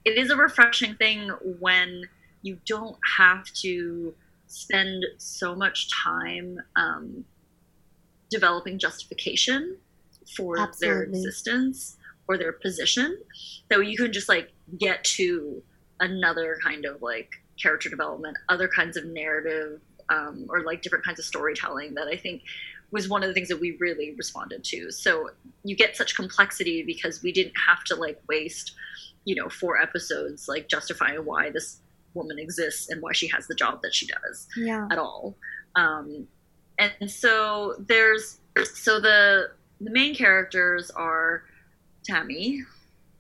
it 0.04 0.18
is 0.18 0.30
a 0.30 0.36
refreshing 0.36 0.94
thing 0.96 1.30
when 1.60 2.04
you 2.42 2.58
don't 2.66 2.96
have 3.18 3.44
to 3.54 4.14
spend 4.46 5.04
so 5.16 5.54
much 5.54 5.88
time 5.90 6.58
um, 6.76 7.24
developing 8.30 8.78
justification 8.78 9.76
for 10.36 10.58
Absolutely. 10.58 10.86
their 10.86 11.02
existence 11.04 11.96
or 12.28 12.36
their 12.36 12.52
position 12.52 13.18
that 13.68 13.86
you 13.86 13.96
can 13.96 14.12
just 14.12 14.28
like 14.28 14.52
get 14.78 15.02
to 15.04 15.62
another 16.00 16.58
kind 16.62 16.84
of 16.84 17.00
like 17.00 17.41
character 17.60 17.88
development 17.88 18.36
other 18.48 18.68
kinds 18.68 18.96
of 18.96 19.04
narrative 19.06 19.80
um, 20.08 20.46
or 20.48 20.62
like 20.62 20.82
different 20.82 21.04
kinds 21.04 21.18
of 21.18 21.24
storytelling 21.24 21.94
that 21.94 22.08
i 22.08 22.16
think 22.16 22.42
was 22.92 23.08
one 23.08 23.22
of 23.22 23.28
the 23.28 23.34
things 23.34 23.48
that 23.48 23.58
we 23.58 23.76
really 23.80 24.14
responded 24.16 24.62
to. 24.62 24.92
So 24.92 25.30
you 25.64 25.74
get 25.74 25.96
such 25.96 26.14
complexity 26.14 26.82
because 26.82 27.22
we 27.22 27.32
didn't 27.32 27.54
have 27.66 27.82
to 27.84 27.96
like 27.96 28.20
waste, 28.28 28.74
you 29.24 29.34
know, 29.34 29.48
four 29.48 29.80
episodes 29.80 30.46
like 30.46 30.68
justifying 30.68 31.24
why 31.24 31.50
this 31.50 31.80
woman 32.14 32.38
exists 32.38 32.90
and 32.90 33.00
why 33.00 33.12
she 33.12 33.26
has 33.28 33.46
the 33.46 33.54
job 33.54 33.80
that 33.82 33.94
she 33.94 34.06
does 34.06 34.46
yeah. 34.56 34.86
at 34.92 34.98
all. 34.98 35.34
Um, 35.74 36.28
and 36.78 37.10
so 37.10 37.76
there's 37.78 38.38
so 38.74 39.00
the 39.00 39.50
the 39.80 39.90
main 39.90 40.14
characters 40.14 40.90
are 40.90 41.44
Tammy, 42.04 42.62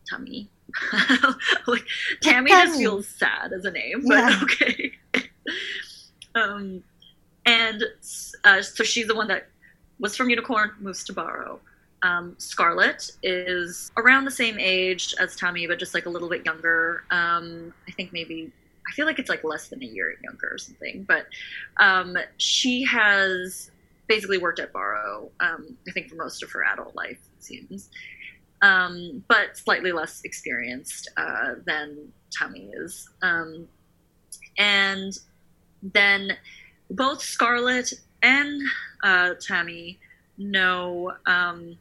Tammy. 0.06 0.48
like 1.66 1.84
Tammy, 2.20 2.50
just 2.50 2.78
feels 2.78 3.08
sad 3.08 3.52
as 3.52 3.64
a 3.64 3.70
name, 3.70 4.04
but 4.06 4.14
yeah. 4.14 4.40
okay. 4.42 4.92
um, 6.34 6.82
and 7.46 7.84
uh, 8.44 8.62
so 8.62 8.84
she's 8.84 9.06
the 9.06 9.14
one 9.14 9.28
that 9.28 9.48
was 9.98 10.16
from 10.16 10.30
Unicorn, 10.30 10.72
moves 10.80 11.04
to 11.04 11.12
Barro. 11.12 11.58
Um, 12.02 12.34
Scarlett 12.38 13.12
is 13.22 13.92
around 13.96 14.24
the 14.24 14.30
same 14.30 14.58
age 14.58 15.14
as 15.20 15.36
Tammy, 15.36 15.66
but 15.66 15.78
just 15.78 15.94
like 15.94 16.06
a 16.06 16.10
little 16.10 16.28
bit 16.28 16.44
younger. 16.44 17.04
Um, 17.10 17.72
I 17.88 17.92
think 17.92 18.12
maybe 18.12 18.50
I 18.88 18.92
feel 18.92 19.06
like 19.06 19.18
it's 19.18 19.28
like 19.28 19.44
less 19.44 19.68
than 19.68 19.82
a 19.82 19.86
year 19.86 20.16
younger 20.22 20.48
or 20.52 20.58
something. 20.58 21.04
But 21.04 21.26
um, 21.78 22.16
she 22.38 22.84
has 22.84 23.70
basically 24.08 24.38
worked 24.38 24.58
at 24.58 24.72
Barro. 24.72 25.30
Um, 25.40 25.76
I 25.88 25.92
think 25.92 26.08
for 26.08 26.16
most 26.16 26.42
of 26.42 26.50
her 26.52 26.64
adult 26.64 26.94
life, 26.96 27.18
it 27.38 27.44
seems, 27.44 27.90
um, 28.62 29.24
but 29.28 29.56
slightly 29.56 29.92
less 29.92 30.22
experienced 30.24 31.10
uh, 31.16 31.54
than 31.66 32.12
Tammy 32.30 32.70
is. 32.74 33.08
Um, 33.20 33.68
and 34.58 35.18
then 35.82 36.36
both 36.90 37.22
Scarlett 37.22 37.92
and 38.22 38.62
uh, 39.02 39.34
Tammy 39.40 39.98
know 40.38 41.12
um, 41.26 41.76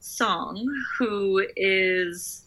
Song, 0.00 0.66
who 0.98 1.44
is 1.56 2.44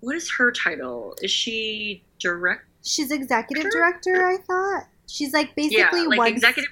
what 0.00 0.14
is 0.14 0.30
her 0.36 0.52
title? 0.52 1.16
Is 1.22 1.30
she 1.30 2.02
direct? 2.18 2.66
She's 2.84 3.10
executive 3.10 3.70
director. 3.72 4.26
I 4.26 4.36
thought 4.36 4.84
she's 5.06 5.32
like 5.32 5.56
basically 5.56 6.02
yeah, 6.02 6.06
like 6.06 6.18
one... 6.18 6.28
executive 6.28 6.70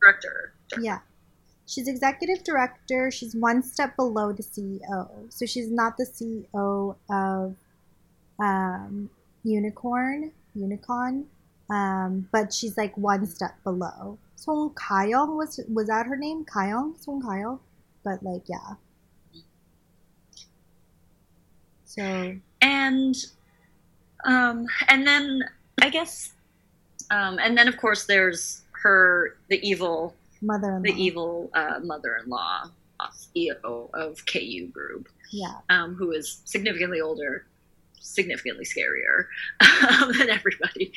director. 0.00 0.54
Yeah, 0.80 1.00
she's 1.72 1.88
executive 1.88 2.44
director. 2.44 3.10
She's 3.10 3.34
one 3.34 3.62
step 3.62 3.96
below 3.96 4.32
the 4.32 4.42
CEO, 4.42 5.32
so 5.32 5.46
she's 5.46 5.70
not 5.70 5.96
the 5.96 6.04
CEO 6.04 6.96
of 7.10 7.56
um, 8.38 9.08
Unicorn, 9.42 10.32
Unicon. 10.56 11.24
Um, 11.70 12.28
but 12.30 12.52
she's 12.52 12.76
like 12.76 12.96
one 12.98 13.24
step 13.24 13.54
below. 13.64 14.18
Song 14.36 14.70
Kayong 14.74 15.36
was 15.36 15.60
was 15.72 15.86
that 15.86 16.06
her 16.06 16.16
name? 16.16 16.44
Kayong, 16.44 17.00
Song 17.00 17.22
Kayong, 17.22 17.60
but 18.04 18.22
like 18.22 18.42
yeah. 18.46 18.74
So 21.86 22.36
and 22.60 23.16
um, 24.24 24.66
and 24.88 25.06
then 25.06 25.44
I 25.80 25.88
guess 25.88 26.32
um, 27.10 27.38
and 27.38 27.56
then 27.56 27.68
of 27.68 27.78
course 27.78 28.04
there's 28.04 28.62
her 28.82 29.36
the 29.48 29.66
evil 29.66 30.14
mother 30.42 30.80
the 30.82 30.92
evil 30.92 31.50
uh, 31.54 31.78
mother-in-law 31.82 32.70
CEO 33.12 33.90
of 33.94 34.24
KU 34.26 34.68
Group. 34.68 35.08
Yeah. 35.30 35.54
Um, 35.70 35.94
who 35.94 36.12
is 36.12 36.42
significantly 36.44 37.00
older, 37.00 37.46
significantly 37.98 38.64
scarier 38.64 39.26
than 40.18 40.28
everybody 40.28 40.92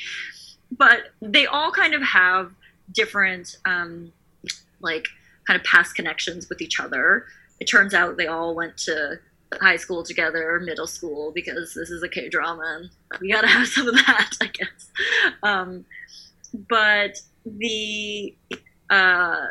but 0.70 1.10
they 1.20 1.46
all 1.46 1.70
kind 1.70 1.94
of 1.94 2.02
have 2.02 2.52
different 2.92 3.56
um, 3.64 4.12
like 4.80 5.06
kind 5.46 5.58
of 5.58 5.64
past 5.64 5.94
connections 5.94 6.48
with 6.48 6.60
each 6.60 6.80
other. 6.80 7.24
It 7.60 7.66
turns 7.66 7.94
out 7.94 8.16
they 8.16 8.26
all 8.26 8.54
went 8.54 8.76
to 8.78 9.18
high 9.60 9.76
school 9.76 10.02
together, 10.02 10.60
middle 10.60 10.86
school, 10.86 11.32
because 11.32 11.74
this 11.74 11.90
is 11.90 12.02
a 12.02 12.08
K 12.08 12.28
drama 12.28 12.80
and 12.80 13.20
we 13.20 13.32
gotta 13.32 13.46
have 13.46 13.68
some 13.68 13.88
of 13.88 13.94
that, 13.94 14.30
I 14.40 14.46
guess. 14.46 14.90
Um, 15.42 15.84
but 16.68 17.18
the 17.44 18.34
uh, 18.90 19.46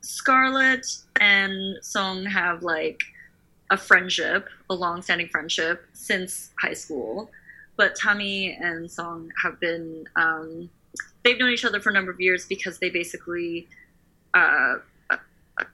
Scarlett 0.00 0.86
and 1.20 1.82
Song 1.82 2.24
have 2.24 2.62
like 2.62 3.00
a 3.70 3.76
friendship, 3.76 4.48
a 4.68 4.74
long 4.74 5.02
standing 5.02 5.28
friendship 5.28 5.86
since 5.92 6.50
high 6.60 6.74
school 6.74 7.30
but 7.76 7.94
Tammy 7.96 8.56
and 8.60 8.90
Song 8.90 9.30
have 9.42 9.58
been 9.60 10.06
um, 10.16 10.70
they've 11.22 11.38
known 11.38 11.50
each 11.50 11.64
other 11.64 11.80
for 11.80 11.90
a 11.90 11.92
number 11.92 12.10
of 12.10 12.20
years 12.20 12.46
because 12.46 12.78
they 12.78 12.90
basically 12.90 13.68
uh, 14.34 14.76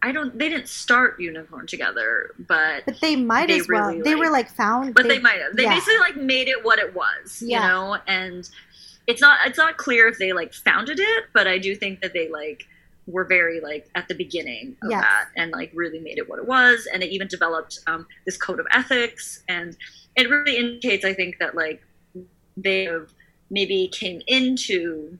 I 0.03 0.13
don't 0.13 0.39
they 0.39 0.49
didn't 0.49 0.69
start 0.69 1.21
Unicorn 1.21 1.67
together, 1.67 2.35
but 2.39 2.85
but 2.87 3.01
they 3.01 3.17
might 3.17 3.49
they 3.49 3.61
as 3.61 3.69
well. 3.69 3.89
Really, 3.89 4.03
they 4.03 4.15
were 4.15 4.31
like 4.31 4.51
found, 4.51 4.95
but 4.95 5.05
they, 5.05 5.17
they 5.17 5.19
might 5.19 5.41
have. 5.41 5.57
They 5.57 5.65
yeah. 5.65 5.75
basically 5.75 5.99
like 5.99 6.17
made 6.17 6.49
it 6.49 6.65
what 6.65 6.79
it 6.79 6.95
was, 6.95 7.43
yeah. 7.43 7.63
you 7.63 7.69
know. 7.69 7.99
And 8.07 8.49
it's 9.11 9.21
not 9.21 9.39
it's 9.47 9.59
not 9.59 9.77
clear 9.77 10.09
if 10.09 10.19
they 10.19 10.33
like 10.33 10.53
founded 10.53 10.99
it, 11.01 11.25
but 11.33 11.47
I 11.47 11.59
do 11.59 11.75
think 11.75 12.01
that 12.01 12.13
they 12.13 12.29
like 12.29 12.65
were 13.07 13.25
very 13.25 13.61
like 13.61 13.89
at 13.95 14.09
the 14.09 14.15
beginning 14.15 14.77
of 14.83 14.91
Yes. 14.91 15.03
that 15.03 15.29
and 15.37 15.51
like 15.53 15.71
really 15.75 15.99
made 15.99 16.19
it 16.19 16.29
what 16.29 16.39
it 16.39 16.47
was. 16.47 16.87
And 16.93 17.03
it 17.03 17.11
even 17.11 17.29
developed 17.29 17.81
um, 17.87 18.07
this 18.27 18.37
code 18.37 18.61
of 18.61 18.67
ethics. 18.73 19.43
And 19.49 19.77
it 20.17 20.29
really 20.29 20.57
indicates 20.57 21.05
i 21.05 21.15
think 21.15 21.39
that 21.39 21.55
like 21.55 21.81
they 22.57 22.85
have 22.85 23.11
maybe 23.49 23.89
came 23.89 24.21
into 24.27 25.17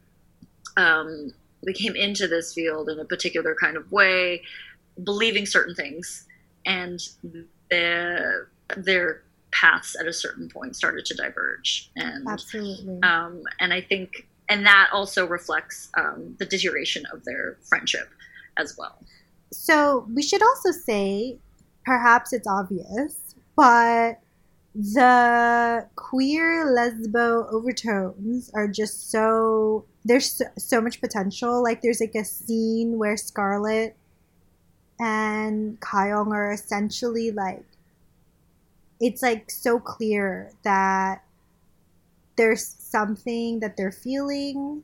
um, 0.77 1.33
they 1.65 1.73
came 1.73 1.95
into 1.97 2.27
this 2.27 2.55
field 2.55 2.89
in 2.89 2.99
a 2.99 3.05
particular 3.05 3.55
kind 3.61 3.77
of 3.77 3.91
way 3.93 4.43
believing 5.05 5.47
certain 5.47 5.75
things. 5.75 6.27
And 6.67 7.01
their 7.71 8.49
their 8.77 9.23
paths 9.53 9.97
at 9.99 10.07
a 10.07 10.13
certain 10.13 10.49
point 10.49 10.77
started 10.77 11.05
to 11.07 11.15
diverge 11.15 11.91
and 11.97 12.29
Absolutely. 12.29 13.01
um, 13.03 13.43
and 13.59 13.73
I 13.73 13.81
think, 13.81 14.27
and 14.49 14.65
that 14.67 14.91
also 14.93 15.27
reflects 15.27 15.91
um, 15.97 16.37
the 16.39 16.47
deterioration 16.47 17.05
of 17.13 17.25
their 17.25 17.57
friendship 17.69 18.09
as 18.57 18.77
well. 18.79 18.99
So 19.53 20.07
we 20.15 20.23
should 20.23 20.43
also 20.43 20.71
say, 20.71 21.39
perhaps 21.85 22.33
it's 22.33 22.47
obvious, 22.47 23.35
but 23.57 24.21
the 24.75 25.87
queer 25.97 26.67
lesbo 26.67 27.53
overtones 27.53 28.51
are 28.55 28.69
just 28.69 29.11
so 29.11 29.85
there's 30.05 30.31
so, 30.33 30.45
so 30.57 30.81
much 30.81 31.01
potential. 31.01 31.63
Like 31.63 31.83
there's 31.83 32.01
like 32.01 32.15
a 32.15 32.25
scene 32.25 32.97
where 32.99 33.17
Scarlett 33.17 33.97
and 34.99 35.79
Kyung 35.81 36.33
are 36.33 36.53
essentially 36.53 37.31
like 37.31 37.65
it's 39.01 39.23
like 39.23 39.51
so 39.51 39.81
clear 39.81 40.53
that 40.63 41.25
there's 42.37 42.65
something 42.65 43.61
that 43.61 43.77
they're 43.77 43.93
feeling 43.93 44.83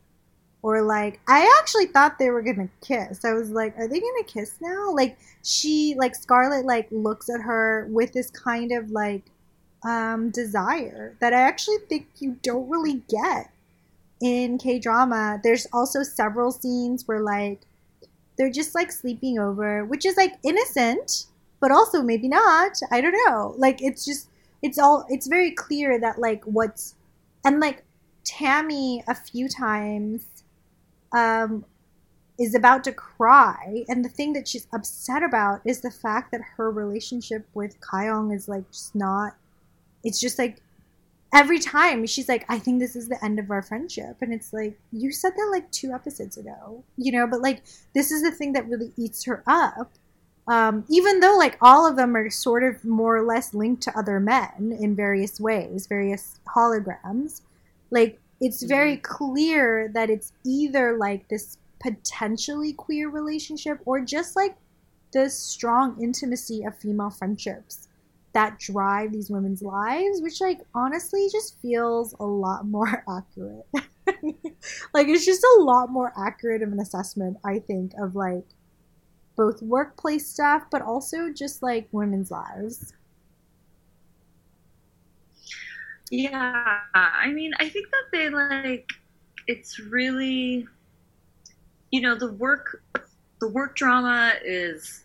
or 0.63 0.83
like 0.83 1.21
I 1.29 1.49
actually 1.61 1.87
thought 1.87 2.19
they 2.19 2.31
were 2.31 2.43
gonna 2.43 2.69
kiss. 2.81 3.25
I 3.25 3.35
was 3.35 3.51
like, 3.51 3.79
are 3.79 3.87
they 3.87 4.01
gonna 4.01 4.25
kiss 4.27 4.57
now? 4.61 4.91
Like 4.93 5.19
she 5.45 5.95
like 5.97 6.15
Scarlett 6.15 6.67
like 6.67 6.89
looks 6.91 7.31
at 7.31 7.41
her 7.41 7.87
with 7.91 8.13
this 8.13 8.31
kind 8.31 8.73
of 8.73 8.91
like 8.91 9.23
um 9.85 10.31
desire 10.31 11.15
that 11.21 11.33
I 11.33 11.41
actually 11.41 11.79
think 11.89 12.09
you 12.19 12.37
don't 12.43 12.69
really 12.69 13.03
get 13.09 13.53
in 14.21 14.59
K 14.59 14.79
drama. 14.79 15.39
There's 15.43 15.67
also 15.73 16.03
several 16.03 16.51
scenes 16.51 17.07
where 17.07 17.21
like 17.21 17.61
they're 18.37 18.51
just 18.51 18.75
like 18.75 18.91
sleeping 18.91 19.39
over, 19.39 19.85
which 19.85 20.05
is 20.05 20.17
like 20.17 20.35
innocent, 20.43 21.27
but 21.67 21.75
also 21.75 22.01
maybe 22.01 22.29
not. 22.29 22.79
I 22.93 23.01
don't 23.01 23.17
know. 23.27 23.57
Like 23.59 23.83
it's 23.83 24.05
just 24.05 24.29
it's 24.63 24.79
all 24.79 25.05
it's 25.09 25.27
very 25.27 25.51
clear 25.51 25.99
that 25.99 26.17
like 26.17 26.45
what's 26.45 26.95
and 27.45 27.59
like 27.59 27.83
Tammy 28.25 29.03
a 29.09 29.17
few 29.17 29.49
times 29.49 30.45
um 31.13 31.65
is 32.39 32.55
about 32.55 32.85
to 32.85 32.93
cry 32.93 33.85
and 33.89 34.05
the 34.05 34.09
thing 34.09 34.33
that 34.35 34.47
she's 34.47 34.69
upset 34.73 35.25
about 35.25 35.61
is 35.65 35.81
the 35.81 35.91
fact 35.91 36.31
that 36.31 36.41
her 36.57 36.71
relationship 36.71 37.45
with 37.53 37.81
Kyung 37.81 38.31
is 38.31 38.47
like 38.47 38.71
just 38.71 38.95
not 38.95 39.35
it's 40.05 40.21
just 40.21 40.39
like 40.39 40.63
every 41.35 41.59
time 41.59 42.07
she's 42.07 42.29
like 42.29 42.45
I 42.49 42.61
think 42.61 42.79
this 42.79 42.95
is 42.95 43.09
the 43.09 43.25
end 43.25 43.41
of 43.41 43.51
our 43.51 43.63
friendship 43.63 44.19
and 44.21 44.33
it's 44.33 44.53
like 44.53 44.79
you 44.93 45.11
said 45.11 45.33
that 45.35 45.49
like 45.51 45.69
two 45.73 45.91
episodes 45.91 46.37
ago 46.37 46.85
you 46.97 47.11
know 47.11 47.27
but 47.27 47.41
like 47.41 47.65
this 47.93 48.13
is 48.13 48.23
the 48.23 48.31
thing 48.31 48.53
that 48.53 48.69
really 48.69 48.93
eats 48.97 49.25
her 49.25 49.43
up 49.49 49.91
um, 50.49 50.85
even 50.89 51.21
though 51.21 51.37
like 51.37 51.57
all 51.61 51.89
of 51.89 51.97
them 51.97 52.17
are 52.17 52.31
sort 52.31 52.63
of 52.63 52.85
more 52.85 53.17
or 53.17 53.23
less 53.23 53.53
linked 53.53 53.83
to 53.83 53.99
other 53.99 54.21
men 54.21 54.77
in 54.81 54.95
various 54.95 55.41
ways 55.41 55.87
various 55.87 56.41
holograms 56.47 57.43
like 57.91 58.19
it's 58.41 58.63
very 58.63 58.99
clear 58.99 59.91
that 59.95 60.11
it's 60.11 60.33
either 60.45 60.97
like 60.97 61.29
this 61.29 61.57
potentially 61.81 62.73
queer 62.73 63.09
relationship 63.09 63.79
or 63.85 64.01
just 64.01 64.37
like 64.37 64.57
the 65.13 65.29
strong 65.31 65.97
intimacy 66.03 66.63
of 66.65 66.77
female 66.77 67.11
friendships 67.11 67.89
that 68.33 68.59
drive 68.59 69.13
these 69.13 69.31
women's 69.31 69.63
lives 69.63 70.21
which 70.21 70.41
like 70.41 70.61
honestly 70.75 71.29
just 71.33 71.59
feels 71.61 72.15
a 72.21 72.25
lot 72.25 72.67
more 72.67 73.05
accurate. 73.09 73.67
Like 74.95 75.09
it's 75.09 75.27
just 75.27 75.45
a 75.45 75.63
lot 75.63 75.91
more 75.91 76.13
accurate 76.17 76.63
of 76.63 76.73
an 76.73 76.81
assessment 76.81 77.37
i 77.45 77.59
think 77.59 77.93
of 78.01 78.15
like 78.17 78.45
both 79.37 79.63
workplace 79.63 80.27
stuff 80.29 80.65
but 80.71 80.83
also 80.83 81.33
just 81.33 81.63
like 81.63 81.89
women's 81.93 82.31
lives. 82.31 82.95
Yeah, 86.11 86.79
I 86.95 87.29
mean, 87.33 87.53
I 87.59 87.69
think 87.69 87.89
that 87.91 88.05
they 88.13 88.29
like 88.31 88.91
it's 89.47 89.79
really, 89.79 90.67
you 91.91 92.01
know, 92.01 92.15
the 92.15 92.33
work, 92.33 92.83
the 93.41 93.49
work 93.49 93.77
drama 93.77 94.35
is 94.45 95.05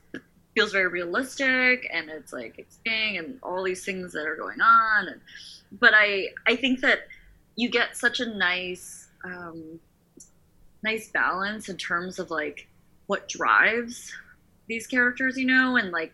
feels 0.55 0.71
very 0.71 0.87
realistic 0.87 1.87
and 1.93 2.09
it's 2.09 2.33
like 2.33 2.59
exciting 2.59 3.17
and 3.17 3.39
all 3.41 3.63
these 3.63 3.85
things 3.85 4.11
that 4.11 4.25
are 4.25 4.35
going 4.35 4.59
on 4.59 5.07
and 5.07 5.21
but 5.79 5.93
i 5.95 6.27
i 6.45 6.55
think 6.55 6.81
that 6.81 7.07
you 7.55 7.69
get 7.69 7.95
such 7.95 8.19
a 8.19 8.25
nice 8.25 9.07
um 9.23 9.79
nice 10.83 11.09
balance 11.11 11.69
in 11.69 11.77
terms 11.77 12.19
of 12.19 12.29
like 12.31 12.67
what 13.11 13.27
drives 13.27 14.09
these 14.69 14.87
characters 14.87 15.35
you 15.37 15.45
know 15.45 15.75
and 15.75 15.91
like 15.91 16.13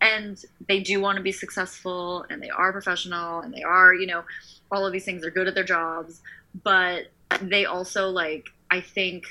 and 0.00 0.44
they 0.68 0.78
do 0.78 1.00
want 1.00 1.16
to 1.16 1.22
be 1.22 1.32
successful 1.32 2.24
and 2.30 2.40
they 2.40 2.50
are 2.50 2.70
professional 2.70 3.40
and 3.40 3.52
they 3.52 3.64
are 3.64 3.92
you 3.92 4.06
know 4.06 4.22
all 4.70 4.86
of 4.86 4.92
these 4.92 5.04
things 5.04 5.24
are 5.24 5.30
good 5.38 5.48
at 5.48 5.56
their 5.56 5.64
jobs 5.64 6.22
but 6.62 7.08
they 7.42 7.64
also 7.64 8.10
like 8.10 8.44
i 8.70 8.80
think 8.80 9.24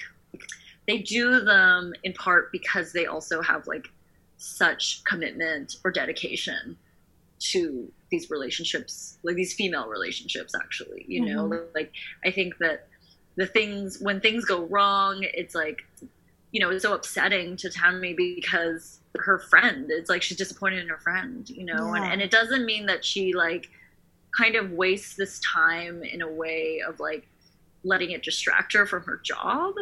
they 0.88 0.98
do 0.98 1.40
them 1.40 1.94
in 2.04 2.12
part 2.12 2.52
because 2.52 2.92
they 2.92 3.06
also 3.06 3.42
have 3.42 3.66
like 3.66 3.88
such 4.36 5.02
commitment 5.06 5.78
or 5.86 5.92
dedication 5.92 6.76
to 7.40 7.90
these 8.12 8.30
relationships 8.30 9.20
like 9.24 9.38
these 9.38 9.54
female 9.54 9.88
relationships 9.88 10.54
actually 10.54 11.06
you 11.08 11.24
know 11.26 11.48
Mhm. 11.48 11.66
like 11.74 11.94
i 12.26 12.32
think 12.32 12.58
that 12.58 12.90
the 13.38 13.46
things 13.46 14.00
when 14.02 14.20
things 14.20 14.44
go 14.44 14.66
wrong 14.66 15.20
it's 15.22 15.56
like 15.56 15.80
you 16.56 16.62
know 16.62 16.70
it's 16.70 16.84
so 16.84 16.94
upsetting 16.94 17.58
to 17.58 17.70
tammy 17.70 18.14
because 18.14 19.02
her 19.18 19.40
friend 19.40 19.88
it's 19.90 20.10
like 20.10 20.22
she's 20.22 20.38
disappointed 20.38 20.80
in 20.82 20.88
her 20.88 21.00
friend 21.00 21.50
you 21.50 21.66
know 21.66 21.94
and, 21.96 22.06
Yeah. 22.06 22.12
and 22.14 22.22
it 22.22 22.32
doesn't 22.32 22.66
mean 22.66 22.86
that 22.86 23.04
she 23.04 23.34
like 23.34 23.70
kind 24.38 24.56
of 24.56 24.72
wastes 24.72 25.16
this 25.16 25.42
time 25.42 26.02
in 26.04 26.22
a 26.22 26.32
way 26.32 26.82
of 26.88 27.02
like 27.02 27.28
letting 27.84 28.12
it 28.12 28.24
distract 28.24 28.72
her 28.74 28.86
from 28.86 29.04
her 29.04 29.18
job. 29.24 29.74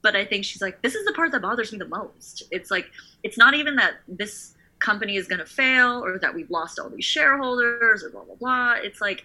But 0.00 0.14
i 0.16 0.24
think 0.24 0.44
she's 0.44 0.62
like 0.62 0.80
this 0.82 0.94
is 0.94 1.04
the 1.06 1.12
part 1.12 1.32
that 1.32 1.42
bothers 1.42 1.72
me 1.72 1.78
the 1.78 1.86
most. 2.00 2.44
It's 2.52 2.70
like 2.70 2.86
it's 3.24 3.38
not 3.44 3.54
even 3.54 3.74
that 3.76 3.94
this 4.06 4.54
company 4.78 5.16
is 5.16 5.26
going 5.28 5.38
to 5.38 5.46
fail 5.62 6.04
or 6.04 6.18
that 6.18 6.34
we've 6.36 6.50
lost 6.50 6.78
all 6.78 6.88
these 6.88 7.04
shareholders 7.04 8.02
or 8.04 8.10
blah 8.10 8.24
blah 8.28 8.38
blah. 8.42 8.72
It's 8.86 9.00
like 9.00 9.22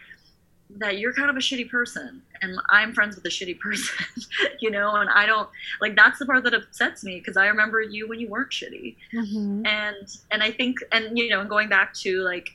that 0.70 1.00
you're 1.00 1.14
kind 1.14 1.30
of 1.30 1.36
a 1.36 1.40
shitty 1.40 1.70
person 1.70 2.22
and 2.42 2.60
i'm 2.70 2.94
friends 2.94 3.16
with 3.16 3.26
a 3.26 3.30
shitty 3.30 3.58
person 3.60 4.06
you 4.60 4.70
know 4.70 4.96
and 4.96 5.10
i 5.10 5.26
don't 5.26 5.50
like 5.82 5.96
that's 5.96 6.20
the 6.20 6.26
part 6.26 6.44
that 6.44 6.54
upsets 6.54 7.04
me 7.04 7.20
because 7.20 7.38
i 7.38 7.48
remember 7.48 7.82
you 7.82 8.08
when 8.08 8.20
you 8.20 8.28
weren't 8.28 8.52
shitty 8.52 8.96
mm-hmm. 9.14 9.66
and 9.66 10.18
and 10.32 10.44
i 10.44 10.52
think 10.52 10.78
and 10.92 11.18
you 11.18 11.30
know 11.30 11.46
going 11.46 11.70
back 11.70 11.94
to 11.94 12.22
like 12.22 12.50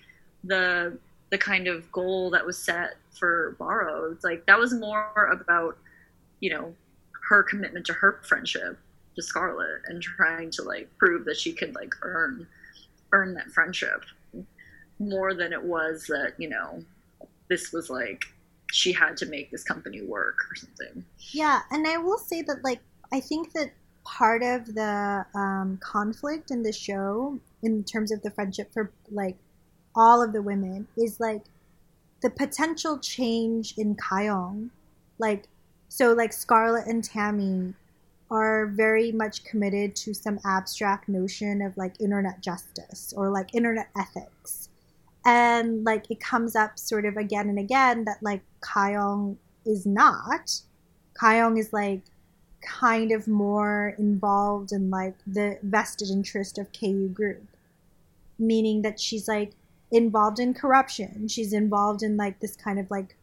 the 0.45 0.97
the 1.31 1.39
kind 1.39 1.67
of 1.67 1.91
goal 1.91 2.31
that 2.31 2.45
was 2.45 2.59
set 2.59 2.97
for 3.19 3.57
Barro 3.59 4.13
it's 4.13 4.25
like 4.25 4.45
that 4.47 4.59
was 4.59 4.75
more 4.75 5.31
about 5.33 5.79
you 6.41 6.51
know 6.51 6.75
her 7.29 7.43
commitment 7.43 7.87
to 7.87 7.93
her 7.95 8.21
friendship 8.23 8.79
to 9.17 9.23
scarlett 9.23 9.83
and 9.87 10.03
trying 10.03 10.51
to 10.51 10.63
like 10.63 10.89
prove 10.99 11.25
that 11.25 11.37
she 11.37 11.53
could 11.53 11.75
like 11.75 11.95
earn 12.03 12.47
earn 13.13 13.35
that 13.35 13.51
friendship 13.51 14.03
more 14.99 15.35
than 15.35 15.53
it 15.53 15.63
was 15.63 16.07
that 16.07 16.35
you 16.39 16.49
know 16.49 16.85
this 17.53 17.73
was 17.73 17.91
like 17.91 18.25
she 18.73 18.91
had 18.93 19.17
to 19.19 19.27
make 19.27 19.51
this 19.51 19.63
company 19.63 20.01
work 20.03 20.37
or 20.51 20.55
something 20.55 21.05
Yeah, 21.33 21.61
and 21.71 21.87
I 21.87 21.99
will 21.99 22.19
say 22.19 22.41
that 22.43 22.65
like 22.65 22.81
I 23.13 23.21
think 23.21 23.53
that 23.53 23.73
part 24.05 24.43
of 24.43 24.75
the 24.75 25.25
um, 25.35 25.79
conflict 25.83 26.51
in 26.51 26.63
the 26.63 26.73
show, 26.73 27.39
in 27.63 27.85
terms 27.85 28.11
of 28.11 28.23
the 28.23 28.31
friendship 28.31 28.73
for 28.73 28.91
like 29.11 29.37
all 29.95 30.23
of 30.23 30.33
the 30.33 30.43
women, 30.43 30.87
is 30.97 31.21
like 31.21 31.43
the 32.23 32.31
potential 32.31 32.99
change 32.99 33.75
in 33.77 33.97
Kyong. 33.97 34.71
Like, 35.19 35.45
so 35.89 36.13
like 36.13 36.33
Scarlett 36.33 36.87
and 36.87 37.05
Tammy 37.05 37.75
are 38.31 38.67
very 38.67 39.13
much 39.13 39.45
committed 39.45 39.95
to 39.95 40.15
some 40.15 40.39
abstract 40.47 41.09
notion 41.09 41.61
of 41.61 41.77
like 41.77 42.01
internet 42.01 42.41
justice 42.41 43.13
or 43.15 43.29
like 43.29 43.55
internet 43.55 43.91
ethics. 43.97 44.62
And 45.25 45.85
like 45.85 46.11
it 46.11 46.21
comes 46.21 46.57
up 46.57 46.79
sort 46.79 47.05
of 47.05 47.17
again 47.17 47.49
and 47.49 47.59
again 47.59 48.05
that 48.05 48.23
like 48.23 48.43
Kyong 48.61 49.37
is 49.65 49.87
not. 49.87 50.61
Kyung 51.15 51.57
is 51.59 51.73
like 51.73 52.03
kind 52.63 53.13
of 53.13 53.29
more 53.29 53.95
involved 53.99 54.73
in 54.73 54.91
like 54.91 55.15
the 55.27 55.59
vested 55.63 56.11
interest 56.11 56.59
of 56.59 56.73
KU 56.73 57.09
Group, 57.09 57.47
meaning 58.39 58.83
that 58.83 58.99
she's 58.99 59.29
like 59.29 59.53
involved 59.91 60.39
in 60.41 60.55
corruption. 60.55 61.29
She's 61.29 61.53
involved 61.53 62.03
in 62.03 62.17
like 62.17 62.41
this 62.41 62.57
kind 62.57 62.79
of 62.79 62.91
like 62.91 63.17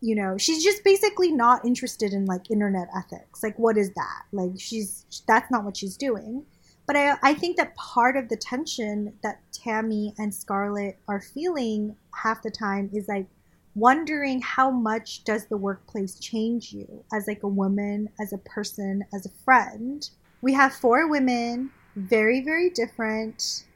you 0.00 0.14
know, 0.14 0.38
she's 0.38 0.64
just 0.64 0.82
basically 0.82 1.30
not 1.30 1.64
interested 1.64 2.12
in 2.12 2.24
like 2.24 2.50
internet 2.50 2.88
ethics. 2.96 3.42
Like, 3.42 3.58
what 3.58 3.76
is 3.76 3.90
that? 3.94 4.22
Like, 4.32 4.52
she's 4.56 5.04
that's 5.26 5.50
not 5.50 5.64
what 5.64 5.76
she's 5.76 5.96
doing. 5.96 6.44
But 6.90 6.96
I, 6.96 7.16
I 7.22 7.34
think 7.34 7.56
that 7.56 7.76
part 7.76 8.16
of 8.16 8.28
the 8.28 8.36
tension 8.36 9.12
that 9.22 9.38
Tammy 9.52 10.12
and 10.18 10.34
Scarlett 10.34 10.98
are 11.06 11.20
feeling 11.20 11.94
half 12.20 12.42
the 12.42 12.50
time 12.50 12.90
is 12.92 13.06
like 13.06 13.28
wondering 13.76 14.40
how 14.40 14.72
much 14.72 15.22
does 15.22 15.46
the 15.46 15.56
workplace 15.56 16.18
change 16.18 16.72
you 16.72 17.04
as 17.14 17.28
like 17.28 17.44
a 17.44 17.48
woman, 17.48 18.08
as 18.20 18.32
a 18.32 18.38
person, 18.38 19.04
as 19.14 19.24
a 19.24 19.30
friend. 19.44 20.10
We 20.42 20.52
have 20.54 20.72
four 20.72 21.08
women, 21.08 21.70
very, 21.94 22.40
very 22.40 22.70
different, 22.70 23.66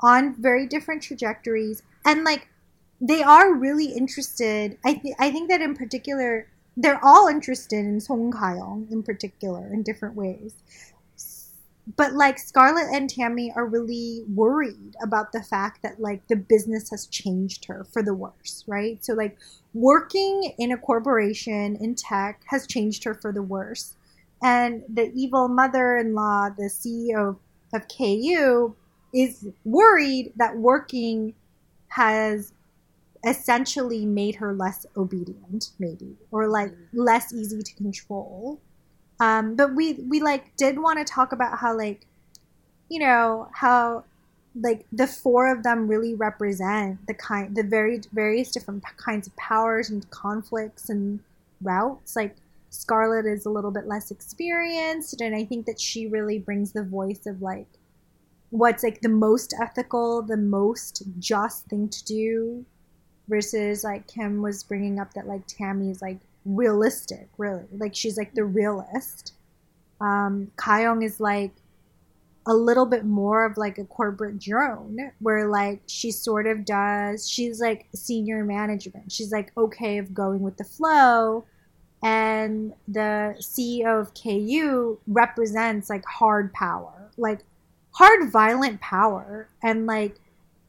on 0.00 0.34
very 0.42 0.66
different 0.66 1.00
trajectories. 1.00 1.84
And 2.04 2.24
like 2.24 2.48
they 3.00 3.22
are 3.22 3.54
really 3.54 3.92
interested. 3.92 4.78
I, 4.84 4.94
th- 4.94 5.14
I 5.20 5.30
think 5.30 5.48
that 5.50 5.62
in 5.62 5.76
particular, 5.76 6.48
they're 6.76 7.04
all 7.04 7.28
interested 7.28 7.84
in 7.84 8.00
Song 8.00 8.30
Ga-kyung 8.30 8.88
in 8.90 9.04
particular 9.04 9.68
in 9.72 9.84
different 9.84 10.16
ways. 10.16 10.54
But 11.96 12.12
like 12.12 12.38
Scarlett 12.38 12.94
and 12.94 13.08
Tammy 13.08 13.52
are 13.56 13.64
really 13.64 14.24
worried 14.34 14.94
about 15.02 15.32
the 15.32 15.42
fact 15.42 15.82
that 15.82 16.00
like 16.00 16.26
the 16.28 16.36
business 16.36 16.90
has 16.90 17.06
changed 17.06 17.64
her 17.64 17.84
for 17.84 18.02
the 18.02 18.12
worse, 18.12 18.64
right? 18.66 19.02
So 19.02 19.14
like 19.14 19.38
working 19.72 20.52
in 20.58 20.70
a 20.70 20.76
corporation 20.76 21.76
in 21.76 21.94
tech 21.94 22.42
has 22.48 22.66
changed 22.66 23.04
her 23.04 23.14
for 23.14 23.32
the 23.32 23.42
worse. 23.42 23.94
And 24.42 24.82
the 24.88 25.10
evil 25.14 25.48
mother-in-law, 25.48 26.50
the 26.56 26.70
CEO 26.70 27.36
of, 27.74 27.88
KU, 27.88 28.74
is 29.12 29.48
worried 29.64 30.32
that 30.36 30.56
working 30.56 31.34
has 31.88 32.52
essentially 33.26 34.06
made 34.06 34.36
her 34.36 34.54
less 34.54 34.86
obedient, 34.96 35.70
maybe, 35.78 36.16
or 36.30 36.46
like 36.48 36.70
mm. 36.70 36.86
less 36.92 37.32
easy 37.32 37.62
to 37.62 37.74
control. 37.74 38.60
Um, 39.20 39.56
but 39.56 39.74
we 39.74 39.94
we 39.94 40.20
like 40.20 40.56
did 40.56 40.78
want 40.78 40.98
to 40.98 41.04
talk 41.04 41.32
about 41.32 41.58
how 41.58 41.76
like, 41.76 42.06
you 42.88 43.00
know, 43.00 43.48
how 43.52 44.04
like 44.60 44.86
the 44.92 45.06
four 45.06 45.50
of 45.52 45.62
them 45.62 45.88
really 45.88 46.14
represent 46.14 47.06
the 47.06 47.14
kind 47.14 47.54
the 47.54 47.62
very 47.62 48.00
various 48.12 48.50
different 48.50 48.84
kinds 48.96 49.26
of 49.26 49.36
powers 49.36 49.90
and 49.90 50.08
conflicts 50.10 50.88
and 50.88 51.20
routes. 51.62 52.16
Like 52.16 52.36
Scarlett 52.70 53.26
is 53.26 53.46
a 53.46 53.50
little 53.50 53.70
bit 53.70 53.86
less 53.86 54.10
experienced, 54.10 55.20
and 55.20 55.34
I 55.34 55.44
think 55.44 55.66
that 55.66 55.80
she 55.80 56.06
really 56.06 56.38
brings 56.38 56.72
the 56.72 56.84
voice 56.84 57.26
of 57.26 57.42
like 57.42 57.66
what's 58.50 58.82
like 58.82 59.00
the 59.00 59.08
most 59.08 59.54
ethical, 59.60 60.22
the 60.22 60.36
most 60.36 61.02
just 61.18 61.66
thing 61.66 61.88
to 61.88 62.04
do 62.04 62.64
versus 63.28 63.84
like 63.84 64.06
Kim 64.06 64.42
was 64.42 64.62
bringing 64.64 64.98
up 64.98 65.12
that 65.14 65.26
like 65.26 65.46
Tammy 65.46 65.90
is 65.90 66.00
like 66.00 66.18
realistic, 66.48 67.28
really. 67.36 67.64
Like 67.72 67.94
she's 67.94 68.16
like 68.16 68.34
the 68.34 68.44
realist. 68.44 69.34
Um, 70.00 70.50
Kayong 70.56 71.04
is 71.04 71.20
like 71.20 71.52
a 72.46 72.54
little 72.54 72.86
bit 72.86 73.04
more 73.04 73.44
of 73.44 73.58
like 73.58 73.76
a 73.76 73.84
corporate 73.84 74.38
drone 74.38 74.96
where 75.18 75.48
like 75.48 75.82
she 75.86 76.10
sort 76.10 76.46
of 76.46 76.64
does 76.64 77.28
she's 77.28 77.60
like 77.60 77.86
senior 77.94 78.42
management. 78.44 79.12
She's 79.12 79.30
like 79.30 79.52
okay 79.56 79.98
of 79.98 80.14
going 80.14 80.40
with 80.40 80.56
the 80.56 80.64
flow. 80.64 81.44
And 82.02 82.72
the 82.86 83.34
CEO 83.40 84.00
of 84.00 84.14
KU 84.14 84.98
represents 85.08 85.90
like 85.90 86.04
hard 86.04 86.52
power, 86.52 87.10
like 87.16 87.40
hard 87.90 88.30
violent 88.30 88.80
power 88.80 89.48
and 89.62 89.86
like 89.86 90.14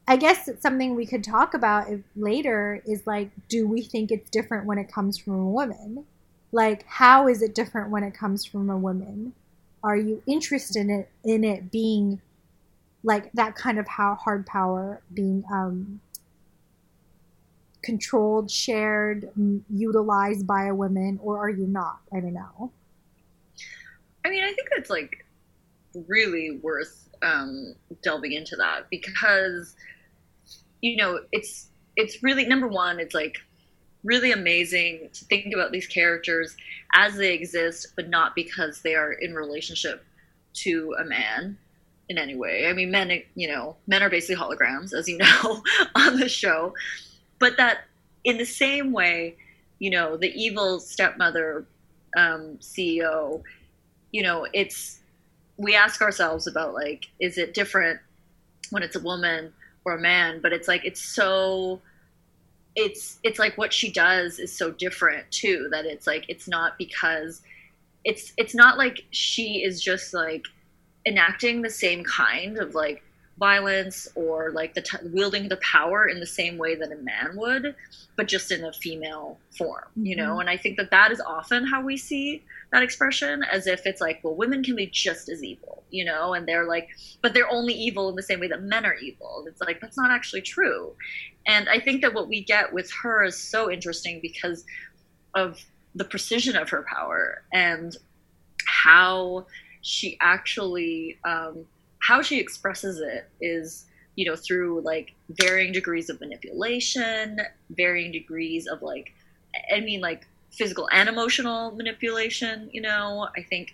I 0.08 0.16
guess 0.16 0.48
it's 0.48 0.62
something 0.62 0.94
we 0.94 1.06
could 1.06 1.22
talk 1.22 1.54
about 1.54 1.88
if, 1.88 2.00
later 2.16 2.82
is 2.86 3.06
like, 3.06 3.30
do 3.48 3.66
we 3.68 3.82
think 3.82 4.10
it's 4.10 4.28
different 4.30 4.66
when 4.66 4.78
it 4.78 4.90
comes 4.90 5.18
from 5.18 5.34
a 5.34 5.50
woman? 5.50 6.04
Like, 6.52 6.84
how 6.86 7.28
is 7.28 7.42
it 7.42 7.54
different 7.54 7.90
when 7.90 8.02
it 8.02 8.12
comes 8.12 8.44
from 8.44 8.70
a 8.70 8.76
woman? 8.76 9.34
Are 9.82 9.96
you 9.96 10.22
interested 10.26 10.76
in 10.76 10.90
it 10.90 11.08
in 11.24 11.44
it 11.44 11.70
being 11.70 12.20
like 13.02 13.32
that 13.32 13.54
kind 13.54 13.78
of 13.78 13.88
how 13.88 14.14
hard 14.16 14.46
power 14.46 15.00
being 15.14 15.44
um, 15.52 16.00
controlled, 17.82 18.50
shared, 18.50 19.30
utilized 19.70 20.46
by 20.46 20.66
a 20.66 20.74
woman, 20.74 21.18
or 21.22 21.38
are 21.38 21.48
you 21.48 21.66
not? 21.66 22.00
I 22.12 22.20
don't 22.20 22.34
know. 22.34 22.72
I 24.24 24.30
mean, 24.30 24.42
I 24.44 24.52
think 24.52 24.68
it's 24.72 24.90
like 24.90 25.24
really 26.06 26.58
worth 26.62 27.08
um, 27.22 27.74
delving 28.02 28.32
into 28.32 28.56
that 28.56 28.88
because 28.90 29.74
you 30.80 30.96
know, 30.96 31.20
it's 31.32 31.68
it's 31.96 32.22
really 32.22 32.46
number 32.46 32.68
one. 32.68 33.00
It's 33.00 33.14
like 33.14 33.38
really 34.02 34.32
amazing 34.32 35.10
to 35.12 35.24
think 35.26 35.52
about 35.52 35.72
these 35.72 35.86
characters 35.86 36.56
as 36.94 37.16
they 37.16 37.34
exist, 37.34 37.88
but 37.96 38.08
not 38.08 38.34
because 38.34 38.80
they 38.80 38.94
are 38.94 39.12
in 39.12 39.34
relationship 39.34 40.04
to 40.52 40.94
a 40.98 41.04
man 41.04 41.58
in 42.08 42.18
any 42.18 42.34
way. 42.34 42.66
I 42.66 42.72
mean, 42.72 42.90
men, 42.90 43.22
you 43.34 43.48
know, 43.48 43.76
men 43.86 44.02
are 44.02 44.10
basically 44.10 44.42
holograms, 44.42 44.92
as 44.92 45.08
you 45.08 45.18
know, 45.18 45.62
on 45.94 46.18
the 46.18 46.28
show. 46.28 46.74
But 47.38 47.56
that 47.58 47.84
in 48.24 48.38
the 48.38 48.46
same 48.46 48.92
way, 48.92 49.36
you 49.78 49.90
know, 49.90 50.16
the 50.16 50.32
evil 50.34 50.80
stepmother 50.80 51.66
um, 52.16 52.58
CEO, 52.60 53.42
you 54.12 54.22
know, 54.22 54.46
it's, 54.52 55.00
we 55.60 55.74
ask 55.74 56.00
ourselves 56.00 56.46
about 56.46 56.74
like, 56.74 57.06
is 57.20 57.36
it 57.36 57.54
different 57.54 58.00
when 58.70 58.82
it's 58.82 58.96
a 58.96 59.00
woman 59.00 59.52
or 59.84 59.94
a 59.94 60.00
man 60.00 60.40
but 60.40 60.52
it's 60.52 60.68
like 60.68 60.84
it's 60.84 61.02
so 61.02 61.80
it's 62.76 63.18
it's 63.22 63.38
like 63.38 63.56
what 63.58 63.72
she 63.72 63.90
does 63.90 64.38
is 64.38 64.56
so 64.56 64.70
different 64.70 65.28
too 65.30 65.68
that 65.70 65.84
it's 65.84 66.06
like 66.06 66.24
it's 66.28 66.46
not 66.46 66.78
because 66.78 67.42
it's 68.04 68.32
it's 68.36 68.54
not 68.54 68.78
like 68.78 69.04
she 69.10 69.62
is 69.64 69.82
just 69.82 70.14
like 70.14 70.44
enacting 71.06 71.62
the 71.62 71.70
same 71.70 72.04
kind 72.04 72.58
of 72.58 72.74
like 72.74 73.02
violence 73.38 74.06
or 74.14 74.50
like 74.52 74.74
the 74.74 74.82
t- 74.82 74.98
wielding 75.12 75.48
the 75.48 75.56
power 75.56 76.06
in 76.06 76.20
the 76.20 76.26
same 76.26 76.58
way 76.58 76.74
that 76.74 76.92
a 76.92 76.96
man 76.96 77.32
would 77.34 77.74
but 78.16 78.28
just 78.28 78.52
in 78.52 78.64
a 78.64 78.72
female 78.74 79.38
form 79.56 79.86
you 79.96 80.14
know 80.14 80.32
mm-hmm. 80.32 80.40
and 80.40 80.50
i 80.50 80.56
think 80.56 80.76
that 80.76 80.90
that 80.90 81.10
is 81.10 81.20
often 81.22 81.66
how 81.66 81.82
we 81.82 81.96
see 81.96 82.42
that 82.72 82.82
expression 82.82 83.42
as 83.50 83.66
if 83.66 83.86
it's 83.86 84.00
like 84.00 84.20
well 84.22 84.34
women 84.34 84.62
can 84.62 84.76
be 84.76 84.86
just 84.86 85.28
as 85.28 85.42
evil 85.42 85.80
you 85.90 86.04
know? 86.04 86.34
And 86.34 86.46
they're 86.46 86.66
like 86.66 86.88
but 87.22 87.34
they're 87.34 87.50
only 87.50 87.74
evil 87.74 88.08
in 88.08 88.16
the 88.16 88.22
same 88.22 88.40
way 88.40 88.48
that 88.48 88.62
men 88.62 88.86
are 88.86 88.94
evil. 88.94 89.44
It's 89.48 89.60
like 89.60 89.80
that's 89.80 89.96
not 89.96 90.10
actually 90.10 90.42
true. 90.42 90.92
And 91.46 91.68
i 91.68 91.80
think 91.80 92.02
that 92.02 92.14
what 92.14 92.28
we 92.28 92.44
get 92.44 92.72
with 92.72 92.90
her 93.02 93.24
is 93.24 93.36
so 93.36 93.70
interesting 93.70 94.20
because 94.20 94.64
of 95.34 95.58
the 95.94 96.04
precision 96.04 96.56
of 96.56 96.68
her 96.70 96.84
power 96.88 97.42
and 97.52 97.96
how 98.66 99.46
she 99.82 100.16
actually 100.20 101.18
um, 101.24 101.64
how 102.00 102.22
she 102.22 102.38
expresses 102.38 103.00
it 103.00 103.28
is 103.40 103.86
you 104.16 104.24
know 104.26 104.36
through 104.36 104.80
like 104.82 105.14
varying 105.30 105.72
degrees 105.72 106.10
of 106.10 106.20
manipulation 106.20 107.38
varying 107.70 108.12
degrees 108.12 108.66
of 108.66 108.82
like 108.82 109.12
i 109.74 109.80
mean 109.80 110.00
like 110.00 110.26
physical 110.50 110.88
and 110.92 111.08
emotional 111.08 111.70
manipulation 111.72 112.68
you 112.72 112.80
know. 112.80 113.28
I 113.36 113.42
think 113.42 113.70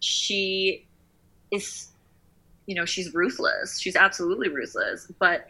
she 0.00 0.86
is 1.50 1.88
you 2.66 2.74
know 2.74 2.84
she's 2.84 3.14
ruthless. 3.14 3.78
She's 3.80 3.96
absolutely 3.96 4.48
ruthless. 4.48 5.10
But 5.18 5.46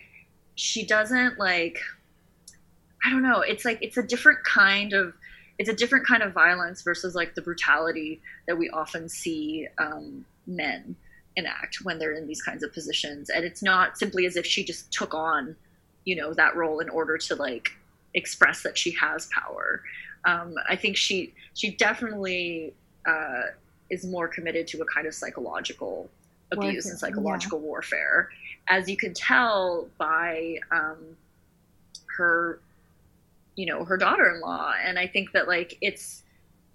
she 0.56 0.86
doesn't 0.86 1.38
like 1.38 1.78
i 3.04 3.10
don't 3.10 3.22
know. 3.22 3.40
It's 3.40 3.64
like 3.64 3.78
it's 3.82 3.96
a 3.96 4.02
different 4.02 4.42
kind 4.44 4.92
of 4.92 5.14
it's 5.58 5.68
a 5.68 5.74
different 5.74 6.06
kind 6.06 6.22
of 6.22 6.32
violence 6.32 6.82
versus 6.82 7.14
like 7.14 7.34
the 7.34 7.42
brutality 7.42 8.20
that 8.46 8.58
we 8.58 8.68
often 8.70 9.08
see 9.08 9.66
um, 9.78 10.26
men 10.46 10.96
enact 11.36 11.78
when 11.82 11.98
they're 11.98 12.12
in 12.12 12.26
these 12.26 12.42
kinds 12.42 12.62
of 12.62 12.72
positions. 12.72 13.30
And 13.30 13.44
it's 13.44 13.62
not 13.62 13.96
simply 13.96 14.26
as 14.26 14.36
if 14.36 14.44
she 14.44 14.64
just 14.64 14.90
took 14.92 15.14
on 15.14 15.56
you 16.04 16.16
know 16.16 16.32
that 16.34 16.56
role 16.56 16.80
in 16.80 16.88
order 16.88 17.18
to 17.18 17.34
like 17.34 17.70
express 18.14 18.62
that 18.62 18.78
she 18.78 18.92
has 18.92 19.26
power 19.26 19.82
um, 20.26 20.54
i 20.68 20.76
think 20.76 20.96
she 20.96 21.32
she 21.54 21.70
definitely 21.70 22.74
uh, 23.06 23.42
is 23.88 24.04
more 24.04 24.28
committed 24.28 24.66
to 24.66 24.80
a 24.82 24.84
kind 24.84 25.06
of 25.06 25.14
psychological 25.14 26.10
abuse 26.52 26.84
warfare, 26.84 26.90
and 26.90 26.98
psychological 27.00 27.58
yeah. 27.58 27.64
warfare 27.64 28.28
as 28.68 28.88
you 28.88 28.96
can 28.96 29.14
tell 29.14 29.88
by 29.96 30.58
um, 30.70 30.98
her 32.16 32.60
you 33.54 33.64
know 33.64 33.84
her 33.84 33.96
daughter-in-law 33.96 34.74
and 34.84 34.98
i 34.98 35.06
think 35.06 35.32
that 35.32 35.48
like 35.48 35.78
it's 35.80 36.22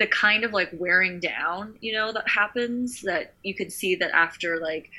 the 0.02 0.08
kind 0.08 0.44
of 0.44 0.52
like 0.52 0.70
wearing 0.74 1.20
down, 1.20 1.76
you 1.80 1.94
know, 1.94 2.12
that 2.12 2.28
happens 2.28 3.02
that 3.02 3.36
you 3.44 3.54
can 3.54 3.70
see 3.70 3.94
that 3.94 4.10
after 4.16 4.60
like 4.60 4.90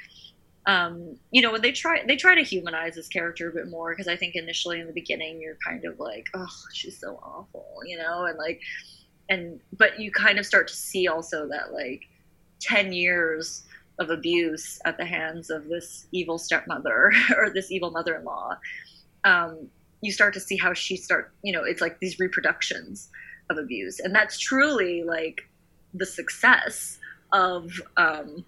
um, 0.66 1.16
you 1.30 1.42
know, 1.42 1.52
when 1.52 1.62
they 1.62 1.72
try 1.72 2.04
they 2.06 2.16
try 2.16 2.34
to 2.34 2.42
humanize 2.42 2.94
this 2.94 3.08
character 3.08 3.48
a 3.48 3.52
bit 3.52 3.68
more 3.68 3.92
because 3.92 4.08
I 4.08 4.16
think 4.16 4.34
initially 4.34 4.80
in 4.80 4.86
the 4.86 4.92
beginning 4.92 5.40
you're 5.40 5.58
kind 5.66 5.84
of 5.84 5.98
like, 5.98 6.26
oh, 6.34 6.46
she's 6.72 6.98
so 6.98 7.18
awful, 7.22 7.66
you 7.84 7.98
know, 7.98 8.24
and 8.24 8.38
like 8.38 8.60
and 9.28 9.60
but 9.76 9.98
you 9.98 10.10
kind 10.10 10.38
of 10.38 10.46
start 10.46 10.68
to 10.68 10.74
see 10.74 11.08
also 11.08 11.48
that 11.48 11.72
like 11.72 12.02
10 12.60 12.92
years 12.92 13.64
of 13.98 14.10
abuse 14.10 14.80
at 14.84 14.96
the 14.98 15.04
hands 15.04 15.50
of 15.50 15.68
this 15.68 16.06
evil 16.12 16.38
stepmother 16.38 17.12
or 17.36 17.50
this 17.50 17.70
evil 17.70 17.90
mother-in-law 17.90 18.56
um, 19.24 19.68
you 20.00 20.10
start 20.10 20.32
to 20.34 20.40
see 20.40 20.56
how 20.56 20.72
she 20.72 20.96
start 20.96 21.32
you 21.42 21.52
know 21.52 21.62
it's 21.62 21.80
like 21.80 21.98
these 22.00 22.18
reproductions 22.18 23.10
of 23.52 23.58
abuse. 23.58 24.00
And 24.00 24.14
that's 24.14 24.38
truly 24.38 25.02
like 25.02 25.42
the 25.94 26.06
success 26.06 26.98
of 27.32 27.70
um, 27.96 28.44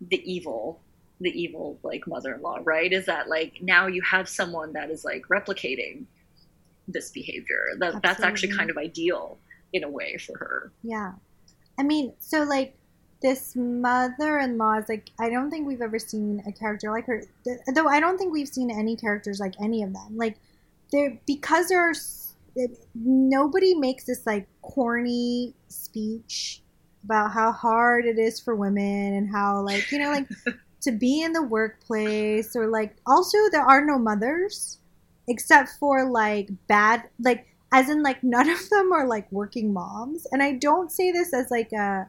the 0.00 0.20
evil 0.30 0.80
the 1.20 1.30
evil 1.30 1.78
like 1.82 2.06
mother-in-law 2.06 2.60
right? 2.64 2.92
Is 2.92 3.06
that 3.06 3.28
like 3.28 3.58
now 3.60 3.86
you 3.86 4.02
have 4.02 4.28
someone 4.28 4.72
that 4.74 4.90
is 4.90 5.04
like 5.04 5.22
replicating 5.28 6.04
this 6.86 7.10
behavior. 7.10 7.70
That 7.78 7.86
Absolutely. 7.86 8.00
that's 8.02 8.22
actually 8.22 8.56
kind 8.56 8.70
of 8.70 8.76
ideal 8.78 9.38
in 9.72 9.84
a 9.84 9.90
way 9.90 10.16
for 10.16 10.38
her. 10.38 10.72
Yeah. 10.82 11.12
I 11.78 11.82
mean 11.82 12.12
so 12.18 12.42
like 12.42 12.74
this 13.20 13.56
mother-in-law 13.56 14.74
is 14.74 14.88
like 14.88 15.10
i 15.18 15.28
don't 15.28 15.50
think 15.50 15.66
we've 15.66 15.82
ever 15.82 15.98
seen 15.98 16.40
a 16.46 16.52
character 16.52 16.90
like 16.90 17.06
her. 17.06 17.24
Though 17.74 17.88
i 17.88 17.98
don't 17.98 18.16
think 18.16 18.32
we've 18.32 18.48
seen 18.48 18.70
any 18.70 18.96
characters 18.96 19.40
like 19.40 19.54
any 19.60 19.82
of 19.82 19.92
them. 19.92 20.16
Like 20.16 20.36
they're 20.92 21.18
because 21.26 21.68
there's 21.68 22.34
nobody 22.94 23.74
makes 23.74 24.04
this 24.04 24.26
like 24.26 24.46
corny 24.62 25.54
speech 25.68 26.62
about 27.04 27.32
how 27.32 27.52
hard 27.52 28.04
it 28.04 28.18
is 28.18 28.40
for 28.40 28.54
women 28.54 29.14
and 29.14 29.30
how 29.30 29.60
like 29.60 29.90
you 29.92 29.98
know 29.98 30.10
like 30.10 30.28
to 30.80 30.92
be 30.92 31.22
in 31.22 31.32
the 31.32 31.42
workplace 31.42 32.54
or 32.54 32.66
like 32.66 32.96
also 33.06 33.38
there 33.50 33.62
are 33.62 33.84
no 33.84 33.98
mothers 33.98 34.78
except 35.26 35.70
for 35.78 36.08
like 36.08 36.48
bad 36.66 37.04
like 37.20 37.46
as 37.72 37.88
in 37.88 38.02
like 38.02 38.22
none 38.22 38.48
of 38.48 38.68
them 38.70 38.92
are 38.92 39.06
like 39.06 39.30
working 39.32 39.72
moms. 39.72 40.26
And 40.32 40.42
i 40.42 40.52
don't 40.52 40.90
say 40.92 41.10
this 41.12 41.32
as 41.32 41.50
like 41.50 41.72
a 41.72 42.08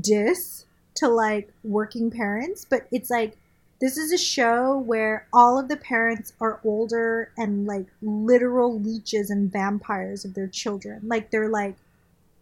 diss 0.00 0.64
to 0.94 1.08
like 1.08 1.52
working 1.64 2.10
parents 2.10 2.64
but 2.64 2.86
it's 2.92 3.10
like 3.10 3.36
this 3.84 3.98
is 3.98 4.12
a 4.12 4.16
show 4.16 4.78
where 4.78 5.26
all 5.30 5.58
of 5.58 5.68
the 5.68 5.76
parents 5.76 6.32
are 6.40 6.58
older 6.64 7.30
and 7.36 7.66
like 7.66 7.84
literal 8.00 8.80
leeches 8.80 9.28
and 9.28 9.52
vampires 9.52 10.24
of 10.24 10.32
their 10.32 10.46
children. 10.46 11.02
Like 11.04 11.30
they're 11.30 11.50
like 11.50 11.76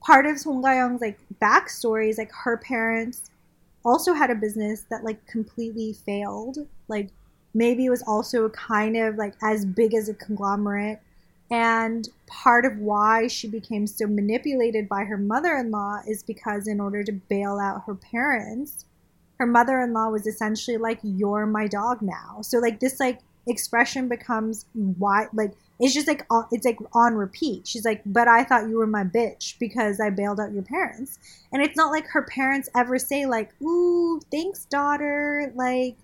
part 0.01 0.25
of 0.25 0.39
Song 0.39 0.63
Ga-kyung's 0.63 1.01
like 1.01 1.19
backstory 1.41 2.11
is 2.11 2.19
like 2.19 2.31
her 2.45 2.57
parents 2.59 3.29
also 3.85 4.13
had 4.13 4.31
a 4.31 4.35
business 4.35 4.83
that 4.91 5.05
like 5.05 5.25
completely 5.27 5.93
failed. 5.93 6.59
Like 6.89 7.11
maybe 7.55 7.87
it 7.87 7.91
was 7.91 8.03
also 8.07 8.49
kind 8.51 8.97
of 8.97 9.17
like 9.17 9.35
as 9.43 9.65
big 9.65 9.95
as 9.95 10.09
a 10.09 10.15
conglomerate. 10.15 11.01
And 11.51 12.09
part 12.27 12.65
of 12.65 12.79
why 12.79 13.27
she 13.27 13.47
became 13.47 13.87
so 13.87 14.07
manipulated 14.07 14.89
by 14.89 15.05
her 15.05 15.19
mother 15.19 15.55
in 15.57 15.71
law 15.71 16.01
is 16.09 16.23
because, 16.23 16.67
in 16.67 16.81
order 16.81 17.05
to 17.05 17.13
bail 17.13 17.59
out 17.59 17.83
her 17.87 17.95
parents, 17.95 18.87
her 19.39 19.45
mother 19.45 19.83
in 19.83 19.93
law 19.93 20.09
was 20.09 20.27
essentially 20.27 20.79
like, 20.79 20.99
You're 21.03 21.45
my 21.45 21.67
dog 21.67 22.01
now. 22.01 22.39
So, 22.41 22.59
like, 22.59 22.81
this 22.81 22.99
like 22.99 23.19
expression 23.47 24.09
becomes 24.09 24.65
why, 24.73 25.27
like, 25.35 25.53
it's 25.83 25.95
just 25.95 26.07
like 26.07 26.25
it's 26.53 26.65
like 26.65 26.79
on 26.93 27.17
repeat. 27.17 27.67
She's 27.67 27.85
like, 27.85 28.03
"But 28.07 28.29
I 28.29 28.45
thought 28.45 28.69
you 28.69 28.79
were 28.79 28.87
my 28.87 29.03
bitch 29.03 29.59
because 29.59 29.99
I 29.99 30.11
bailed 30.11 30.39
out 30.39 30.53
your 30.53 30.63
parents." 30.63 31.19
And 31.53 31.61
it's 31.61 31.77
not 31.77 31.91
like 31.91 32.07
her 32.09 32.23
parents 32.23 32.69
ever 32.75 33.01
say 33.01 33.27
like, 33.27 33.51
"Ooh, 33.61 34.21
thanks, 34.31 34.65
daughter." 34.67 35.53
Like, 35.57 35.97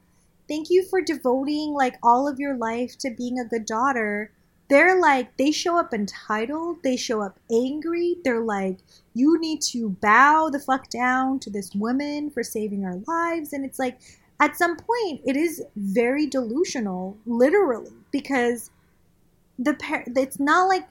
"Thank 0.48 0.68
you 0.68 0.84
for 0.84 1.00
devoting 1.00 1.74
like 1.74 1.96
all 2.02 2.26
of 2.26 2.40
your 2.40 2.56
life 2.56 2.98
to 2.98 3.10
being 3.10 3.38
a 3.38 3.44
good 3.44 3.66
daughter." 3.66 4.32
They're 4.68 5.00
like 5.00 5.36
they 5.36 5.52
show 5.52 5.78
up 5.78 5.94
entitled, 5.94 6.82
they 6.82 6.96
show 6.96 7.22
up 7.22 7.38
angry. 7.50 8.16
They're 8.24 8.40
like, 8.40 8.78
"You 9.14 9.38
need 9.38 9.62
to 9.72 9.90
bow 9.90 10.50
the 10.50 10.58
fuck 10.58 10.90
down 10.90 11.38
to 11.40 11.50
this 11.50 11.72
woman 11.74 12.30
for 12.30 12.42
saving 12.42 12.84
our 12.84 13.00
lives." 13.06 13.52
And 13.52 13.64
it's 13.64 13.78
like 13.78 14.00
at 14.40 14.56
some 14.56 14.76
point 14.76 15.20
it 15.24 15.36
is 15.36 15.62
very 15.76 16.26
delusional, 16.26 17.16
literally, 17.26 17.92
because 18.10 18.70
the 19.58 19.74
par- 19.74 20.04
it's 20.06 20.38
not 20.38 20.68
like 20.68 20.86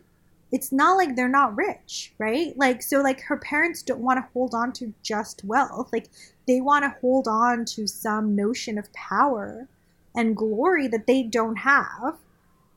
it's 0.51 0.71
not 0.71 0.95
like 0.97 1.15
they're 1.15 1.27
not 1.27 1.55
rich, 1.55 2.13
right? 2.17 2.57
Like 2.57 2.81
so 2.81 3.01
like 3.01 3.21
her 3.21 3.37
parents 3.37 3.81
don't 3.81 4.01
want 4.01 4.17
to 4.17 4.29
hold 4.33 4.53
on 4.53 4.71
to 4.73 4.93
just 5.03 5.43
wealth. 5.43 5.89
Like 5.91 6.09
they 6.47 6.61
want 6.61 6.83
to 6.83 6.95
hold 7.01 7.27
on 7.27 7.65
to 7.65 7.87
some 7.87 8.35
notion 8.35 8.77
of 8.77 8.91
power 8.93 9.67
and 10.15 10.37
glory 10.37 10.87
that 10.87 11.07
they 11.07 11.23
don't 11.23 11.57
have. 11.57 12.17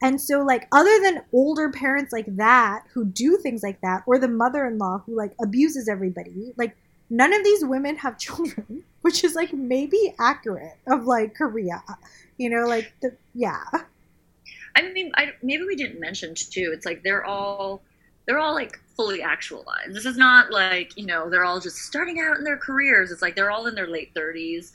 And 0.02 0.20
so 0.20 0.42
like 0.42 0.66
other 0.72 0.98
than 1.02 1.22
older 1.32 1.70
parents 1.70 2.12
like 2.12 2.36
that 2.36 2.84
who 2.92 3.04
do 3.04 3.36
things 3.36 3.62
like 3.62 3.80
that 3.82 4.02
or 4.06 4.18
the 4.18 4.28
mother-in-law 4.28 5.02
who 5.06 5.16
like 5.16 5.34
abuses 5.40 5.88
everybody, 5.88 6.52
like 6.56 6.76
none 7.08 7.32
of 7.32 7.44
these 7.44 7.64
women 7.64 7.96
have 7.96 8.18
children, 8.18 8.84
which 9.02 9.22
is 9.22 9.34
like 9.34 9.52
maybe 9.52 10.14
accurate 10.18 10.78
of 10.88 11.04
like 11.04 11.34
Korea. 11.34 11.82
You 12.36 12.50
know, 12.50 12.66
like 12.66 12.92
the 13.00 13.16
yeah. 13.34 13.64
I 14.76 14.90
mean, 14.92 15.12
I, 15.14 15.32
maybe 15.42 15.64
we 15.64 15.76
didn't 15.76 16.00
mention 16.00 16.34
too. 16.34 16.72
It's 16.74 16.86
like 16.86 17.02
they're 17.02 17.24
all 17.24 17.82
they're 18.26 18.38
all 18.38 18.54
like 18.54 18.78
fully 18.96 19.22
actualized. 19.22 19.94
This 19.94 20.06
is 20.06 20.16
not 20.16 20.50
like 20.50 20.96
you 20.96 21.06
know 21.06 21.30
they're 21.30 21.44
all 21.44 21.60
just 21.60 21.78
starting 21.78 22.20
out 22.20 22.38
in 22.38 22.44
their 22.44 22.56
careers. 22.56 23.10
It's 23.10 23.22
like 23.22 23.36
they're 23.36 23.50
all 23.50 23.66
in 23.66 23.74
their 23.74 23.88
late 23.88 24.12
thirties. 24.14 24.72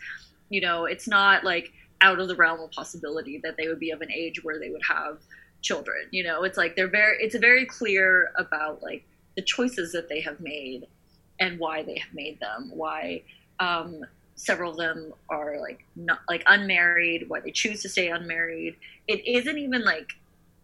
You 0.50 0.62
know, 0.62 0.86
it's 0.86 1.08
not 1.08 1.43
like 1.43 1.72
out 2.02 2.20
of 2.20 2.28
the 2.28 2.36
realm 2.36 2.60
of 2.60 2.72
possibility 2.72 3.39
that 3.43 3.58
they 3.58 3.68
would 3.68 3.80
be 3.80 3.91
of 3.91 4.02
an 4.02 4.12
age 4.12 4.43
where 4.43 4.60
they 4.60 4.70
would 4.70 4.84
have 4.88 5.20
children. 5.62 6.08
You 6.12 6.24
know, 6.24 6.43
it's 6.43 6.58
like 6.58 6.76
they're 6.76 6.88
very. 6.88 7.18
It's 7.20 7.36
very 7.36 7.66
clear 7.66 8.32
about 8.38 8.84
like 8.84 9.06
the 9.36 9.41
choices 9.41 9.91
that 9.93 10.10
they 10.10 10.22
have 10.22 10.39
made 10.39 10.88
and 11.39 11.60
why 11.60 11.84
they 11.84 11.98
have 11.98 12.14
made 12.14 12.39
them. 12.39 12.72
Why 12.74 13.24
um, 13.60 14.02
several 14.36 14.72
of 14.72 14.78
them 14.78 15.14
are 15.30 15.60
like 15.60 15.86
not 15.96 16.20
like 16.28 16.44
unmarried 16.48 17.30
why 17.30 17.40
they 17.40 17.52
choose 17.52 17.82
to 17.82 17.90
stay 17.90 18.10
unmarried. 18.10 18.76
It 19.08 19.26
isn't 19.28 19.58
even 19.58 19.84
like 19.84 20.10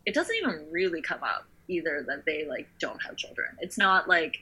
it 0.05 0.13
doesn't 0.13 0.35
even 0.35 0.65
really 0.71 1.01
come 1.01 1.23
up 1.23 1.45
either 1.67 2.03
that 2.07 2.25
they 2.25 2.45
like 2.45 2.67
don't 2.79 3.01
have 3.03 3.15
children. 3.15 3.49
It's 3.59 3.77
not 3.77 4.07
like 4.07 4.37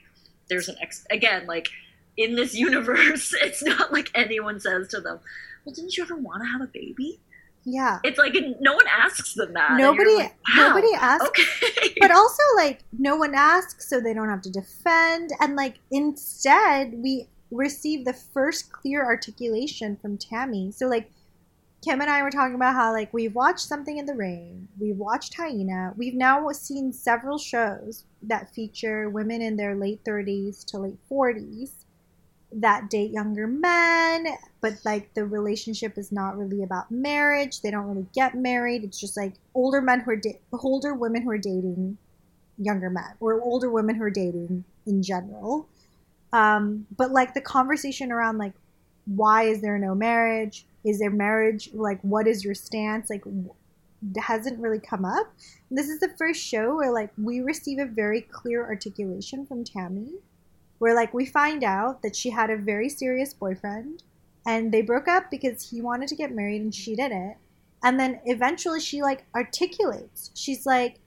there's 0.48 0.68
an 0.68 0.76
ex 0.82 1.04
again 1.10 1.46
like 1.46 1.68
in 2.16 2.34
this 2.34 2.54
universe 2.66 3.32
it's 3.40 3.62
not 3.62 3.92
like 3.92 4.10
anyone 4.14 4.60
says 4.60 4.88
to 4.88 5.00
them 5.00 5.20
well 5.64 5.74
didn't 5.74 5.96
you 5.96 6.02
ever 6.02 6.16
want 6.16 6.42
to 6.42 6.48
have 6.48 6.60
a 6.60 6.66
baby? 6.66 7.20
Yeah. 7.64 7.98
It's 8.02 8.18
like 8.18 8.34
no 8.60 8.74
one 8.74 8.86
asks 8.88 9.34
them 9.34 9.52
that 9.52 9.76
nobody 9.76 10.14
like, 10.14 10.34
wow, 10.56 10.68
nobody 10.68 10.94
asks 10.94 11.28
okay. 11.28 11.94
but 12.00 12.10
also 12.10 12.42
like 12.56 12.80
no 12.98 13.16
one 13.16 13.34
asks 13.34 13.88
so 13.88 14.00
they 14.00 14.14
don't 14.14 14.28
have 14.28 14.40
to 14.42 14.50
defend. 14.50 15.30
And 15.40 15.56
like 15.56 15.76
instead 15.90 16.94
we 16.94 17.28
received 17.50 18.06
the 18.06 18.12
first 18.12 18.72
clear 18.72 19.04
articulation 19.04 19.96
from 19.96 20.18
Tammy. 20.18 20.70
So 20.70 20.86
like 20.86 21.10
Kim 21.82 22.00
and 22.00 22.10
I 22.10 22.22
were 22.22 22.30
talking 22.30 22.54
about 22.54 22.74
how 22.74 22.92
like 22.92 23.12
we've 23.12 23.34
watched 23.34 23.60
something 23.60 23.96
in 23.96 24.06
the 24.06 24.14
rain, 24.14 24.68
we've 24.78 24.98
watched 24.98 25.34
Hyena, 25.34 25.94
we've 25.96 26.14
now 26.14 26.50
seen 26.52 26.92
several 26.92 27.38
shows 27.38 28.04
that 28.22 28.54
feature 28.54 29.08
women 29.08 29.40
in 29.40 29.56
their 29.56 29.74
late 29.74 30.04
30s 30.04 30.64
to 30.66 30.78
late 30.78 30.98
40s 31.10 31.70
that 32.52 32.90
date 32.90 33.10
younger 33.12 33.46
men, 33.46 34.26
but 34.60 34.74
like 34.84 35.14
the 35.14 35.24
relationship 35.24 35.96
is 35.96 36.10
not 36.10 36.36
really 36.36 36.62
about 36.62 36.90
marriage. 36.90 37.60
They 37.60 37.70
don't 37.70 37.86
really 37.86 38.06
get 38.12 38.34
married. 38.34 38.84
It's 38.84 38.98
just 38.98 39.16
like 39.16 39.34
older 39.54 39.80
men 39.80 40.00
who 40.00 40.12
are 40.12 40.16
da- 40.16 40.40
older 40.52 40.94
women 40.94 41.22
who 41.22 41.30
are 41.30 41.38
dating 41.38 41.96
younger 42.58 42.90
men 42.90 43.14
or 43.20 43.40
older 43.40 43.70
women 43.70 43.94
who 43.96 44.02
are 44.02 44.10
dating 44.10 44.64
in 44.86 45.02
general. 45.02 45.68
Um, 46.32 46.86
but 46.96 47.10
like 47.10 47.34
the 47.34 47.40
conversation 47.40 48.12
around 48.12 48.38
like 48.38 48.52
why 49.06 49.44
is 49.44 49.60
there 49.60 49.78
no 49.78 49.94
marriage? 49.94 50.66
Is 50.84 51.00
there 51.00 51.10
marriage? 51.10 51.70
Like 51.72 52.00
what 52.02 52.26
is 52.26 52.44
your 52.44 52.54
stance? 52.54 53.10
Like 53.10 53.24
hasn't 54.18 54.60
really 54.60 54.78
come 54.78 55.04
up. 55.04 55.32
This 55.70 55.88
is 55.88 56.00
the 56.00 56.14
first 56.16 56.42
show 56.42 56.76
where 56.76 56.92
like 56.92 57.10
we 57.18 57.40
receive 57.40 57.78
a 57.78 57.84
very 57.84 58.22
clear 58.22 58.64
articulation 58.64 59.46
from 59.46 59.64
Tammy, 59.64 60.12
where 60.78 60.94
like 60.94 61.12
we 61.12 61.26
find 61.26 61.64
out 61.64 62.02
that 62.02 62.16
she 62.16 62.30
had 62.30 62.50
a 62.50 62.56
very 62.56 62.88
serious 62.88 63.34
boyfriend, 63.34 64.02
and 64.46 64.72
they 64.72 64.82
broke 64.82 65.08
up 65.08 65.30
because 65.30 65.70
he 65.70 65.80
wanted 65.80 66.08
to 66.08 66.16
get 66.16 66.34
married 66.34 66.62
and 66.62 66.74
she 66.74 66.94
didn't. 66.94 67.36
And 67.82 67.98
then 67.98 68.20
eventually 68.26 68.80
she 68.80 69.02
like 69.02 69.24
articulates. 69.34 70.30
She's 70.34 70.66
like, 70.66 70.98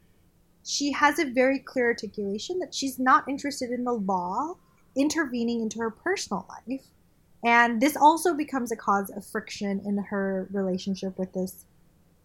she 0.64 0.92
has 0.92 1.20
a 1.20 1.26
very 1.26 1.60
clear 1.60 1.88
articulation 1.88 2.60
that 2.60 2.74
she's 2.74 2.98
not 2.98 3.28
interested 3.28 3.70
in 3.70 3.84
the 3.84 3.94
law 3.94 4.56
intervening 4.96 5.62
into 5.62 5.80
her 5.80 5.90
personal 5.90 6.46
life. 6.50 6.84
And 7.46 7.82
this 7.82 7.98
also 7.98 8.34
becomes 8.34 8.72
a 8.72 8.76
cause 8.76 9.10
of 9.10 9.26
friction 9.26 9.82
in 9.86 9.98
her 9.98 10.48
relationship 10.52 11.18
with 11.18 11.34
this 11.34 11.66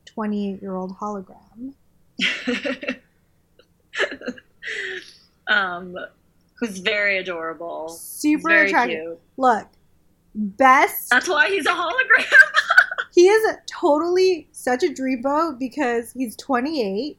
28 0.07 0.63
year 0.63 0.77
old 0.77 0.97
hologram. 0.99 1.75
um, 5.49 5.97
who's 6.59 6.79
very 6.79 7.19
adorable. 7.19 7.89
Super 7.89 8.49
very 8.49 8.67
attractive. 8.69 9.01
Cute. 9.01 9.21
Look, 9.37 9.67
best. 10.35 11.11
That's 11.11 11.29
why 11.29 11.49
he's 11.49 11.67
a 11.67 11.71
hologram. 11.71 12.33
he 13.15 13.29
is 13.29 13.57
totally 13.67 14.49
such 14.53 14.83
a 14.83 14.89
dreamboat 14.89 15.59
because 15.59 16.13
he's 16.13 16.37
28, 16.37 17.19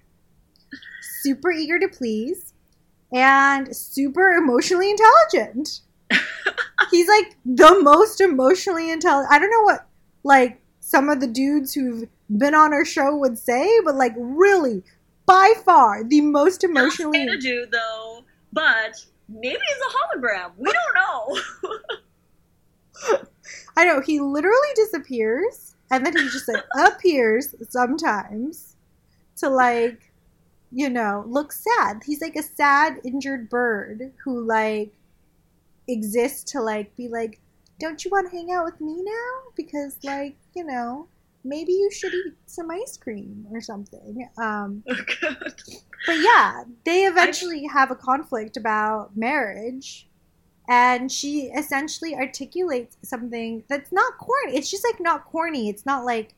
super 1.21 1.51
eager 1.51 1.79
to 1.79 1.87
please, 1.87 2.48
and 3.13 3.75
super 3.75 4.31
emotionally 4.31 4.91
intelligent. 4.91 5.81
He's 6.91 7.07
like 7.07 7.35
the 7.45 7.79
most 7.81 8.21
emotionally 8.21 8.91
intelligent. 8.91 9.31
I 9.31 9.39
don't 9.39 9.51
know 9.51 9.63
what 9.63 9.87
like 10.23 10.61
some 10.79 11.09
of 11.09 11.19
the 11.19 11.27
dudes 11.27 11.73
who've 11.73 12.07
been 12.37 12.55
on 12.55 12.73
our 12.73 12.85
show 12.85 13.15
would 13.15 13.37
say, 13.37 13.79
but 13.83 13.95
like 13.95 14.13
really, 14.17 14.83
by 15.25 15.53
far 15.63 16.03
the 16.03 16.21
most 16.21 16.63
emotionally. 16.63 17.27
a 17.27 17.37
dude 17.37 17.71
though 17.71 18.23
but 18.51 19.05
maybe 19.27 19.59
it's 19.61 19.85
a 19.85 19.89
hologram. 20.17 20.51
We 20.57 20.71
don't 20.71 20.95
know. 20.95 21.39
I 23.77 23.85
know 23.85 24.01
he 24.01 24.19
literally 24.19 24.73
disappears 24.75 25.75
and 25.91 26.05
then 26.05 26.15
he 26.17 26.23
just 26.29 26.47
like 26.47 26.63
appears 26.77 27.55
sometimes 27.69 28.75
to 29.37 29.49
like 29.49 30.08
you 30.71 30.89
know 30.89 31.23
looks 31.27 31.63
sad. 31.63 32.01
He's 32.05 32.21
like 32.21 32.35
a 32.35 32.43
sad 32.43 32.99
injured 33.03 33.49
bird 33.49 34.13
who 34.23 34.43
like 34.43 34.93
exists 35.87 36.51
to 36.51 36.61
like 36.61 36.95
be 36.95 37.07
like 37.07 37.39
don't 37.79 38.03
you 38.05 38.11
want 38.11 38.29
to 38.29 38.35
hang 38.35 38.51
out 38.51 38.65
with 38.65 38.79
me 38.79 39.01
now 39.01 39.51
because 39.55 39.97
like 40.03 40.35
you 40.53 40.63
know 40.63 41.07
maybe 41.43 41.71
you 41.71 41.89
should 41.91 42.13
eat 42.13 42.35
some 42.45 42.69
ice 42.71 42.97
cream 42.97 43.45
or 43.51 43.61
something. 43.61 44.27
Um, 44.37 44.83
oh, 44.89 45.35
but 46.05 46.17
yeah, 46.19 46.63
they 46.85 47.05
eventually 47.05 47.67
I... 47.69 47.73
have 47.73 47.91
a 47.91 47.95
conflict 47.95 48.57
about 48.57 49.15
marriage. 49.15 50.07
And 50.67 51.11
she 51.11 51.45
essentially 51.45 52.13
articulates 52.15 52.97
something 53.03 53.63
that's 53.67 53.91
not 53.91 54.17
corny. 54.19 54.55
It's 54.55 54.69
just 54.69 54.83
like 54.83 54.99
not 54.99 55.25
corny. 55.25 55.67
It's 55.67 55.83
not 55.83 56.05
like, 56.05 56.35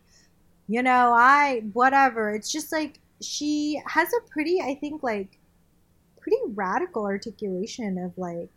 you 0.69 0.81
know, 0.81 1.11
I, 1.13 1.63
whatever. 1.73 2.33
It's 2.33 2.49
just 2.49 2.71
like 2.71 3.01
she 3.21 3.81
has 3.87 4.09
a 4.13 4.29
pretty, 4.29 4.61
I 4.61 4.75
think, 4.75 5.03
like, 5.03 5.37
pretty 6.21 6.37
radical 6.53 7.03
articulation 7.03 7.97
of 7.97 8.17
like, 8.17 8.49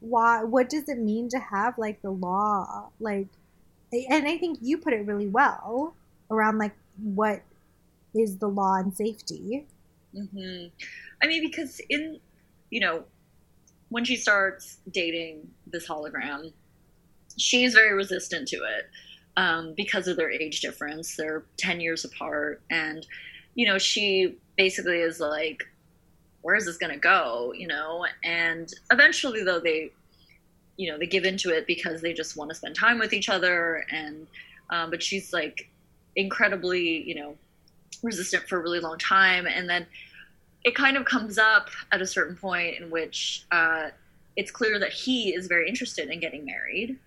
why, 0.00 0.44
what 0.44 0.68
does 0.68 0.88
it 0.88 0.98
mean 0.98 1.28
to 1.30 1.38
have 1.38 1.78
like 1.78 2.02
the 2.02 2.10
law? 2.10 2.90
Like, 3.00 3.28
and 3.92 4.26
I 4.26 4.36
think 4.36 4.58
you 4.60 4.78
put 4.78 4.92
it 4.92 5.06
really 5.06 5.28
well 5.28 5.94
around 6.30 6.58
like 6.58 6.74
what 7.02 7.42
is 8.14 8.36
the 8.38 8.48
law 8.48 8.74
and 8.76 8.94
safety. 8.94 9.66
Mm-hmm. 10.14 10.66
I 11.22 11.26
mean, 11.26 11.42
because 11.42 11.80
in 11.88 12.18
you 12.70 12.80
know 12.80 13.04
when 13.88 14.04
she 14.04 14.16
starts 14.16 14.78
dating 14.90 15.48
this 15.66 15.88
hologram, 15.88 16.52
she's 17.36 17.74
very 17.74 17.94
resistant 17.94 18.48
to 18.48 18.56
it 18.56 18.90
um, 19.36 19.74
because 19.74 20.08
of 20.08 20.16
their 20.16 20.30
age 20.30 20.60
difference. 20.60 21.16
They're 21.16 21.44
ten 21.56 21.80
years 21.80 22.04
apart, 22.04 22.62
and 22.70 23.06
you 23.54 23.66
know 23.66 23.78
she 23.78 24.36
basically 24.56 24.98
is 24.98 25.20
like, 25.20 25.62
"Where 26.42 26.56
is 26.56 26.66
this 26.66 26.76
going 26.76 26.92
to 26.92 26.98
go?" 26.98 27.52
You 27.56 27.68
know, 27.68 28.06
and 28.24 28.72
eventually, 28.90 29.42
though, 29.42 29.60
they 29.60 29.92
you 30.76 30.90
know 30.90 30.98
they 30.98 31.06
give 31.06 31.24
into 31.24 31.50
it 31.50 31.66
because 31.66 32.00
they 32.00 32.12
just 32.12 32.36
want 32.36 32.50
to 32.50 32.54
spend 32.54 32.74
time 32.74 32.98
with 32.98 33.12
each 33.12 33.28
other. 33.28 33.84
And 33.90 34.26
um, 34.70 34.90
but 34.90 35.02
she's 35.02 35.32
like 35.32 35.70
incredibly 36.16 37.02
you 37.02 37.14
know 37.14 37.36
resistant 38.02 38.48
for 38.48 38.58
a 38.58 38.62
really 38.62 38.80
long 38.80 38.98
time. 38.98 39.46
And 39.46 39.68
then 39.68 39.86
it 40.64 40.74
kind 40.74 40.96
of 40.96 41.04
comes 41.04 41.38
up 41.38 41.68
at 41.92 42.02
a 42.02 42.06
certain 42.06 42.36
point 42.36 42.80
in 42.80 42.90
which 42.90 43.44
uh, 43.52 43.88
it's 44.36 44.50
clear 44.50 44.78
that 44.78 44.92
he 44.92 45.34
is 45.34 45.46
very 45.46 45.68
interested 45.68 46.10
in 46.10 46.20
getting 46.20 46.44
married. 46.44 46.98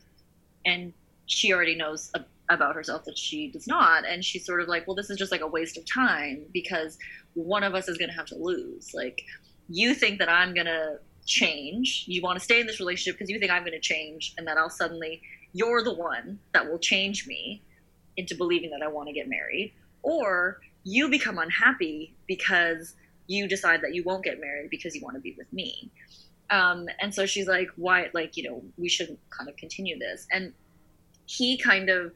And 0.66 0.94
she 1.30 1.54
already 1.54 1.76
knows 1.76 2.12
about 2.50 2.76
herself 2.76 3.06
that 3.06 3.18
she 3.18 3.50
does 3.52 3.68
not 3.68 4.04
and 4.06 4.26
she's 4.26 4.46
sort 4.46 4.60
of 4.60 4.68
like 4.68 4.86
well 4.88 4.96
this 4.96 5.10
is 5.10 5.18
just 5.18 5.32
like 5.32 5.42
a 5.42 5.48
waste 5.48 5.78
of 5.78 5.86
time 5.86 6.44
because 6.52 6.98
one 7.34 7.64
of 7.64 7.76
us 7.76 7.88
is 7.88 7.98
going 7.98 8.10
to 8.10 8.16
have 8.16 8.26
to 8.26 8.36
lose 8.36 8.92
like 8.94 9.22
you 9.70 9.94
think 9.94 10.20
that 10.20 10.30
i'm 10.30 10.54
going 10.54 10.66
to 10.66 10.98
change. 11.30 12.06
You 12.08 12.22
want 12.22 12.38
to 12.38 12.44
stay 12.44 12.60
in 12.60 12.68
this 12.68 12.80
relationship 12.80 13.18
because 13.18 13.30
you 13.30 13.40
think 13.40 13.52
I'm 13.52 13.62
going 13.62 13.72
to 13.72 13.80
change, 13.80 14.34
and 14.38 14.46
that 14.48 14.58
I'll 14.58 14.70
suddenly, 14.70 15.22
you're 15.54 15.84
the 15.84 15.94
one 15.94 16.40
that 16.54 16.70
will 16.70 16.80
change 16.80 17.28
me 17.28 17.64
into 18.18 18.36
believing 18.36 18.72
that 18.72 18.82
I 18.84 18.90
want 18.90 19.08
to 19.08 19.14
get 19.14 19.30
married. 19.30 19.74
Or 20.02 20.60
you 20.84 21.10
become 21.10 21.38
unhappy 21.38 22.16
because 22.28 22.96
you 23.28 23.48
decide 23.48 23.82
that 23.82 23.94
you 23.94 24.04
won't 24.04 24.24
get 24.24 24.42
married 24.42 24.70
because 24.70 24.96
you 24.96 25.02
want 25.02 25.16
to 25.16 25.22
be 25.22 25.36
with 25.38 25.52
me. 25.54 25.92
Um, 26.50 26.88
and 27.00 27.14
so 27.14 27.26
she's 27.26 27.48
like, 27.48 27.70
why, 27.76 28.10
like, 28.14 28.36
you 28.36 28.50
know, 28.50 28.64
we 28.78 28.90
shouldn't 28.90 29.20
kind 29.30 29.50
of 29.50 29.56
continue 29.56 30.00
this. 30.00 30.26
And 30.32 30.52
he 31.30 31.58
kind 31.58 31.90
of, 31.90 32.12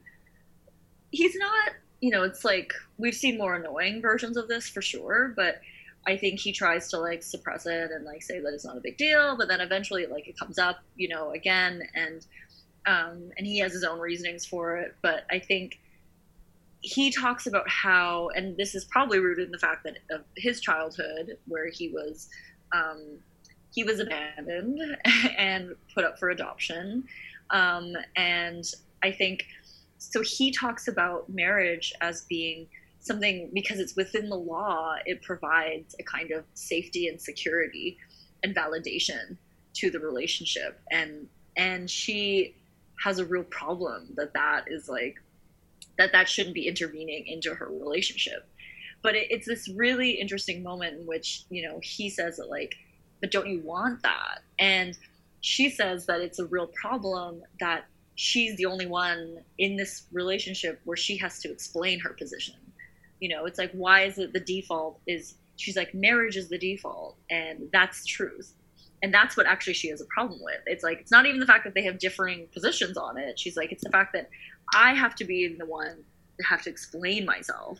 he's 1.12 1.36
not, 1.36 1.70
you 2.00 2.10
know, 2.10 2.24
it's 2.24 2.44
like 2.44 2.72
we've 2.98 3.14
seen 3.14 3.38
more 3.38 3.54
annoying 3.54 4.02
versions 4.02 4.36
of 4.36 4.48
this 4.48 4.68
for 4.68 4.82
sure, 4.82 5.32
but 5.36 5.60
I 6.04 6.16
think 6.16 6.40
he 6.40 6.50
tries 6.50 6.88
to 6.88 6.98
like 6.98 7.22
suppress 7.22 7.64
it 7.64 7.92
and 7.92 8.04
like 8.04 8.22
say 8.22 8.40
that 8.40 8.52
it's 8.52 8.64
not 8.64 8.76
a 8.76 8.80
big 8.80 8.96
deal, 8.96 9.36
but 9.38 9.46
then 9.46 9.60
eventually 9.60 10.06
like 10.06 10.26
it 10.26 10.36
comes 10.36 10.58
up, 10.58 10.80
you 10.96 11.08
know, 11.08 11.30
again 11.30 11.82
and 11.94 12.26
um 12.86 13.30
and 13.38 13.46
he 13.46 13.60
has 13.60 13.72
his 13.72 13.84
own 13.84 14.00
reasonings 14.00 14.44
for 14.44 14.76
it, 14.78 14.96
but 15.00 15.24
I 15.30 15.38
think 15.38 15.78
he 16.80 17.12
talks 17.12 17.46
about 17.46 17.68
how 17.68 18.30
and 18.34 18.56
this 18.56 18.74
is 18.74 18.84
probably 18.84 19.20
rooted 19.20 19.46
in 19.46 19.52
the 19.52 19.58
fact 19.58 19.84
that 19.84 19.98
of 20.10 20.24
his 20.36 20.60
childhood 20.60 21.38
where 21.46 21.68
he 21.68 21.88
was 21.88 22.28
um 22.72 23.18
he 23.72 23.84
was 23.84 24.00
abandoned 24.00 24.80
and 25.38 25.76
put 25.94 26.04
up 26.04 26.18
for 26.18 26.30
adoption. 26.30 27.04
Um 27.50 27.94
and 28.16 28.64
I 29.04 29.12
think 29.12 29.46
so 29.98 30.22
he 30.22 30.50
talks 30.50 30.88
about 30.88 31.28
marriage 31.28 31.92
as 32.00 32.22
being 32.22 32.66
something 33.00 33.50
because 33.52 33.78
it's 33.78 33.94
within 33.96 34.30
the 34.30 34.36
law 34.36 34.94
it 35.04 35.20
provides 35.20 35.94
a 36.00 36.02
kind 36.02 36.30
of 36.30 36.44
safety 36.54 37.06
and 37.08 37.20
security 37.20 37.98
and 38.42 38.56
validation 38.56 39.36
to 39.74 39.90
the 39.90 40.00
relationship. 40.00 40.80
And 40.90 41.28
and 41.56 41.90
she 41.90 42.54
has 43.02 43.18
a 43.18 43.26
real 43.26 43.44
problem 43.44 44.08
that 44.16 44.32
that 44.32 44.64
is 44.68 44.88
like 44.88 45.16
that 45.98 46.12
that 46.12 46.28
shouldn't 46.28 46.54
be 46.54 46.66
intervening 46.66 47.26
into 47.26 47.54
her 47.54 47.68
relationship. 47.68 48.48
But 49.02 49.16
it, 49.16 49.26
it's 49.30 49.46
this 49.46 49.68
really 49.68 50.12
interesting 50.12 50.62
moment 50.62 50.98
in 50.98 51.06
which 51.06 51.44
you 51.50 51.68
know 51.68 51.78
he 51.82 52.08
says 52.08 52.38
that 52.38 52.48
like 52.48 52.74
but 53.20 53.30
don't 53.30 53.48
you 53.48 53.60
want 53.60 54.02
that? 54.02 54.40
And 54.58 54.96
she 55.40 55.68
says 55.68 56.06
that 56.06 56.22
it's 56.22 56.38
a 56.38 56.46
real 56.46 56.66
problem 56.68 57.42
that 57.60 57.84
she's 58.14 58.56
the 58.56 58.66
only 58.66 58.86
one 58.86 59.38
in 59.58 59.76
this 59.76 60.04
relationship 60.12 60.80
where 60.84 60.96
she 60.96 61.16
has 61.18 61.40
to 61.40 61.50
explain 61.50 62.00
her 62.00 62.10
position. 62.10 62.54
You 63.20 63.28
know 63.30 63.46
it's 63.46 63.58
like 63.58 63.72
why 63.72 64.02
is 64.02 64.18
it 64.18 64.32
the 64.32 64.40
default 64.40 65.00
is 65.06 65.34
she's 65.56 65.76
like 65.76 65.94
marriage 65.94 66.36
is 66.36 66.48
the 66.48 66.58
default 66.58 67.16
and 67.30 67.68
that's 67.72 68.04
truth. 68.04 68.54
And 69.02 69.12
that's 69.12 69.36
what 69.36 69.46
actually 69.46 69.74
she 69.74 69.88
has 69.90 70.00
a 70.00 70.06
problem 70.06 70.40
with. 70.42 70.60
It's 70.66 70.82
like 70.82 71.00
it's 71.00 71.10
not 71.10 71.26
even 71.26 71.38
the 71.38 71.46
fact 71.46 71.64
that 71.64 71.74
they 71.74 71.82
have 71.82 71.98
differing 71.98 72.48
positions 72.54 72.96
on 72.96 73.18
it. 73.18 73.38
She's 73.38 73.56
like 73.56 73.72
it's 73.72 73.84
the 73.84 73.90
fact 73.90 74.12
that 74.14 74.30
i 74.74 74.94
have 74.94 75.14
to 75.14 75.24
be 75.24 75.54
the 75.58 75.66
one 75.66 75.96
to 76.38 76.44
have 76.44 76.62
to 76.62 76.70
explain 76.70 77.26
myself 77.26 77.78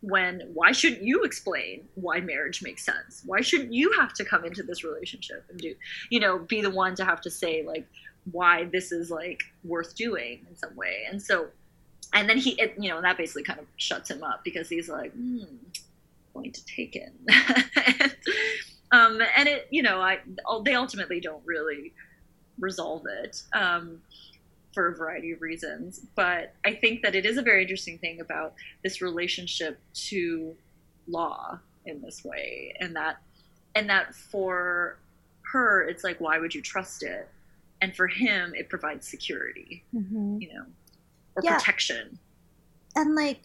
when 0.00 0.42
why 0.52 0.72
shouldn't 0.72 1.02
you 1.02 1.22
explain 1.22 1.82
why 1.94 2.20
marriage 2.20 2.62
makes 2.62 2.84
sense? 2.84 3.22
Why 3.24 3.40
shouldn't 3.40 3.72
you 3.72 3.90
have 3.98 4.12
to 4.14 4.24
come 4.24 4.44
into 4.44 4.62
this 4.62 4.84
relationship 4.84 5.44
and 5.48 5.58
do 5.58 5.74
you 6.10 6.20
know 6.20 6.38
be 6.38 6.60
the 6.60 6.70
one 6.70 6.94
to 6.96 7.04
have 7.04 7.20
to 7.22 7.30
say 7.30 7.62
like 7.66 7.86
why 8.32 8.64
this 8.64 8.92
is 8.92 9.10
like 9.10 9.42
worth 9.64 9.94
doing 9.94 10.46
in 10.48 10.56
some 10.56 10.74
way 10.76 11.04
and 11.10 11.22
so 11.22 11.48
and 12.14 12.28
then 12.28 12.38
he, 12.38 12.50
it, 12.60 12.74
you 12.78 12.88
know, 12.88 13.02
that 13.02 13.16
basically 13.18 13.42
kind 13.42 13.58
of 13.58 13.66
shuts 13.76 14.10
him 14.10 14.22
up 14.22 14.44
because 14.44 14.68
he's 14.68 14.88
like, 14.88 15.12
hmm, 15.12 15.42
going 16.32 16.52
to 16.52 16.64
take 16.64 16.96
it. 16.96 17.12
and, 18.00 18.16
um, 18.92 19.20
and 19.36 19.48
it, 19.48 19.66
you 19.70 19.82
know, 19.82 20.00
I, 20.00 20.18
they 20.64 20.74
ultimately 20.74 21.20
don't 21.20 21.42
really 21.44 21.92
resolve 22.58 23.02
it 23.24 23.42
um, 23.52 24.00
for 24.72 24.88
a 24.88 24.96
variety 24.96 25.32
of 25.32 25.42
reasons. 25.42 26.02
But 26.14 26.54
I 26.64 26.74
think 26.74 27.02
that 27.02 27.16
it 27.16 27.26
is 27.26 27.36
a 27.36 27.42
very 27.42 27.62
interesting 27.62 27.98
thing 27.98 28.20
about 28.20 28.54
this 28.84 29.02
relationship 29.02 29.80
to 29.94 30.54
law 31.08 31.58
in 31.84 32.00
this 32.00 32.24
way, 32.24 32.74
and 32.80 32.94
that, 32.94 33.18
and 33.74 33.90
that 33.90 34.14
for 34.14 34.98
her, 35.52 35.82
it's 35.82 36.04
like, 36.04 36.20
why 36.20 36.38
would 36.38 36.54
you 36.54 36.62
trust 36.62 37.02
it? 37.02 37.28
And 37.84 37.94
for 37.94 38.06
him, 38.08 38.54
it 38.54 38.68
provides 38.68 39.06
security. 39.06 39.84
Mm-hmm. 39.94 40.38
You 40.40 40.54
know 40.54 40.64
or 41.36 41.42
yeah. 41.44 41.56
protection. 41.56 42.18
And 42.96 43.14
like 43.14 43.40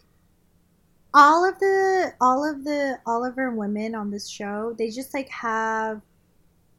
all 1.12 1.48
of 1.48 1.58
the 1.58 2.12
all 2.20 2.48
of 2.48 2.64
the 2.64 2.98
Oliver 3.06 3.50
women 3.50 3.94
on 3.94 4.10
this 4.10 4.28
show, 4.28 4.74
they 4.78 4.90
just 4.90 5.12
like 5.12 5.28
have 5.28 6.00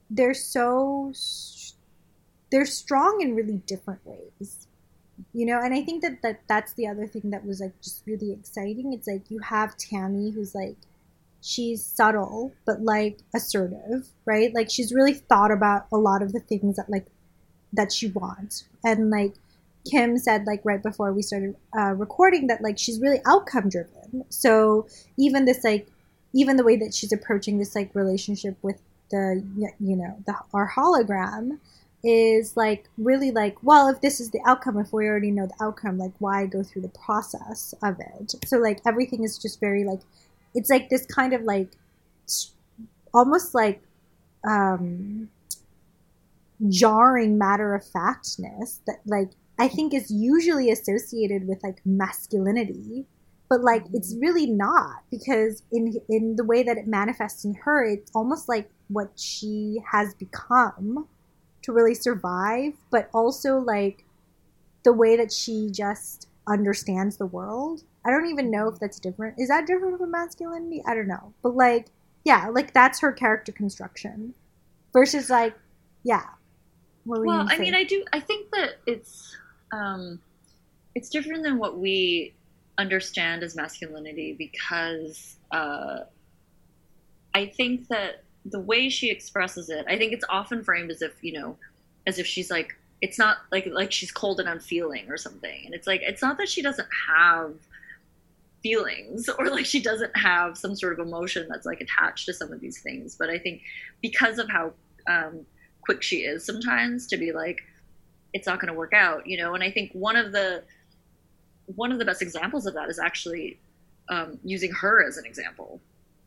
they're 0.10 0.34
so 0.34 1.14
they're 2.50 2.66
strong 2.66 3.20
in 3.22 3.36
really 3.36 3.58
different 3.66 4.02
ways. 4.06 4.68
You 5.34 5.46
know, 5.46 5.60
and 5.62 5.74
I 5.74 5.84
think 5.84 6.02
that, 6.02 6.22
that 6.24 6.42
that's 6.48 6.74
the 6.74 6.88
other 6.88 7.06
thing 7.06 7.30
that 7.32 7.46
was 7.46 7.60
like 7.60 7.80
just 7.82 8.04
really 8.08 8.32
exciting. 8.32 8.94
It's 8.94 9.08
like 9.08 9.30
you 9.30 9.40
have 9.40 9.78
Tammy 9.78 10.32
who's 10.32 10.56
like 10.56 10.78
she's 11.44 11.84
subtle 11.84 12.54
but 12.66 12.82
like 12.82 13.20
assertive, 13.36 14.08
right? 14.26 14.54
Like 14.54 14.70
she's 14.70 14.94
really 14.94 15.14
thought 15.14 15.52
about 15.52 15.88
a 15.92 15.98
lot 15.98 16.22
of 16.22 16.32
the 16.32 16.40
things 16.40 16.78
that 16.78 16.90
like 16.90 17.08
that 17.74 17.92
she 17.92 18.08
wants. 18.08 18.66
And 18.84 19.10
like 19.10 19.34
Kim 19.90 20.18
said 20.18 20.46
like 20.46 20.62
right 20.64 20.82
before 20.82 21.12
we 21.14 21.22
started 21.22 21.56
uh, 21.78 21.94
recording 21.94 22.48
that 22.48 22.62
like 22.62 22.78
she's 22.78 23.00
really 23.00 23.20
outcome 23.26 23.70
driven. 23.70 24.26
So 24.30 24.88
even 25.18 25.46
this 25.46 25.64
like 25.64 25.88
even 26.34 26.58
the 26.58 26.64
way 26.64 26.76
that 26.78 26.94
she's 26.94 27.12
approaching 27.12 27.58
this 27.58 27.76
like 27.76 27.94
relationship 27.94 28.58
with 28.62 28.80
the 29.10 29.44
you 29.80 29.96
know 29.96 30.18
the 30.26 30.34
our 30.54 30.72
hologram 30.72 31.60
is 32.04 32.56
like 32.56 32.88
really 32.98 33.30
like 33.30 33.58
well 33.62 33.90
if 33.90 34.00
this 34.02 34.20
is 34.20 34.32
the 34.32 34.40
outcome 34.46 34.80
if 34.80 34.94
we 34.94 35.06
already 35.06 35.30
know 35.30 35.46
the 35.46 35.64
outcome 35.64 35.98
like 35.98 36.14
why 36.20 36.46
go 36.46 36.64
through 36.64 36.82
the 36.82 36.88
process 36.88 37.76
of 37.84 38.00
it 38.00 38.34
so 38.46 38.58
like 38.58 38.80
everything 38.88 39.24
is 39.24 39.38
just 39.38 39.60
very 39.60 39.84
like 39.84 40.00
it's 40.56 40.70
like 40.70 40.90
this 40.90 41.06
kind 41.06 41.34
of 41.34 41.42
like 41.44 41.70
almost 43.14 43.54
like 43.54 43.82
um, 44.44 45.30
jarring 46.70 47.38
matter 47.38 47.74
of 47.74 47.86
factness 47.86 48.82
that 48.88 49.00
like 49.06 49.32
I 49.60 49.68
think 49.68 49.94
is 49.94 50.10
usually 50.12 50.72
associated 50.72 51.48
with 51.48 51.64
like 51.64 51.82
masculinity, 51.86 53.06
but 53.50 53.62
like 53.62 53.84
mm-hmm. 53.86 53.98
it's 53.98 54.16
really 54.20 54.48
not 54.48 55.04
because 55.10 55.64
in 55.72 55.94
in 56.10 56.36
the 56.36 56.44
way 56.44 56.64
that 56.64 56.78
it 56.78 56.88
manifests 56.88 57.46
in 57.46 57.54
her, 57.64 57.84
it's 57.84 58.12
almost 58.16 58.50
like 58.50 58.70
what 58.88 59.12
she 59.18 59.80
has 59.92 60.14
become 60.16 61.08
to 61.64 61.72
really 61.72 61.94
survive, 61.94 62.74
but 62.90 63.10
also 63.14 63.58
like 63.58 64.04
the 64.84 64.94
way 64.94 65.16
that 65.16 65.32
she 65.32 65.70
just 65.72 66.28
understands 66.48 67.18
the 67.18 67.26
world. 67.26 67.84
I 68.06 68.10
don't 68.10 68.28
even 68.28 68.50
know 68.50 68.68
if 68.68 68.80
that's 68.80 69.00
different. 69.00 69.40
Is 69.40 69.50
that 69.50 69.68
different 69.68 70.00
from 70.00 70.12
masculinity? 70.12 70.82
I 70.86 70.96
don't 70.96 71.08
know. 71.08 71.34
But 71.44 71.56
like, 71.56 71.88
yeah, 72.24 72.48
like 72.50 72.74
that's 72.74 73.00
her 73.02 73.12
character 73.12 73.52
construction 73.52 74.34
versus 74.92 75.30
like, 75.30 75.56
yeah. 76.04 76.26
Well, 77.06 77.48
I 77.50 77.58
mean, 77.58 77.74
I 77.74 77.84
do. 77.84 78.04
I 78.14 78.20
think 78.20 78.52
that 78.52 78.76
it's 78.86 79.36
um, 79.72 80.20
it's 80.96 81.10
different 81.10 81.44
than 81.44 81.58
what 81.58 81.78
we 81.78 82.34
understand 82.78 83.44
as 83.44 83.56
masculinity 83.56 84.34
because 84.34 85.38
uh, 85.52 86.00
I 87.34 87.46
think 87.46 87.88
that 87.88 88.24
the 88.46 88.60
way 88.60 88.90
she 88.90 89.10
expresses 89.10 89.70
it, 89.70 89.86
I 89.88 89.98
think 89.98 90.14
it's 90.14 90.26
often 90.30 90.64
framed 90.64 90.92
as 90.92 91.02
if 91.02 91.14
you 91.22 91.34
know, 91.34 91.58
as 92.08 92.20
if 92.20 92.28
she's 92.28 92.52
like, 92.52 92.76
it's 93.02 93.18
not 93.18 93.38
like 93.52 93.66
like 93.68 93.92
she's 93.92 94.12
cold 94.12 94.40
and 94.40 94.48
unfeeling 94.48 95.10
or 95.10 95.18
something, 95.18 95.66
and 95.66 95.74
it's 95.74 95.88
like 95.88 96.02
it's 96.04 96.22
not 96.22 96.38
that 96.38 96.50
she 96.50 96.62
doesn't 96.62 96.90
have 97.08 97.54
feelings 98.62 99.28
or 99.40 99.50
like 99.50 99.66
she 99.66 99.82
doesn't 99.82 100.16
have 100.16 100.56
some 100.58 100.76
sort 100.76 100.94
of 100.94 101.00
emotion 101.06 101.48
that's 101.50 101.66
like 101.66 101.82
attached 101.82 102.28
to 102.28 102.34
some 102.34 102.52
of 102.52 102.60
these 102.60 102.80
things, 102.80 103.16
but 103.16 103.30
I 103.30 103.40
think 103.40 103.62
because 104.02 104.38
of 104.38 104.50
how 104.50 104.74
um, 105.08 105.46
quick 105.82 106.02
she 106.02 106.18
is 106.18 106.46
sometimes 106.46 107.08
to 107.08 107.18
be 107.18 107.32
like, 107.32 107.62
it's 108.34 108.48
not 108.48 108.60
going 108.60 108.72
to 108.72 108.78
work 108.78 108.94
out, 108.94 109.28
you 109.28 109.38
know. 109.38 109.54
And 109.54 109.64
I 109.64 109.72
think 109.72 109.92
one 109.94 110.16
of 110.16 110.32
the 110.32 110.64
one 111.76 111.92
of 111.92 112.00
the 112.00 112.06
best 112.06 112.22
examples 112.22 112.66
of 112.66 112.74
that 112.74 112.90
is 112.90 113.00
actually 113.00 113.60
um, 114.10 114.40
using 114.44 114.72
her 114.72 115.06
as 115.06 115.18
an 115.18 115.26
example. 115.26 115.80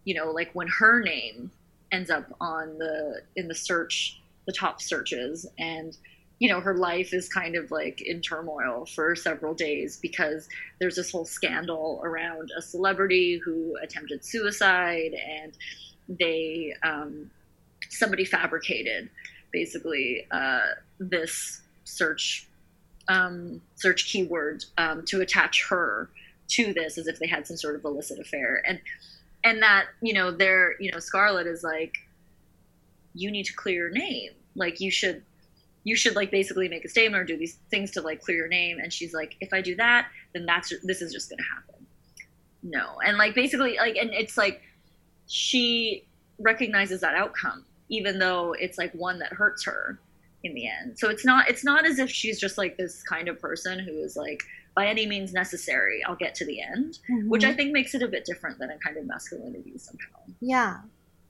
You 0.05 0.15
know, 0.15 0.31
like 0.31 0.51
when 0.53 0.69
her 0.69 1.01
name 1.01 1.51
ends 1.93 2.11
up 2.11 2.27
on 2.41 2.79
the 2.79 3.23
in 3.37 3.49
the 3.49 3.55
search, 3.55 4.21
the 4.47 4.53
top 4.53 4.83
searches, 4.83 5.47
and 5.59 5.97
you 6.41 6.49
know 6.49 6.61
her 6.61 6.77
life 6.77 7.15
is 7.15 7.29
kind 7.29 7.57
of 7.57 7.71
like 7.71 8.03
in 8.03 8.21
turmoil 8.21 8.87
for 8.87 9.15
several 9.15 9.55
days 9.55 9.97
because 9.97 10.49
there's 10.81 10.97
this 10.97 11.11
whole 11.11 11.25
scandal 11.25 12.01
around 12.05 12.51
a 12.59 12.63
celebrity 12.63 13.41
who 13.43 13.77
attempted 13.83 14.25
suicide 14.25 15.15
and 15.15 15.57
they 16.19 16.75
um, 16.83 17.31
somebody 17.89 18.25
fabricated 18.25 19.09
basically 19.55 20.27
uh, 20.31 20.75
this 20.99 21.63
search 21.85 22.47
um, 23.09 23.63
search 23.77 24.07
keyword 24.07 24.65
um, 24.77 25.05
to 25.07 25.21
attach 25.21 25.67
her 25.69 26.11
to 26.49 26.75
this 26.75 26.99
as 26.99 27.07
if 27.07 27.19
they 27.19 27.27
had 27.27 27.47
some 27.47 27.57
sort 27.57 27.77
of 27.77 27.85
illicit 27.85 28.19
affair. 28.19 28.63
And 28.67 28.81
and 29.45 29.63
that 29.63 29.87
you 30.03 30.13
know 30.13 30.31
they're 30.31 30.75
you 30.81 30.91
know 30.93 30.99
Scarlett 30.99 31.47
is 31.47 31.63
like 31.63 31.95
you 33.15 33.31
need 33.31 33.45
to 33.45 33.55
clear 33.55 33.89
your 33.89 33.91
name. 33.91 34.33
Like 34.57 34.81
you 34.81 34.91
should 34.91 35.23
you 35.85 35.97
should 35.97 36.17
like 36.17 36.31
basically 36.31 36.69
make 36.69 36.85
a 36.85 36.89
statement 36.89 37.23
or 37.23 37.25
do 37.25 37.37
these 37.37 37.59
things 37.71 37.93
to 37.93 38.01
like 38.03 38.21
clear 38.21 38.39
your 38.39 38.49
name. 38.49 38.79
And 38.79 38.93
she's 38.93 39.15
like 39.15 39.37
if 39.41 39.53
i 39.53 39.61
do 39.61 39.77
that 39.77 40.09
then 40.33 40.47
that's 40.47 40.73
this 40.83 41.01
is 41.01 41.13
just 41.13 41.31
gonna 41.31 41.43
happen. 41.55 41.87
No. 42.63 42.99
And 43.07 43.17
like 43.19 43.35
basically 43.35 43.77
like 43.77 43.97
and 43.97 44.13
it's 44.13 44.37
like 44.37 44.63
she 45.27 46.07
recognizes 46.39 47.01
that 47.03 47.15
outcome 47.15 47.65
even 47.89 48.19
though 48.19 48.55
it's 48.59 48.79
like 48.79 48.93
one 48.95 49.19
that 49.19 49.33
hurts 49.33 49.65
her 49.65 49.99
in 50.43 50.55
the 50.55 50.69
end. 50.69 50.99
So 50.99 51.09
it's 51.09 51.25
not 51.25 51.49
it's 51.49 51.65
not 51.65 51.87
as 51.87 51.99
if 51.99 52.11
she's 52.11 52.39
just 52.39 52.59
like 52.59 52.77
this 52.77 53.03
kind 53.03 53.29
of 53.29 53.41
person 53.41 53.79
who 53.79 53.93
is 54.03 54.17
like 54.17 54.43
by 54.77 54.87
any 54.87 55.07
means 55.07 55.33
necessary, 55.33 56.03
I'll 56.05 56.17
get 56.17 56.35
to 56.37 56.45
the 56.45 56.61
end, 56.61 56.99
mm-hmm. 57.09 57.29
which 57.29 57.45
I 57.45 57.53
think 57.53 57.73
makes 57.73 57.95
it 57.95 58.03
a 58.03 58.09
bit 58.09 58.25
different 58.25 58.59
than 58.59 58.71
a 58.71 58.79
kind 58.79 58.97
of 58.97 59.07
masculinity 59.07 59.79
somehow. 59.79 60.19
Yeah. 60.41 60.81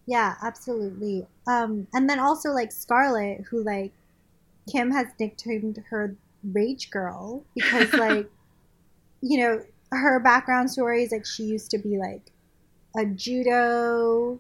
Yeah, 0.07 0.35
absolutely. 0.43 1.27
Um 1.47 1.87
and 1.95 2.11
then 2.11 2.19
also 2.19 2.51
like 2.51 2.73
Scarlett 2.73 3.43
who 3.43 3.63
like 3.63 3.93
Kim 4.71 4.91
has 4.91 5.07
nicknamed 5.19 5.83
her 5.91 6.17
Rage 6.53 6.91
Girl 6.91 7.45
because 7.55 7.93
like 7.95 8.29
you 9.21 9.39
know, 9.39 9.63
her 9.91 10.21
background 10.21 10.71
story 10.71 11.05
is 11.05 11.13
like 11.13 11.25
she 11.25 11.45
used 11.45 11.71
to 11.71 11.79
be 11.79 11.97
like 11.99 12.33
a 12.97 13.07
judo 13.07 14.39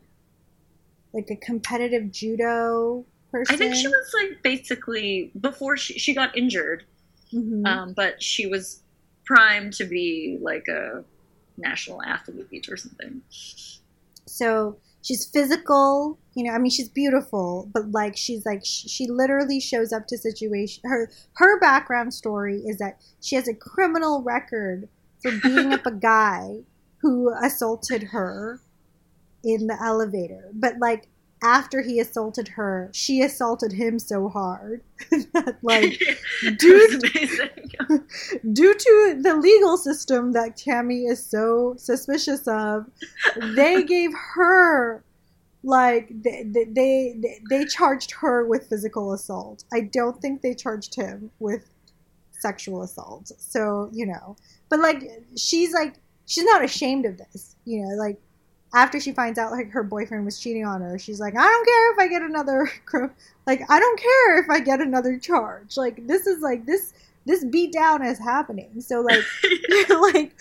like 1.14 1.30
a 1.30 1.36
competitive 1.36 2.10
judo 2.10 3.06
person? 3.30 3.54
I 3.54 3.56
think 3.56 3.74
she 3.74 3.86
was 3.86 4.14
like 4.14 4.42
basically 4.42 5.32
before 5.40 5.76
she 5.76 5.98
she 5.98 6.14
got 6.14 6.36
injured, 6.36 6.84
mm-hmm. 7.32 7.64
um, 7.64 7.94
but 7.94 8.22
she 8.22 8.46
was 8.46 8.82
primed 9.24 9.72
to 9.74 9.84
be 9.84 10.38
like 10.42 10.66
a 10.68 11.04
national 11.56 12.02
athlete 12.02 12.68
or 12.68 12.76
something. 12.76 13.22
So 14.26 14.76
she's 15.02 15.26
physical, 15.26 16.18
you 16.34 16.44
know. 16.44 16.52
I 16.52 16.58
mean, 16.58 16.70
she's 16.70 16.88
beautiful, 16.88 17.70
but 17.72 17.90
like 17.92 18.16
she's 18.16 18.44
like 18.44 18.64
she, 18.64 18.88
she 18.88 19.06
literally 19.06 19.60
shows 19.60 19.92
up 19.92 20.06
to 20.08 20.18
situation. 20.18 20.82
Her 20.84 21.10
her 21.36 21.60
background 21.60 22.12
story 22.12 22.58
is 22.58 22.78
that 22.78 23.00
she 23.20 23.36
has 23.36 23.48
a 23.48 23.54
criminal 23.54 24.22
record 24.22 24.88
for 25.22 25.30
beating 25.30 25.72
up 25.72 25.86
a 25.86 25.90
guy 25.92 26.60
who 26.98 27.32
assaulted 27.42 28.02
her 28.04 28.60
in 29.44 29.66
the 29.66 29.76
elevator. 29.82 30.50
But 30.52 30.78
like 30.78 31.08
after 31.42 31.82
he 31.82 32.00
assaulted 32.00 32.48
her, 32.48 32.90
she 32.92 33.20
assaulted 33.20 33.72
him 33.72 33.98
so 33.98 34.28
hard 34.28 34.82
that, 35.10 35.58
like, 35.62 36.00
due, 36.58 37.00
due 38.52 38.74
to 38.74 39.20
the 39.22 39.36
legal 39.36 39.76
system 39.76 40.32
that 40.32 40.56
Tammy 40.56 41.04
is 41.04 41.24
so 41.24 41.74
suspicious 41.76 42.48
of, 42.48 42.86
they 43.54 43.82
gave 43.82 44.10
her 44.34 45.04
like 45.66 46.10
they, 46.22 46.44
they 46.44 46.64
they 46.64 47.40
they 47.48 47.64
charged 47.64 48.10
her 48.10 48.46
with 48.46 48.68
physical 48.68 49.14
assault. 49.14 49.64
I 49.72 49.80
don't 49.80 50.20
think 50.20 50.42
they 50.42 50.54
charged 50.54 50.94
him 50.94 51.30
with 51.38 51.70
sexual 52.32 52.82
assault. 52.82 53.32
So 53.38 53.88
you 53.92 54.06
know, 54.06 54.36
but 54.68 54.80
like 54.80 55.10
she's 55.36 55.72
like 55.72 55.94
she's 56.26 56.44
not 56.44 56.62
ashamed 56.62 57.06
of 57.06 57.16
this. 57.16 57.56
You 57.64 57.82
know, 57.82 57.94
like 57.96 58.20
after 58.74 58.98
she 58.98 59.12
finds 59.12 59.38
out 59.38 59.52
like 59.52 59.70
her 59.70 59.84
boyfriend 59.84 60.24
was 60.24 60.40
cheating 60.40 60.64
on 60.66 60.80
her, 60.80 60.98
she's 60.98 61.20
like, 61.20 61.36
I 61.36 61.42
don't 61.42 61.64
care 61.64 61.92
if 61.92 61.98
I 61.98 62.08
get 62.08 62.22
another 62.22 62.70
like 63.46 63.62
I 63.70 63.78
don't 63.78 64.00
care 64.00 64.38
if 64.40 64.50
I 64.50 64.60
get 64.60 64.80
another 64.80 65.16
charge. 65.18 65.76
Like 65.76 66.06
this 66.06 66.26
is 66.26 66.40
like 66.42 66.66
this 66.66 66.92
this 67.24 67.44
beat 67.44 67.72
down 67.72 68.04
is 68.04 68.18
happening. 68.18 68.80
So 68.80 69.00
like 69.00 69.24
like 69.88 70.34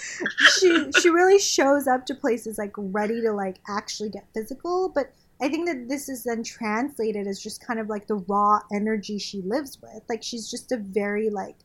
she 0.58 0.92
she 1.00 1.10
really 1.10 1.40
shows 1.40 1.88
up 1.88 2.06
to 2.08 2.16
places 2.16 2.58
like 2.58 2.74
ready 2.76 3.22
to 3.22 3.32
like 3.32 3.58
actually 3.70 4.10
get 4.10 4.26
physical, 4.34 4.90
but 4.90 5.14
I 5.40 5.50
think 5.50 5.68
that 5.68 5.88
this 5.88 6.10
is 6.10 6.24
then 6.24 6.44
translated 6.44 7.28
as 7.28 7.40
just 7.40 7.66
kind 7.66 7.80
of 7.80 7.88
like 7.88 8.08
the 8.08 8.16
raw 8.16 8.60
energy 8.74 9.20
she 9.20 9.42
lives 9.42 9.78
with. 9.82 10.02
Like 10.10 10.24
she's 10.24 10.50
just 10.50 10.72
a 10.72 10.78
very 10.78 11.30
like 11.30 11.56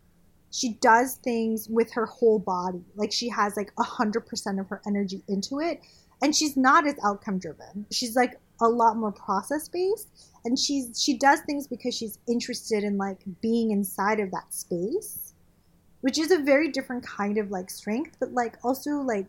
she 0.50 0.74
does 0.80 1.14
things 1.16 1.68
with 1.68 1.92
her 1.92 2.06
whole 2.06 2.38
body. 2.38 2.84
Like 2.94 3.12
she 3.12 3.28
has 3.30 3.56
like 3.56 3.72
a 3.78 3.82
hundred 3.82 4.26
percent 4.26 4.60
of 4.60 4.68
her 4.68 4.82
energy 4.86 5.22
into 5.28 5.60
it 5.60 5.80
and 6.22 6.34
she's 6.34 6.56
not 6.56 6.86
as 6.86 6.94
outcome 7.04 7.38
driven. 7.38 7.86
She's 7.90 8.16
like 8.16 8.38
a 8.60 8.68
lot 8.68 8.96
more 8.96 9.12
process 9.12 9.68
based 9.68 10.08
and 10.44 10.58
she's 10.58 11.00
she 11.00 11.16
does 11.16 11.40
things 11.40 11.66
because 11.66 11.94
she's 11.94 12.18
interested 12.26 12.84
in 12.84 12.96
like 12.96 13.18
being 13.40 13.70
inside 13.70 14.20
of 14.20 14.30
that 14.30 14.52
space 14.52 15.34
which 16.00 16.18
is 16.18 16.30
a 16.30 16.38
very 16.38 16.68
different 16.70 17.04
kind 17.04 17.38
of 17.38 17.50
like 17.50 17.70
strength 17.70 18.16
but 18.18 18.32
like 18.32 18.56
also 18.64 18.90
like 19.00 19.26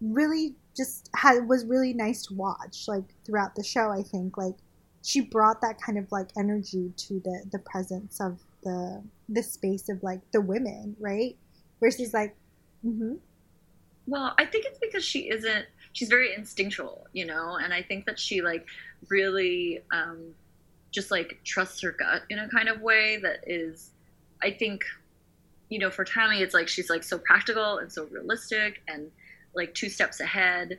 really 0.00 0.54
just 0.76 1.08
had 1.14 1.48
was 1.48 1.64
really 1.64 1.92
nice 1.92 2.26
to 2.26 2.34
watch 2.34 2.84
like 2.88 3.04
throughout 3.24 3.54
the 3.54 3.64
show 3.64 3.90
i 3.90 4.02
think 4.02 4.36
like 4.36 4.56
she 5.02 5.20
brought 5.20 5.60
that 5.60 5.80
kind 5.80 5.98
of 5.98 6.10
like 6.12 6.28
energy 6.36 6.92
to 6.96 7.20
the 7.24 7.44
the 7.52 7.58
presence 7.60 8.20
of 8.20 8.38
the 8.64 9.02
the 9.28 9.42
space 9.42 9.88
of 9.88 10.02
like 10.02 10.20
the 10.32 10.40
women 10.40 10.96
right 11.00 11.36
versus 11.80 12.12
like 12.12 12.34
mm-hmm. 12.84 13.14
well 14.06 14.34
i 14.38 14.44
think 14.44 14.64
it's 14.66 14.78
because 14.78 15.04
she 15.04 15.30
isn't 15.30 15.66
she's 15.92 16.08
very 16.08 16.34
instinctual, 16.34 17.06
you 17.12 17.26
know, 17.26 17.58
and 17.62 17.72
I 17.72 17.82
think 17.82 18.06
that 18.06 18.18
she 18.18 18.42
like 18.42 18.66
really 19.08 19.80
um, 19.92 20.34
just 20.90 21.10
like 21.10 21.40
trusts 21.44 21.80
her 21.82 21.92
gut 21.92 22.22
in 22.30 22.38
a 22.38 22.48
kind 22.48 22.68
of 22.68 22.80
way 22.80 23.18
that 23.18 23.44
is, 23.46 23.90
I 24.42 24.50
think, 24.50 24.82
you 25.68 25.78
know, 25.78 25.90
for 25.90 26.04
Tammy, 26.04 26.42
it's 26.42 26.54
like 26.54 26.68
she's 26.68 26.90
like 26.90 27.02
so 27.02 27.18
practical 27.18 27.78
and 27.78 27.90
so 27.90 28.04
realistic 28.04 28.82
and 28.88 29.10
like 29.54 29.74
two 29.74 29.88
steps 29.88 30.20
ahead. 30.20 30.78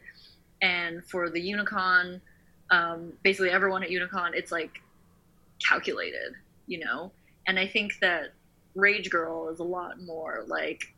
And 0.62 1.04
for 1.06 1.30
the 1.30 1.42
Unicon, 1.42 2.22
um, 2.70 3.14
basically 3.24 3.50
everyone 3.50 3.84
at 3.84 3.90
Unicon, 3.90 4.34
it's 4.34 4.52
like 4.52 4.82
calculated, 5.68 6.34
you 6.68 6.80
know? 6.80 7.12
And 7.48 7.60
I 7.60 7.68
think 7.68 7.94
that 8.02 8.34
Rage 8.76 9.10
Girl 9.10 9.50
is 9.50 9.60
a 9.60 9.64
lot 9.64 10.02
more 10.02 10.44
like, 10.48 10.94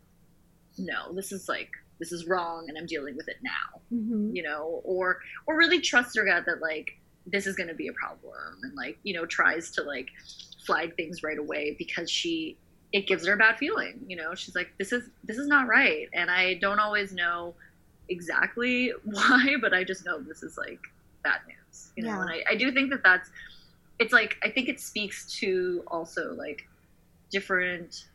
no, 0.78 1.14
this 1.14 1.32
is 1.32 1.50
like 1.50 1.72
this 2.00 2.12
is 2.12 2.28
wrong 2.28 2.66
and 2.68 2.78
I'm 2.78 2.86
dealing 2.86 3.16
with 3.16 3.28
it 3.28 3.38
now. 3.42 3.80
Mm-hmm. 3.94 4.36
You 4.36 4.44
know, 4.44 4.82
or 4.84 5.20
or 5.48 5.58
really 5.58 5.80
trust 5.82 6.16
her 6.18 6.26
gut 6.26 6.46
that 6.46 6.62
like 6.62 6.98
this 7.28 7.48
is 7.48 7.56
going 7.56 7.70
to 7.70 7.74
be 7.76 7.88
a 7.88 7.94
problem 7.94 8.34
and 8.64 8.76
like 8.76 8.98
you 9.04 9.14
know 9.14 9.26
tries 9.26 9.72
to 9.72 9.84
like 9.84 10.10
flag 10.66 10.96
things 10.96 11.24
right 11.24 11.38
away 11.38 11.76
because 11.78 12.10
she 12.10 12.58
it 12.94 13.08
gives 13.08 13.26
her 13.26 13.34
a 13.34 13.38
bad 13.38 13.58
feeling 13.58 14.00
you 14.08 14.16
know 14.16 14.34
she's 14.36 14.56
like 14.56 14.70
this 14.78 14.92
is 14.92 15.10
this 15.24 15.38
is 15.38 15.48
not 15.48 15.68
right 15.68 16.08
and 16.14 16.30
i 16.30 16.54
don't 16.56 16.80
always 16.80 17.12
know 17.14 17.54
exactly 18.10 18.92
why 19.06 19.56
but 19.60 19.74
i 19.74 19.84
just 19.84 20.06
know 20.06 20.20
this 20.22 20.44
is 20.44 20.58
like 20.58 20.80
bad 21.24 21.40
news 21.48 21.92
you 21.96 22.04
know 22.04 22.10
Yeah. 22.12 22.22
and 22.22 22.30
I, 22.30 22.44
I 22.52 22.56
do 22.56 22.72
think 22.72 22.92
that 22.92 23.02
that's 23.04 23.30
it's 24.00 24.14
like 24.14 24.38
i 24.44 24.50
think 24.50 24.70
it 24.70 24.80
speaks 24.80 25.32
to 25.40 25.84
also 25.88 26.34
like 26.36 26.68
different 27.32 28.06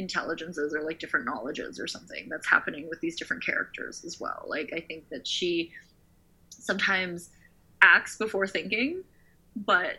intelligences 0.00 0.74
or 0.74 0.82
like 0.82 0.98
different 0.98 1.24
knowledges 1.24 1.78
or 1.78 1.86
something 1.86 2.28
that's 2.28 2.48
happening 2.48 2.88
with 2.88 3.00
these 3.00 3.16
different 3.16 3.44
characters 3.44 4.04
as 4.04 4.18
well 4.18 4.44
like 4.48 4.72
i 4.74 4.80
think 4.80 5.08
that 5.10 5.26
she 5.26 5.70
sometimes 6.48 7.30
acts 7.82 8.16
before 8.16 8.46
thinking 8.46 9.02
but 9.54 9.98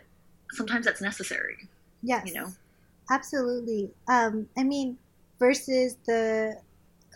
sometimes 0.50 0.84
that's 0.84 1.00
necessary 1.00 1.56
Yes. 2.02 2.26
you 2.26 2.34
know? 2.34 2.48
Absolutely. 3.10 3.90
Um, 4.08 4.48
I 4.56 4.64
mean, 4.64 4.98
versus 5.38 5.96
the 6.06 6.56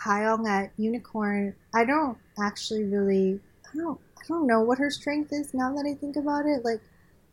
Kyong 0.00 0.48
at 0.48 0.76
Unicon, 0.78 1.54
I 1.74 1.84
don't 1.84 2.18
actually 2.38 2.84
really 2.84 3.40
I 3.72 3.76
don't 3.76 4.00
I 4.18 4.22
don't 4.28 4.46
know 4.46 4.60
what 4.60 4.78
her 4.78 4.90
strength 4.90 5.32
is 5.32 5.54
now 5.54 5.74
that 5.74 5.86
I 5.86 5.94
think 5.94 6.16
about 6.16 6.46
it. 6.46 6.64
Like 6.64 6.80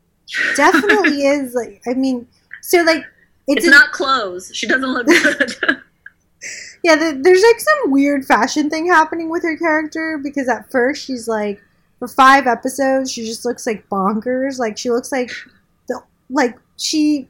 definitely 0.56 1.26
is 1.26 1.54
like 1.54 1.82
I 1.88 1.94
mean 1.94 2.28
so 2.62 2.82
like 2.84 3.04
it's, 3.48 3.66
it's, 3.66 3.68
not 3.68 3.92
clothes 3.92 4.52
she 4.54 4.68
doesn't 4.68 4.94
look 4.94 5.06
good 5.68 5.82
yeah, 6.84 6.98
the, 6.98 7.18
there's 7.22 7.42
like 7.42 7.60
some 7.60 7.92
weird 7.92 8.26
fashion 8.26 8.70
thing 8.70 8.88
happening 8.88 9.30
with 9.30 9.44
her 9.44 9.58
character 9.58 10.20
because 10.22 10.50
at 10.50 10.70
first 10.70 11.06
she's 11.06 11.28
like, 11.30 11.62
for 11.98 12.10
five 12.10 12.46
episodes, 12.46 13.10
she 13.10 13.24
just 13.24 13.46
looks 13.46 13.66
like 13.66 13.88
bonkers. 13.88 14.60
Like 14.60 14.78
she 14.78 14.90
looks 14.90 15.10
like 15.10 15.32
the 15.88 16.02
like 16.30 16.58
she, 16.78 17.30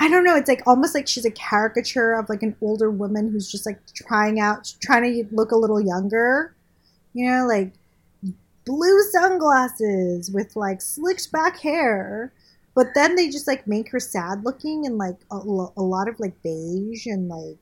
I 0.00 0.08
don't 0.08 0.24
know. 0.24 0.34
It's 0.34 0.48
like 0.48 0.62
almost 0.66 0.94
like 0.94 1.06
she's 1.06 1.26
a 1.26 1.30
caricature 1.30 2.14
of 2.14 2.30
like 2.30 2.42
an 2.42 2.56
older 2.62 2.90
woman 2.90 3.30
who's 3.30 3.52
just 3.52 3.66
like 3.66 3.78
trying 3.94 4.40
out, 4.40 4.72
trying 4.80 5.02
to 5.02 5.34
look 5.34 5.50
a 5.52 5.56
little 5.56 5.80
younger. 5.80 6.54
You 7.12 7.30
know, 7.30 7.46
like 7.46 7.72
blue 8.64 9.02
sunglasses 9.10 10.30
with 10.30 10.56
like 10.56 10.80
slicked 10.80 11.30
back 11.30 11.58
hair. 11.60 12.32
But 12.74 12.88
then 12.94 13.16
they 13.16 13.28
just 13.28 13.46
like 13.46 13.66
make 13.66 13.90
her 13.90 14.00
sad 14.00 14.44
looking 14.44 14.86
and 14.86 14.96
like 14.96 15.18
a, 15.30 15.36
a 15.36 15.82
lot 15.82 16.08
of 16.08 16.18
like 16.18 16.42
beige 16.42 17.06
and 17.06 17.28
like 17.28 17.58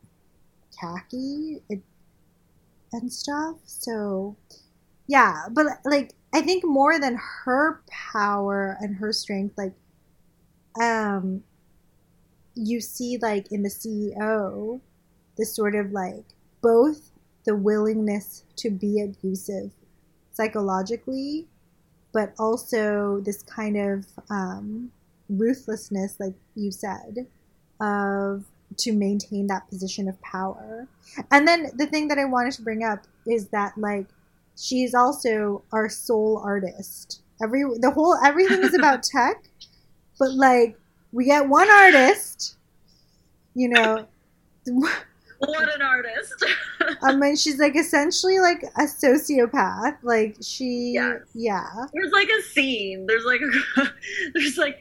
khaki 0.80 1.62
and 2.92 3.12
stuff. 3.12 3.56
So, 3.64 4.36
yeah, 5.06 5.44
but 5.50 5.66
like 5.84 6.14
I 6.32 6.40
think 6.40 6.64
more 6.64 6.98
than 7.00 7.18
her 7.44 7.82
power 7.88 8.76
and 8.80 8.96
her 8.96 9.12
strength, 9.12 9.58
like, 9.58 9.74
um, 10.80 11.42
you 12.54 12.80
see 12.80 13.18
like 13.20 13.50
in 13.50 13.62
the 13.62 13.68
CEO, 13.68 14.80
this 15.36 15.54
sort 15.54 15.74
of 15.74 15.90
like 15.92 16.24
both 16.60 17.10
the 17.44 17.56
willingness 17.56 18.44
to 18.56 18.70
be 18.70 19.00
abusive 19.00 19.72
psychologically, 20.32 21.48
but 22.12 22.34
also 22.38 23.20
this 23.20 23.42
kind 23.42 23.76
of 23.76 24.06
um, 24.30 24.90
ruthlessness, 25.30 26.16
like 26.18 26.34
you 26.54 26.70
said, 26.70 27.26
of 27.80 28.44
to 28.76 28.92
maintain 28.92 29.46
that 29.48 29.68
position 29.68 30.08
of 30.08 30.20
power. 30.22 30.86
And 31.30 31.46
then 31.46 31.70
the 31.76 31.86
thing 31.86 32.08
that 32.08 32.18
I 32.18 32.24
wanted 32.24 32.52
to 32.54 32.62
bring 32.62 32.84
up 32.84 33.06
is 33.26 33.48
that 33.48 33.76
like 33.76 34.06
she's 34.56 34.94
also 34.94 35.62
our 35.72 35.88
sole 35.88 36.40
artist. 36.44 37.22
Every 37.42 37.62
the 37.80 37.90
whole 37.90 38.16
everything 38.24 38.62
is 38.62 38.74
about 38.74 39.02
tech, 39.14 39.42
but 40.18 40.32
like 40.34 40.76
we 41.12 41.24
get 41.24 41.48
one 41.48 41.68
artist, 41.70 42.56
you 43.54 43.68
know. 43.68 44.06
what 44.66 45.74
an 45.74 45.80
artist 45.80 46.44
I 47.02 47.16
mean, 47.16 47.34
she's 47.34 47.58
like 47.58 47.74
essentially 47.74 48.38
like 48.38 48.62
a 48.76 48.82
sociopath. 48.82 49.96
Like 50.02 50.36
she, 50.42 50.92
Yes. 50.94 51.22
yeah, 51.34 51.64
there's 51.94 52.12
like 52.12 52.28
a 52.28 52.42
scene 52.42 53.06
there's 53.06 53.24
like 53.24 53.40
a, 53.40 53.82
there's 54.34 54.58
like 54.58 54.78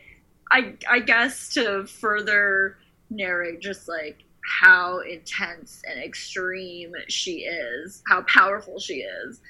i 0.51 0.73
i 0.89 0.99
guess 0.99 1.53
to 1.53 1.85
further 1.85 2.77
narrate 3.09 3.59
just 3.59 3.87
like 3.87 4.23
how 4.49 4.99
intense 4.99 5.81
and 5.87 6.01
extreme 6.03 6.93
she 7.07 7.41
is 7.41 8.01
how 8.07 8.23
powerful 8.23 8.79
she 8.79 8.95
is. 8.95 9.41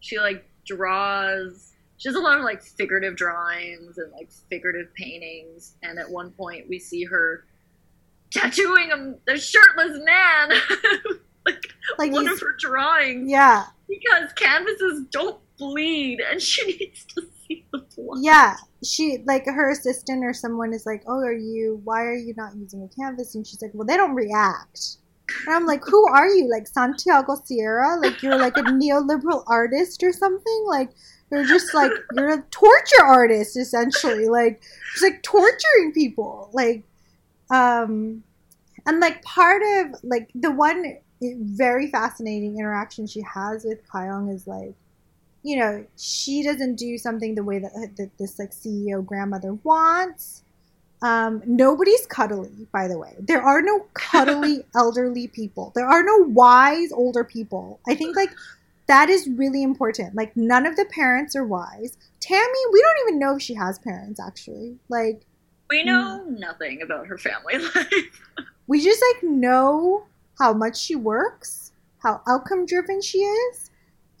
She 0.00 0.18
like 0.18 0.44
draws 0.66 1.72
she 1.96 2.08
has 2.08 2.16
a 2.16 2.20
lot 2.20 2.38
of 2.38 2.44
like 2.44 2.62
figurative 2.62 3.16
drawings 3.16 3.98
and 3.98 4.10
like 4.12 4.30
figurative 4.50 4.92
paintings 4.94 5.74
and 5.82 5.98
at 5.98 6.10
one 6.10 6.30
point 6.32 6.68
we 6.68 6.78
see 6.78 7.04
her 7.04 7.44
tattooing 8.32 8.90
a, 9.28 9.32
a 9.32 9.38
shirtless 9.38 10.00
man. 10.04 10.52
Like 11.46 11.62
like 11.98 12.10
one 12.10 12.26
of 12.26 12.40
her 12.40 12.56
drawings. 12.58 13.30
Yeah, 13.30 13.66
because 13.86 14.32
canvases 14.32 15.04
don't 15.10 15.38
bleed 15.58 16.22
and 16.22 16.40
she 16.40 16.64
needs 16.78 17.04
to 17.04 17.20
yeah. 18.20 18.56
She 18.82 19.22
like 19.26 19.46
her 19.46 19.70
assistant 19.70 20.24
or 20.24 20.32
someone 20.32 20.72
is 20.72 20.86
like, 20.86 21.02
"Oh, 21.06 21.18
are 21.18 21.32
you? 21.32 21.80
Why 21.84 22.02
are 22.02 22.16
you 22.16 22.34
not 22.36 22.54
using 22.56 22.82
a 22.82 22.88
canvas?" 22.94 23.34
And 23.34 23.46
she's 23.46 23.62
like, 23.62 23.70
"Well, 23.74 23.86
they 23.86 23.96
don't 23.96 24.14
react." 24.14 24.96
And 25.46 25.54
I'm 25.54 25.66
like, 25.66 25.82
"Who 25.86 26.06
are 26.08 26.28
you? 26.28 26.50
Like 26.50 26.66
Santiago 26.66 27.36
Sierra? 27.44 27.96
Like 27.96 28.22
you're 28.22 28.38
like 28.38 28.56
a 28.56 28.62
neoliberal 28.62 29.44
artist 29.46 30.02
or 30.02 30.12
something? 30.12 30.64
Like 30.66 30.90
you're 31.30 31.44
just 31.44 31.74
like 31.74 31.92
you're 32.14 32.34
a 32.34 32.42
torture 32.50 33.04
artist 33.04 33.56
essentially. 33.56 34.28
Like 34.28 34.62
just 34.92 35.04
like 35.04 35.22
torturing 35.22 35.92
people. 35.92 36.50
Like 36.52 36.84
um 37.50 38.22
and 38.86 39.00
like 39.00 39.22
part 39.22 39.62
of 39.62 40.00
like 40.02 40.30
the 40.34 40.50
one 40.50 40.98
very 41.22 41.90
fascinating 41.90 42.58
interaction 42.58 43.06
she 43.06 43.22
has 43.22 43.64
with 43.64 43.86
Kyung 43.88 44.28
is 44.28 44.46
like 44.46 44.74
you 45.44 45.56
know 45.56 45.86
she 45.96 46.42
doesn't 46.42 46.74
do 46.74 46.98
something 46.98 47.36
the 47.36 47.44
way 47.44 47.60
that, 47.60 47.72
that 47.96 48.10
this 48.18 48.38
like 48.40 48.50
CEO 48.50 49.04
grandmother 49.04 49.54
wants 49.62 50.42
um, 51.04 51.42
nobody's 51.44 52.06
cuddly, 52.06 52.66
by 52.72 52.88
the 52.88 52.96
way. 52.98 53.14
There 53.18 53.42
are 53.42 53.60
no 53.60 53.80
cuddly 53.92 54.64
elderly 54.74 55.28
people. 55.28 55.70
There 55.74 55.86
are 55.86 56.02
no 56.02 56.16
wise 56.16 56.92
older 56.92 57.22
people. 57.22 57.78
I 57.86 57.94
think 57.94 58.16
like 58.16 58.30
that 58.86 59.10
is 59.10 59.28
really 59.28 59.62
important. 59.62 60.14
Like 60.14 60.34
none 60.34 60.64
of 60.64 60.76
the 60.76 60.86
parents 60.86 61.36
are 61.36 61.44
wise. 61.44 61.98
Tammy, 62.20 62.58
we 62.72 62.80
don't 62.80 63.08
even 63.08 63.18
know 63.18 63.36
if 63.36 63.42
she 63.42 63.52
has 63.52 63.78
parents 63.78 64.18
actually. 64.18 64.78
Like 64.88 65.20
We 65.68 65.84
know 65.84 66.24
nothing 66.26 66.80
about 66.80 67.06
her 67.06 67.18
family 67.18 67.58
life. 67.74 68.22
we 68.66 68.82
just 68.82 69.02
like 69.12 69.24
know 69.24 70.06
how 70.38 70.54
much 70.54 70.78
she 70.78 70.96
works, 70.96 71.72
how 72.02 72.22
outcome 72.26 72.64
driven 72.64 73.02
she 73.02 73.18
is, 73.18 73.70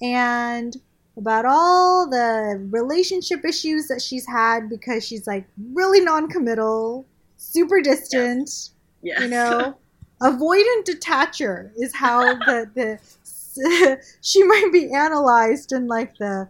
and 0.02 0.76
about 1.16 1.44
all 1.44 2.08
the 2.08 2.66
relationship 2.70 3.44
issues 3.44 3.86
that 3.88 4.02
she's 4.02 4.26
had 4.26 4.68
because 4.68 5.06
she's 5.06 5.26
like 5.26 5.44
really 5.72 6.00
non-committal, 6.00 7.06
super 7.36 7.80
distant, 7.80 8.70
yes. 9.02 9.20
you 9.20 9.28
know. 9.28 9.76
Avoidant 10.20 10.84
detacher 10.86 11.70
is 11.76 11.94
how 11.94 12.34
the 12.34 12.70
the 12.74 14.00
she 14.22 14.42
might 14.42 14.70
be 14.72 14.92
analyzed 14.92 15.72
in 15.72 15.86
like 15.86 16.16
the 16.18 16.48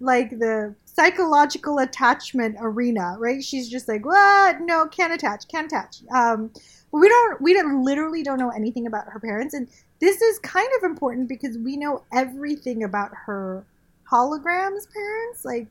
like 0.00 0.30
the 0.30 0.74
psychological 0.84 1.78
attachment 1.78 2.56
arena, 2.60 3.16
right? 3.18 3.42
She's 3.42 3.68
just 3.68 3.88
like, 3.88 4.04
what? 4.04 4.60
No, 4.60 4.86
can't 4.86 5.12
attach, 5.12 5.48
can't 5.48 5.66
attach. 5.66 5.98
Um, 6.14 6.50
we 6.92 7.08
don't, 7.08 7.40
we 7.40 7.54
don't 7.54 7.84
literally 7.84 8.22
don't 8.22 8.38
know 8.38 8.50
anything 8.50 8.86
about 8.86 9.06
her 9.08 9.18
parents, 9.18 9.54
and 9.54 9.68
this 10.02 10.20
is 10.20 10.38
kind 10.40 10.68
of 10.76 10.82
important 10.84 11.28
because 11.28 11.56
we 11.56 11.76
know 11.76 12.02
everything 12.12 12.82
about 12.82 13.12
her 13.26 13.64
holograms 14.10 14.92
parents, 14.92 15.44
like 15.44 15.68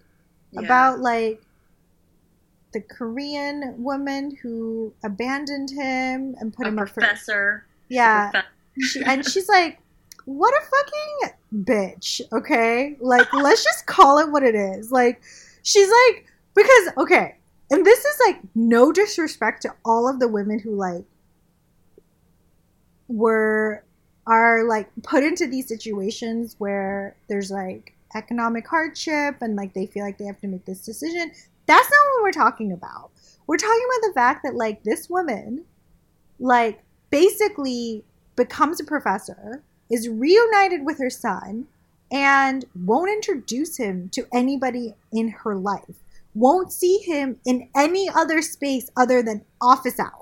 Yeah. 0.52 0.62
about 0.62 1.00
like 1.00 1.42
the 2.72 2.80
Korean 2.82 3.76
woman 3.78 4.38
who 4.42 4.94
abandoned 5.04 5.70
him 5.70 6.36
and 6.40 6.54
put 6.54 6.66
a 6.66 6.70
him 6.70 6.80
up 6.80 6.88
for 6.88 6.94
professor. 7.02 7.66
yeah, 7.90 8.32
she, 8.80 9.04
and 9.04 9.28
she's 9.30 9.50
like, 9.50 9.78
what 10.24 10.54
a 10.54 10.66
fucking 10.66 11.64
bitch, 11.66 12.22
okay? 12.32 12.96
Like, 13.02 13.32
let's 13.48 13.64
just 13.66 13.86
call 13.86 14.18
it 14.20 14.30
what 14.32 14.44
it 14.44 14.56
is. 14.56 14.90
Like, 14.94 15.22
she's 15.64 15.90
like, 15.90 16.26
because, 16.56 16.94
okay, 16.98 17.36
and 17.70 17.86
this 17.86 18.06
is 18.06 18.18
like 18.26 18.40
no 18.56 18.94
disrespect 18.94 19.62
to 19.64 19.74
all 19.84 20.08
of 20.08 20.20
the 20.22 20.28
women 20.30 20.58
who 20.60 20.74
like 20.76 21.04
were, 23.10 23.84
are 24.28 24.64
like 24.64 24.90
put 25.04 25.24
into 25.24 25.48
these 25.48 25.68
situations 25.68 26.56
where 26.58 27.16
there's 27.28 27.52
like 27.52 27.94
economic 28.16 28.68
hardship 28.68 29.38
and 29.42 29.56
like 29.56 29.74
they 29.74 29.86
feel 29.86 30.04
like 30.04 30.18
they 30.18 30.26
have 30.26 30.40
to 30.42 30.48
make 30.48 30.66
this 30.66 30.84
decision. 30.86 31.32
That's 31.66 31.90
not 31.90 32.06
what 32.14 32.24
we're 32.24 32.32
talking 32.32 32.72
about. 32.72 33.12
We're 33.48 33.58
talking 33.58 33.86
about 33.86 34.08
the 34.08 34.14
fact 34.14 34.44
that 34.44 34.56
like 34.56 34.84
this 34.84 35.10
woman, 35.10 35.66
like, 36.40 36.82
basically 37.10 38.04
becomes 38.36 38.80
a 38.80 38.84
professor, 38.84 39.62
is 39.90 40.08
reunited 40.08 40.86
with 40.86 40.98
her 41.00 41.10
son, 41.10 41.68
and 42.12 42.66
won't 42.86 43.10
introduce 43.10 43.78
him 43.78 44.10
to 44.10 44.28
anybody 44.34 44.96
in 45.12 45.30
her 45.30 45.56
life. 45.56 46.00
Won't 46.34 46.72
see 46.72 46.98
him 47.00 47.40
in 47.46 47.70
any 47.76 48.10
other 48.10 48.42
space 48.42 48.90
other 48.96 49.22
than 49.22 49.46
office 49.62 50.00
hours. 50.00 50.21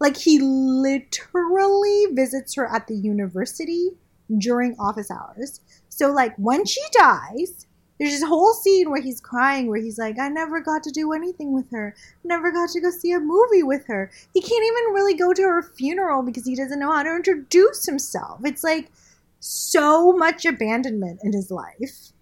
Like 0.00 0.16
he 0.16 0.38
literally 0.40 2.06
visits 2.12 2.54
her 2.54 2.66
at 2.66 2.86
the 2.86 2.96
university 2.96 3.90
during 4.38 4.76
office 4.78 5.10
hours. 5.10 5.60
So 5.88 6.10
like 6.10 6.34
when 6.36 6.64
she 6.64 6.80
dies, 6.92 7.66
there's 7.98 8.12
this 8.12 8.24
whole 8.24 8.52
scene 8.52 8.90
where 8.90 9.00
he's 9.00 9.20
crying 9.20 9.68
where 9.68 9.80
he's 9.80 9.98
like, 9.98 10.18
I 10.18 10.28
never 10.28 10.60
got 10.60 10.82
to 10.82 10.90
do 10.90 11.12
anything 11.12 11.52
with 11.52 11.70
her. 11.70 11.94
Never 12.24 12.50
got 12.50 12.70
to 12.70 12.80
go 12.80 12.90
see 12.90 13.12
a 13.12 13.20
movie 13.20 13.62
with 13.62 13.86
her. 13.86 14.10
He 14.32 14.40
can't 14.40 14.64
even 14.64 14.94
really 14.94 15.14
go 15.14 15.32
to 15.32 15.42
her 15.42 15.62
funeral 15.62 16.22
because 16.22 16.44
he 16.44 16.56
doesn't 16.56 16.80
know 16.80 16.90
how 16.90 17.04
to 17.04 17.14
introduce 17.14 17.86
himself. 17.86 18.40
It's 18.44 18.64
like 18.64 18.90
so 19.38 20.12
much 20.12 20.44
abandonment 20.44 21.20
in 21.22 21.32
his 21.32 21.50
life. 21.50 22.12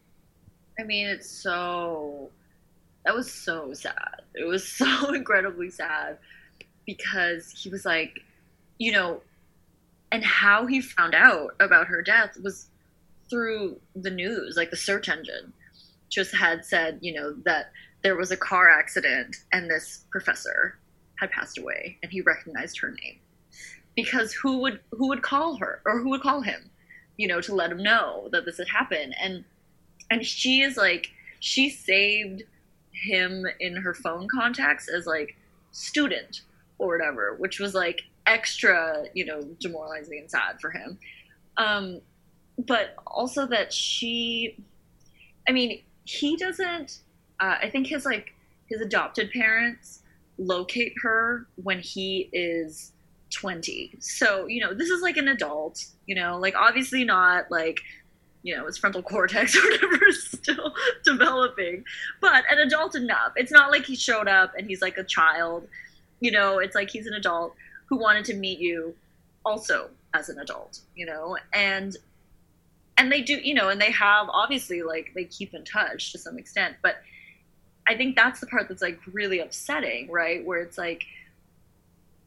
I 0.79 0.85
mean, 0.85 1.07
it's 1.07 1.31
so 1.31 2.31
that 3.05 3.15
was 3.15 3.33
so 3.33 3.73
sad. 3.73 4.23
It 4.35 4.45
was 4.45 4.69
so 4.69 5.15
incredibly 5.15 5.71
sad 5.71 6.19
because 6.87 7.51
he 7.51 7.69
was 7.69 7.85
like, 7.85 8.21
you 8.79 8.93
know, 8.93 9.23
and 10.11 10.25
how 10.25 10.67
he 10.67 10.81
found 10.81 11.15
out 11.15 11.55
about 11.61 11.87
her 11.87 12.03
death 12.03 12.37
was 12.43 12.69
through 13.31 13.81
the 13.95 14.11
news, 14.11 14.57
like 14.57 14.71
the 14.71 14.77
search 14.77 15.09
engine 15.09 15.53
just 16.11 16.35
had 16.35 16.65
said, 16.65 16.99
you 17.01 17.15
know, 17.15 17.33
that 17.45 17.73
there 18.03 18.17
was 18.17 18.31
a 18.31 18.37
car 18.37 18.69
accident 18.69 19.37
and 19.53 19.71
this 19.71 20.05
professor 20.11 20.79
had 21.19 21.31
passed 21.31 21.57
away 21.57 21.99
and 22.03 22.13
he 22.13 22.21
recognized 22.21 22.79
her 22.79 22.91
name. 22.91 23.19
Because 23.97 24.33
who 24.33 24.59
would 24.59 24.81
who 24.91 25.09
would 25.09 25.23
call 25.23 25.57
her 25.57 25.81
or 25.85 25.99
who 25.99 26.11
would 26.11 26.23
call 26.23 26.43
him, 26.43 26.71
you 27.17 27.29
know, 27.29 27.41
to 27.41 27.55
let 27.55 27.71
him 27.71 27.83
know 27.83 28.29
that 28.33 28.45
this 28.45 28.59
had 28.59 28.69
happened. 28.69 29.15
And 29.21 29.45
and 30.11 30.25
she 30.27 30.63
is 30.63 30.77
like 30.77 31.09
she 31.41 31.71
saved 31.71 32.43
him 32.93 33.47
in 33.61 33.77
her 33.77 33.95
phone 33.95 34.29
contacts 34.29 34.89
as 34.89 35.07
like 35.07 35.37
student 35.73 36.43
or 36.83 36.99
whatever, 36.99 37.37
which 37.39 37.61
was 37.61 37.75
like 37.75 38.03
extra, 38.27 39.05
you 39.15 39.25
know, 39.25 39.41
demoralizing 39.61 40.19
and 40.19 40.29
sad 40.29 40.61
for 40.61 40.71
him. 40.71 40.99
Um, 41.57 42.01
but 42.59 42.97
also 43.07 43.47
that 43.47 43.73
she, 43.73 44.57
I 45.49 45.53
mean, 45.53 45.83
he 46.05 46.37
doesn't. 46.37 47.01
Uh, 47.39 47.57
I 47.63 47.71
think 47.71 47.87
his 47.87 48.05
like 48.05 48.35
his 48.67 48.81
adopted 48.81 49.31
parents 49.31 50.03
locate 50.39 50.95
her 51.03 51.47
when 51.63 51.79
he 51.79 52.29
is 52.33 52.93
20. 53.31 53.95
So, 54.01 54.47
you 54.47 54.61
know, 54.61 54.75
this 54.75 54.89
is 54.89 55.03
like 55.03 55.17
an 55.17 55.29
adult, 55.29 55.87
you 56.07 56.17
know, 56.17 56.37
like 56.39 56.57
obviously 56.57 57.05
not 57.05 57.49
like, 57.49 57.79
you 58.43 58.57
know, 58.57 58.67
his 58.67 58.77
frontal 58.77 59.03
cortex 59.03 59.57
or 59.59 59.63
whatever 59.63 60.05
is 60.07 60.27
still 60.27 60.75
developing, 61.05 61.85
but 62.21 62.43
an 62.51 62.59
adult 62.59 62.97
enough. 62.97 63.33
It's 63.37 63.53
not 63.53 63.71
like 63.71 63.85
he 63.85 63.95
showed 63.95 64.27
up 64.27 64.53
and 64.59 64.67
he's 64.67 64.83
like 64.83 64.99
a 64.99 65.05
child, 65.05 65.69
you 66.23 66.31
know, 66.31 66.61
it's 66.61 66.77
like 66.77 66.89
he's 66.89 67.09
an 67.09 67.15
adult 67.15 67.55
who 67.87 67.97
wanted 67.97 68.25
to 68.25 68.35
meet 68.35 68.61
you 68.61 68.95
also 69.45 69.91
as 70.15 70.29
an 70.29 70.39
adult, 70.39 70.81
you 70.95 71.05
know, 71.05 71.37
and 71.53 71.97
and 72.97 73.11
they 73.11 73.23
do, 73.23 73.35
you 73.35 73.55
know, 73.55 73.71
and 73.71 73.81
they 73.81 73.91
have 73.91 74.29
obviously 74.31 74.83
like 74.83 75.11
they 75.17 75.25
keep 75.25 75.53
in 75.53 75.65
touch 75.65 76.13
to 76.13 76.19
some 76.19 76.39
extent, 76.39 76.77
but 76.81 76.97
I 77.89 77.97
think 77.97 78.15
that's 78.15 78.39
the 78.39 78.47
part 78.47 78.69
that's 78.69 78.83
like 78.83 79.01
really 79.13 79.41
upsetting, 79.41 80.09
right? 80.13 80.47
Where 80.47 80.61
it's 80.61 80.79
like 80.79 81.03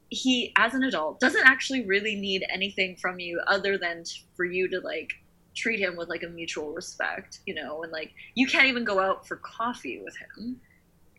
he 0.09 0.51
as 0.57 0.73
an 0.73 0.83
adult 0.83 1.21
doesn't 1.21 1.47
actually 1.47 1.85
really 1.85 2.15
need 2.15 2.43
anything 2.53 2.97
from 2.97 3.19
you 3.19 3.39
other 3.47 3.77
than 3.77 4.03
for 4.35 4.43
you 4.43 4.67
to 4.67 4.81
like 4.81 5.13
treat 5.55 5.79
him 5.79 5.95
with 5.95 6.09
like 6.09 6.23
a 6.23 6.27
mutual 6.27 6.73
respect, 6.73 7.39
you 7.45 7.53
know, 7.53 7.81
and 7.83 7.93
like 7.93 8.11
you 8.33 8.45
can't 8.45 8.67
even 8.67 8.83
go 8.83 8.99
out 8.99 9.25
for 9.25 9.37
coffee 9.37 10.01
with 10.03 10.17
him. 10.17 10.59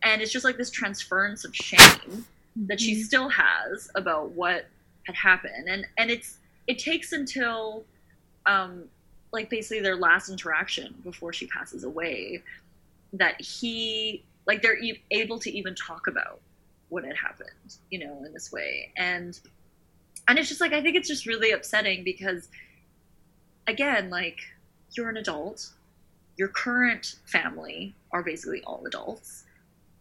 And 0.02 0.20
it's 0.20 0.30
just 0.30 0.44
like 0.44 0.58
this 0.58 0.70
transference 0.70 1.46
of 1.46 1.56
shame 1.56 2.26
that 2.56 2.80
she 2.80 2.94
mm-hmm. 2.94 3.02
still 3.02 3.28
has 3.28 3.90
about 3.94 4.30
what 4.30 4.66
had 5.04 5.14
happened. 5.14 5.68
And 5.68 5.86
and 5.98 6.10
it's 6.10 6.38
it 6.66 6.78
takes 6.78 7.12
until 7.12 7.84
um 8.46 8.84
like 9.32 9.50
basically 9.50 9.80
their 9.80 9.96
last 9.96 10.28
interaction 10.28 10.94
before 11.04 11.32
she 11.32 11.46
passes 11.48 11.84
away 11.84 12.42
that 13.12 13.40
he 13.40 14.24
like 14.46 14.62
they're 14.62 14.78
e- 14.78 15.02
able 15.10 15.38
to 15.38 15.50
even 15.50 15.74
talk 15.74 16.06
about 16.06 16.40
what 16.88 17.04
had 17.04 17.16
happened 17.16 17.76
you 17.90 17.98
know 17.98 18.22
in 18.24 18.32
this 18.32 18.52
way 18.52 18.92
and 18.96 19.40
and 20.28 20.38
it's 20.38 20.48
just 20.48 20.60
like 20.60 20.72
i 20.72 20.80
think 20.80 20.96
it's 20.96 21.08
just 21.08 21.26
really 21.26 21.50
upsetting 21.50 22.04
because 22.04 22.48
again 23.66 24.08
like 24.10 24.40
you're 24.92 25.08
an 25.08 25.16
adult 25.16 25.70
your 26.36 26.48
current 26.48 27.16
family 27.24 27.94
are 28.12 28.22
basically 28.22 28.62
all 28.64 28.84
adults 28.86 29.44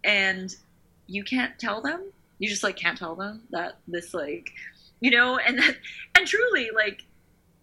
and 0.04 0.56
you 1.08 1.24
can't 1.24 1.58
tell 1.60 1.82
them 1.82 2.04
you 2.40 2.50
just 2.50 2.64
like 2.64 2.76
can't 2.76 2.98
tell 2.98 3.16
them 3.16 3.42
that 3.52 3.78
this 3.88 4.14
like 4.14 4.52
you 5.00 5.12
know 5.12 5.38
and 5.38 5.60
that 5.60 5.76
and 6.16 6.28
truly 6.28 6.70
like 6.74 7.04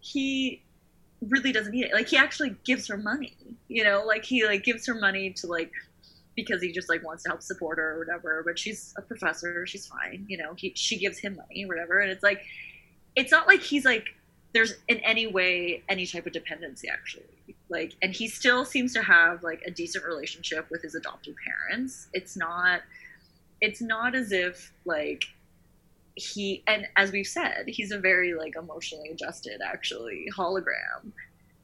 he 0.00 0.62
really 1.28 1.52
doesn't 1.52 1.72
need 1.72 1.84
it. 1.84 1.92
Like 1.92 2.08
he 2.08 2.16
actually 2.16 2.56
gives 2.64 2.86
her 2.88 2.96
money, 2.96 3.36
you 3.68 3.84
know, 3.84 4.02
like 4.04 4.24
he 4.24 4.44
like 4.44 4.64
gives 4.64 4.86
her 4.86 4.94
money 4.94 5.30
to 5.34 5.46
like 5.46 5.70
because 6.34 6.62
he 6.62 6.72
just 6.72 6.88
like 6.88 7.04
wants 7.04 7.22
to 7.24 7.28
help 7.28 7.42
support 7.42 7.78
her 7.78 7.96
or 7.96 7.98
whatever. 8.00 8.42
But 8.44 8.58
she's 8.58 8.94
a 8.96 9.02
professor, 9.02 9.66
she's 9.66 9.86
fine, 9.86 10.26
you 10.28 10.36
know. 10.36 10.54
He 10.56 10.72
she 10.74 10.98
gives 10.98 11.18
him 11.18 11.36
money 11.36 11.64
whatever, 11.64 12.00
and 12.00 12.10
it's 12.10 12.22
like 12.22 12.42
it's 13.14 13.30
not 13.30 13.46
like 13.46 13.60
he's 13.60 13.84
like 13.84 14.06
there's 14.52 14.74
in 14.88 14.98
any 14.98 15.26
way 15.26 15.82
any 15.88 16.06
type 16.06 16.26
of 16.26 16.32
dependency 16.32 16.88
actually. 16.88 17.24
Like, 17.68 17.94
and 18.02 18.12
he 18.12 18.28
still 18.28 18.64
seems 18.64 18.92
to 18.94 19.02
have 19.02 19.42
like 19.42 19.62
a 19.66 19.70
decent 19.70 20.04
relationship 20.04 20.70
with 20.70 20.82
his 20.82 20.94
adopted 20.94 21.36
parents. 21.46 22.08
It's 22.12 22.36
not 22.36 22.82
it's 23.62 23.80
not 23.80 24.14
as 24.14 24.32
if 24.32 24.74
like 24.84 25.24
he 26.14 26.62
and 26.66 26.86
as 26.96 27.10
we've 27.10 27.26
said 27.26 27.64
he's 27.66 27.90
a 27.90 27.98
very 27.98 28.34
like 28.34 28.54
emotionally 28.56 29.08
adjusted 29.08 29.62
actually 29.64 30.26
hologram. 30.36 31.12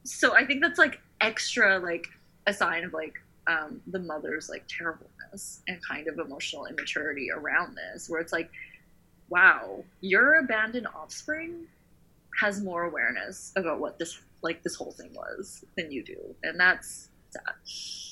So 0.03 0.35
i 0.35 0.43
think 0.43 0.61
that's 0.61 0.79
like 0.79 0.99
extra 1.21 1.77
like 1.77 2.07
a 2.47 2.53
sign 2.53 2.83
of 2.83 2.93
like 2.93 3.13
um, 3.47 3.81
the 3.87 3.99
mother's 3.99 4.47
like 4.47 4.63
terribleness 4.67 5.61
and 5.67 5.79
kind 5.83 6.07
of 6.07 6.19
emotional 6.19 6.67
immaturity 6.67 7.29
around 7.31 7.75
this 7.75 8.07
where 8.07 8.21
it's 8.21 8.31
like 8.31 8.49
wow 9.29 9.83
your 10.01 10.35
abandoned 10.39 10.87
offspring 10.95 11.65
has 12.39 12.61
more 12.61 12.83
awareness 12.83 13.51
about 13.55 13.79
what 13.79 13.97
this 13.99 14.19
like 14.41 14.63
this 14.63 14.75
whole 14.75 14.91
thing 14.91 15.11
was 15.13 15.65
than 15.75 15.91
you 15.91 16.03
do. 16.03 16.17
And 16.43 16.59
that's 16.59 17.09
sad. 17.29 17.53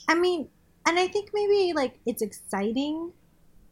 I 0.10 0.20
mean 0.20 0.50
and 0.88 0.98
i 0.98 1.08
think 1.08 1.30
maybe 1.34 1.74
like 1.74 2.00
it's 2.06 2.22
exciting 2.22 3.12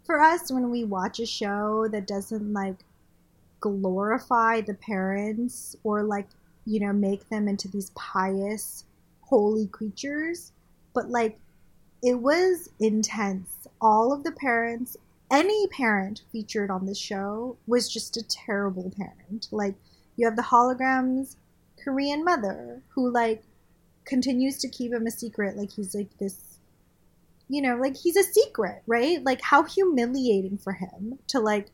for 0.06 0.22
us 0.22 0.51
when 0.51 0.70
we 0.70 0.84
watch 0.84 1.20
a 1.20 1.26
show 1.26 1.88
that 1.89 2.08
doesn't 2.08 2.53
like 2.53 2.78
glorify 3.60 4.62
the 4.62 4.74
parents 4.74 5.76
or 5.84 6.03
like 6.03 6.28
you 6.66 6.80
know 6.80 6.93
make 6.93 7.28
them 7.30 7.47
into 7.47 7.68
these 7.68 7.91
pious 7.95 8.86
holy 9.22 9.68
creatures 9.68 10.51
but 10.93 11.10
like 11.10 11.38
it 12.06 12.20
was 12.20 12.70
intense. 12.80 13.68
All 13.82 14.14
of 14.14 14.24
the 14.24 14.32
parents 14.32 14.97
any 15.32 15.68
parent 15.68 16.22
featured 16.32 16.70
on 16.70 16.86
the 16.86 16.93
show 16.93 17.58
was 17.66 17.91
just 17.91 18.16
a 18.16 18.22
terrible 18.22 18.91
parent. 18.95 19.47
Like 19.51 19.76
you 20.16 20.26
have 20.26 20.36
the 20.36 20.43
holograms 20.43 21.36
korean 21.84 22.24
mother 22.24 22.82
who 22.89 23.10
like 23.10 23.43
continues 24.06 24.60
to 24.60 24.70
keep 24.70 24.93
him 24.93 25.08
a 25.08 25.12
secret. 25.12 25.58
Like 25.58 25.72
he's 25.72 25.95
like 25.95 26.16
this 26.20 26.36
you 27.48 27.62
know, 27.62 27.76
like 27.76 27.96
he's 27.96 28.18
a 28.18 28.24
secret, 28.24 28.82
right? 28.88 29.24
Like 29.24 29.41
how 29.41 29.64
humiliating 29.64 30.58
for 30.58 30.74
him 30.74 31.20
to 31.28 31.39
like. 31.39 31.70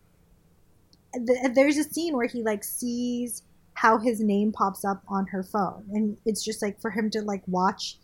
Th- 1.14 1.54
there's 1.54 1.78
a 1.78 1.84
scene 1.84 2.16
where 2.16 2.28
he 2.28 2.42
like 2.42 2.64
sees 2.64 3.44
how 3.74 3.98
his 3.98 4.20
name 4.22 4.52
pops 4.52 4.86
up 4.86 5.04
on 5.08 5.28
her 5.28 5.44
phone, 5.44 5.86
and 5.92 6.18
it's 6.26 6.44
just 6.44 6.62
like 6.62 6.80
for 6.80 6.92
him 6.92 7.10
to 7.12 7.22
like 7.22 7.44
watch 7.48 7.98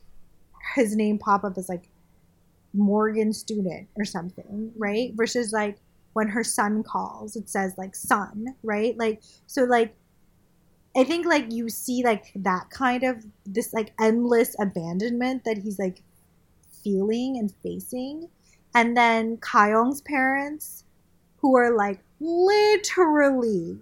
his 0.76 0.95
name 0.95 1.18
pop 1.18 1.43
up 1.43 1.57
as 1.57 1.70
like 1.70 1.88
Morgan 2.74 3.34
student 3.34 3.88
or 3.95 4.05
something, 4.05 4.72
right? 4.78 5.11
Versus 5.13 5.51
like 5.51 5.78
when 6.13 6.28
her 6.30 6.43
son 6.43 6.84
calls, 6.84 7.36
it 7.36 7.49
says 7.49 7.78
like 7.78 7.95
son, 7.95 8.55
right? 8.63 8.97
Like 8.97 9.22
so 9.45 9.63
like 9.63 9.95
I 10.95 11.03
think 11.03 11.26
like 11.26 11.51
you 11.51 11.70
see 11.70 12.03
like 12.03 12.32
that 12.36 12.70
kind 12.72 13.03
of 13.03 13.24
this 13.45 13.74
like 13.74 13.93
endless 14.01 14.55
abandonment 14.59 15.43
that 15.45 15.59
he's 15.59 15.78
like 15.78 16.01
feeling 16.88 17.38
and 17.38 17.53
facing. 17.63 18.29
And 18.73 18.95
then 18.95 19.38
Kayong's 19.38 20.01
parents, 20.01 20.85
who 21.38 21.55
are 21.57 21.75
like 21.75 21.99
literally 22.19 23.79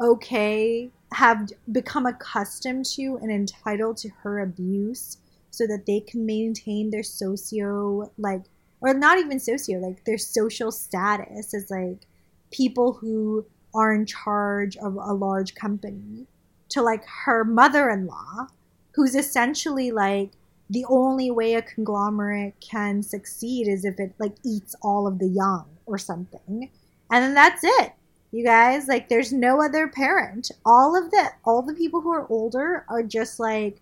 okay, 0.00 0.90
have 1.12 1.48
become 1.70 2.06
accustomed 2.06 2.84
to 2.84 3.18
and 3.22 3.30
entitled 3.30 3.96
to 3.98 4.08
her 4.22 4.40
abuse 4.40 5.18
so 5.50 5.66
that 5.66 5.86
they 5.86 6.00
can 6.00 6.26
maintain 6.26 6.90
their 6.90 7.04
socio, 7.04 8.10
like, 8.18 8.42
or 8.80 8.92
not 8.92 9.18
even 9.18 9.38
socio, 9.38 9.78
like 9.78 10.04
their 10.04 10.18
social 10.18 10.72
status 10.72 11.54
as 11.54 11.70
like 11.70 12.06
people 12.50 12.94
who 12.94 13.46
are 13.74 13.92
in 13.92 14.04
charge 14.04 14.76
of 14.76 14.96
a 14.96 15.12
large 15.12 15.54
company 15.54 16.26
to 16.68 16.82
like 16.82 17.04
her 17.24 17.44
mother 17.44 17.88
in 17.90 18.06
law 18.06 18.46
who's 18.92 19.14
essentially 19.14 19.90
like 19.90 20.30
the 20.70 20.84
only 20.88 21.30
way 21.30 21.54
a 21.54 21.62
conglomerate 21.62 22.54
can 22.60 23.02
succeed 23.02 23.68
is 23.68 23.84
if 23.84 23.98
it 24.00 24.14
like 24.18 24.34
eats 24.44 24.74
all 24.82 25.06
of 25.06 25.18
the 25.18 25.28
young 25.28 25.66
or 25.86 25.98
something. 25.98 26.70
And 27.10 27.22
then 27.22 27.34
that's 27.34 27.62
it. 27.62 27.92
You 28.32 28.44
guys, 28.44 28.88
like 28.88 29.08
there's 29.08 29.32
no 29.32 29.62
other 29.62 29.86
parent. 29.86 30.50
All 30.64 30.96
of 30.96 31.10
the 31.10 31.30
all 31.44 31.62
the 31.62 31.74
people 31.74 32.00
who 32.00 32.12
are 32.12 32.26
older 32.28 32.84
are 32.88 33.02
just 33.02 33.38
like 33.38 33.80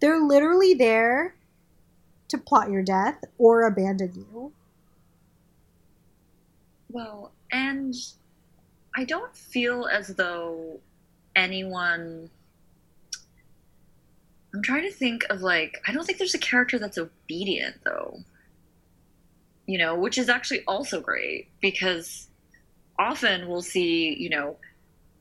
they're 0.00 0.20
literally 0.20 0.72
there 0.72 1.34
to 2.28 2.38
plot 2.38 2.70
your 2.70 2.82
death 2.82 3.22
or 3.36 3.66
abandon 3.66 4.12
you. 4.14 4.52
Well, 6.88 7.32
and 7.52 7.94
I 8.96 9.04
don't 9.04 9.36
feel 9.36 9.86
as 9.86 10.08
though 10.08 10.80
anyone 11.36 12.30
I'm 14.54 14.62
trying 14.62 14.82
to 14.82 14.90
think 14.92 15.24
of 15.30 15.42
like 15.42 15.80
I 15.86 15.92
don't 15.92 16.04
think 16.04 16.18
there's 16.18 16.34
a 16.34 16.38
character 16.38 16.78
that's 16.78 16.98
obedient 16.98 17.76
though. 17.84 18.20
You 19.66 19.78
know, 19.78 19.94
which 19.94 20.18
is 20.18 20.28
actually 20.28 20.64
also 20.66 21.00
great 21.00 21.48
because 21.60 22.26
often 22.98 23.48
we'll 23.48 23.62
see, 23.62 24.16
you 24.18 24.28
know, 24.28 24.56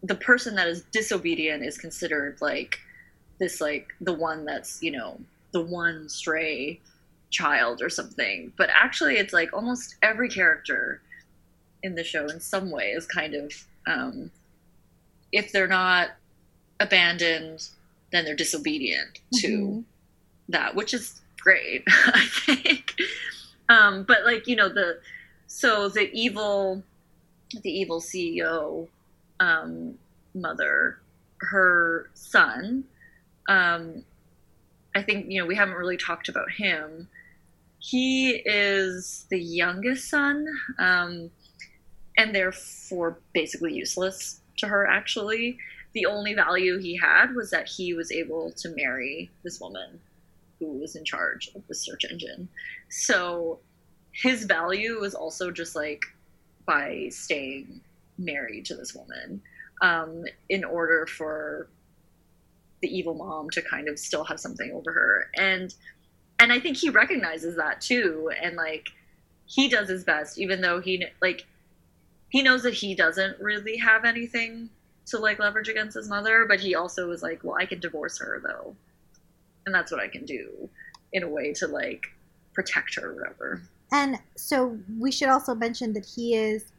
the 0.01 0.15
person 0.15 0.55
that 0.55 0.67
is 0.67 0.83
disobedient 0.91 1.63
is 1.63 1.77
considered 1.77 2.37
like 2.41 2.79
this 3.39 3.61
like 3.61 3.89
the 4.01 4.13
one 4.13 4.45
that's, 4.45 4.81
you 4.81 4.91
know, 4.91 5.19
the 5.51 5.61
one 5.61 6.09
stray 6.09 6.79
child 7.29 7.81
or 7.81 7.89
something. 7.89 8.51
But 8.57 8.69
actually 8.73 9.17
it's 9.17 9.33
like 9.33 9.53
almost 9.53 9.95
every 10.01 10.29
character 10.29 11.01
in 11.83 11.95
the 11.95 12.03
show 12.03 12.27
in 12.27 12.39
some 12.39 12.71
way 12.71 12.91
is 12.91 13.05
kind 13.05 13.35
of 13.35 13.53
um 13.87 14.31
if 15.31 15.51
they're 15.51 15.67
not 15.67 16.09
abandoned 16.79 17.69
then 18.11 18.25
they're 18.25 18.35
disobedient 18.35 19.19
to 19.35 19.47
mm-hmm. 19.47 19.79
that, 20.49 20.75
which 20.75 20.93
is 20.93 21.21
great, 21.39 21.83
I 21.87 22.25
think. 22.45 22.95
Um, 23.69 24.03
but 24.03 24.25
like 24.25 24.47
you 24.47 24.55
know 24.55 24.69
the 24.69 24.99
so 25.47 25.89
the 25.89 26.11
evil 26.11 26.83
the 27.63 27.71
evil 27.71 27.99
CEO 27.99 28.87
um, 29.39 29.97
mother, 30.33 30.99
her 31.37 32.09
son. 32.13 32.83
Um, 33.47 34.03
I 34.95 35.01
think 35.01 35.27
you 35.29 35.39
know 35.39 35.47
we 35.47 35.55
haven't 35.55 35.75
really 35.75 35.97
talked 35.97 36.29
about 36.29 36.51
him. 36.51 37.07
He 37.79 38.31
is 38.45 39.25
the 39.29 39.39
youngest 39.39 40.09
son, 40.09 40.47
um, 40.77 41.31
and 42.17 42.35
therefore 42.35 43.19
basically 43.33 43.73
useless 43.73 44.41
to 44.57 44.67
her. 44.67 44.85
Actually, 44.85 45.57
the 45.93 46.05
only 46.05 46.33
value 46.33 46.77
he 46.77 46.95
had 46.95 47.35
was 47.35 47.49
that 47.51 47.67
he 47.67 47.93
was 47.93 48.11
able 48.11 48.51
to 48.51 48.69
marry 48.75 49.29
this 49.43 49.59
woman 49.59 49.99
who 50.59 50.73
was 50.73 50.95
in 50.95 51.05
charge 51.05 51.49
of 51.55 51.65
the 51.67 51.75
search 51.75 52.05
engine. 52.09 52.47
So 52.89 53.59
his 54.11 54.43
value 54.45 54.99
was 54.99 55.15
also 55.15 55.51
just 55.51 55.75
like 55.75 56.03
by 56.65 57.07
staying 57.09 57.81
married 58.17 58.65
to 58.65 58.75
this 58.75 58.93
woman 58.93 59.41
um, 59.81 60.25
in 60.49 60.63
order 60.63 61.07
for 61.07 61.67
the 62.81 62.87
evil 62.87 63.13
mom 63.13 63.49
to 63.51 63.61
kind 63.61 63.87
of 63.87 63.97
still 63.97 64.23
have 64.23 64.39
something 64.39 64.71
over 64.71 64.93
her 64.93 65.29
and 65.35 65.75
and 66.39 66.53
i 66.53 66.57
think 66.57 66.77
he 66.77 66.89
recognizes 66.89 67.57
that 67.57 67.81
too 67.81 68.31
and 68.41 68.55
like 68.55 68.87
he 69.45 69.67
does 69.67 69.89
his 69.89 70.05
best 70.05 70.37
even 70.37 70.61
though 70.61 70.79
he 70.79 71.03
like 71.21 71.45
he 72.29 72.41
knows 72.41 72.63
that 72.63 72.73
he 72.73 72.95
doesn't 72.95 73.37
really 73.41 73.75
have 73.75 74.05
anything 74.05 74.69
to 75.09 75.17
like 75.17 75.39
leverage 75.39 75.69
against 75.69 75.95
his 75.95 76.09
mother, 76.09 76.45
but 76.47 76.59
he 76.59 76.75
also 76.75 77.07
was 77.07 77.21
like, 77.21 77.43
well, 77.43 77.55
I 77.59 77.65
can 77.65 77.79
divorce 77.79 78.19
her 78.19 78.41
though, 78.43 78.75
and 79.65 79.73
that's 79.73 79.91
what 79.91 80.01
I 80.01 80.07
can 80.07 80.25
do 80.25 80.69
in 81.13 81.23
a 81.23 81.27
way 81.27 81.53
to 81.53 81.67
like 81.67 82.07
protect 82.53 82.95
her 82.95 83.11
or 83.11 83.15
whatever. 83.15 83.61
And 83.91 84.19
so 84.35 84.77
we 84.99 85.11
should 85.11 85.29
also 85.29 85.55
mention 85.55 85.93
that 85.93 86.05
he 86.05 86.35
is 86.35 86.71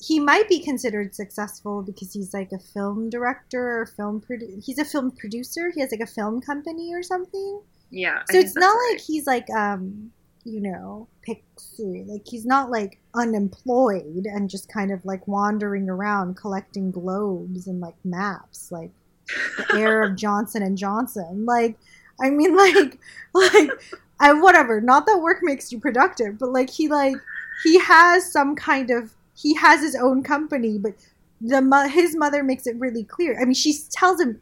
he 0.00 0.18
might 0.18 0.48
be 0.48 0.58
considered 0.58 1.14
successful 1.14 1.82
because 1.82 2.12
he's 2.12 2.32
like 2.32 2.52
a 2.52 2.58
film 2.58 3.10
director 3.10 3.80
or 3.80 3.86
film 3.86 4.20
produ- 4.20 4.64
he's 4.64 4.78
a 4.78 4.84
film 4.84 5.10
producer 5.10 5.70
he 5.74 5.80
has 5.80 5.90
like 5.90 6.00
a 6.00 6.06
film 6.06 6.40
company 6.40 6.94
or 6.94 7.02
something 7.02 7.60
yeah 7.90 8.22
so 8.30 8.38
it's 8.38 8.54
not 8.56 8.72
right. 8.72 8.92
like 8.94 9.00
he's 9.02 9.26
like 9.26 9.50
um 9.50 10.10
you 10.44 10.60
know, 10.60 11.06
Pixie. 11.22 12.04
Like 12.06 12.26
he's 12.26 12.46
not 12.46 12.70
like 12.70 12.98
unemployed 13.14 14.26
and 14.26 14.50
just 14.50 14.72
kind 14.72 14.90
of 14.90 15.04
like 15.04 15.26
wandering 15.28 15.88
around 15.88 16.36
collecting 16.36 16.90
globes 16.90 17.66
and 17.66 17.80
like 17.80 17.96
maps, 18.04 18.72
like 18.72 18.90
the 19.26 19.66
heir 19.74 20.02
of 20.02 20.16
Johnson 20.16 20.62
and 20.62 20.78
Johnson. 20.78 21.44
Like, 21.44 21.76
I 22.20 22.30
mean, 22.30 22.56
like, 22.74 22.98
like, 23.34 23.70
I 24.20 24.32
whatever. 24.32 24.80
Not 24.80 25.06
that 25.06 25.20
work 25.22 25.38
makes 25.42 25.72
you 25.72 25.80
productive, 25.80 26.38
but 26.38 26.52
like 26.52 26.70
he 26.70 26.88
like 26.88 27.16
he 27.62 27.78
has 27.80 28.30
some 28.30 28.54
kind 28.56 28.90
of 28.90 29.14
he 29.34 29.54
has 29.54 29.80
his 29.80 29.94
own 29.94 30.22
company, 30.22 30.78
but 30.78 30.94
the 31.40 31.88
his 31.92 32.16
mother 32.16 32.42
makes 32.42 32.66
it 32.66 32.76
really 32.76 33.04
clear. 33.04 33.40
I 33.40 33.44
mean, 33.44 33.54
she 33.54 33.74
tells 33.90 34.20
him 34.20 34.40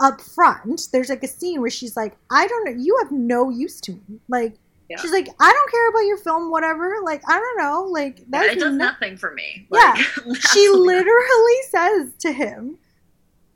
up 0.00 0.20
front. 0.20 0.88
There's 0.92 1.10
like 1.10 1.22
a 1.22 1.28
scene 1.28 1.60
where 1.60 1.70
she's 1.70 1.96
like, 1.96 2.16
"I 2.30 2.46
don't 2.46 2.64
know. 2.64 2.82
You 2.82 2.98
have 3.02 3.12
no 3.12 3.50
use 3.50 3.80
to 3.82 3.92
me. 3.92 4.20
Like, 4.28 4.54
yeah. 4.90 4.96
She's 5.00 5.12
like, 5.12 5.28
I 5.38 5.52
don't 5.52 5.70
care 5.70 5.88
about 5.88 6.00
your 6.00 6.16
film, 6.18 6.50
whatever. 6.50 6.96
Like, 7.04 7.22
I 7.28 7.38
don't 7.38 7.58
know. 7.58 7.82
Like, 7.84 8.28
that 8.30 8.46
yeah, 8.46 8.52
it 8.52 8.58
does 8.58 8.74
no- 8.74 8.86
nothing 8.86 9.16
for 9.16 9.32
me. 9.32 9.68
Like, 9.70 9.96
yeah. 9.96 10.32
she 10.52 10.68
literally 10.68 11.58
says 11.68 12.12
to 12.18 12.32
him, 12.32 12.76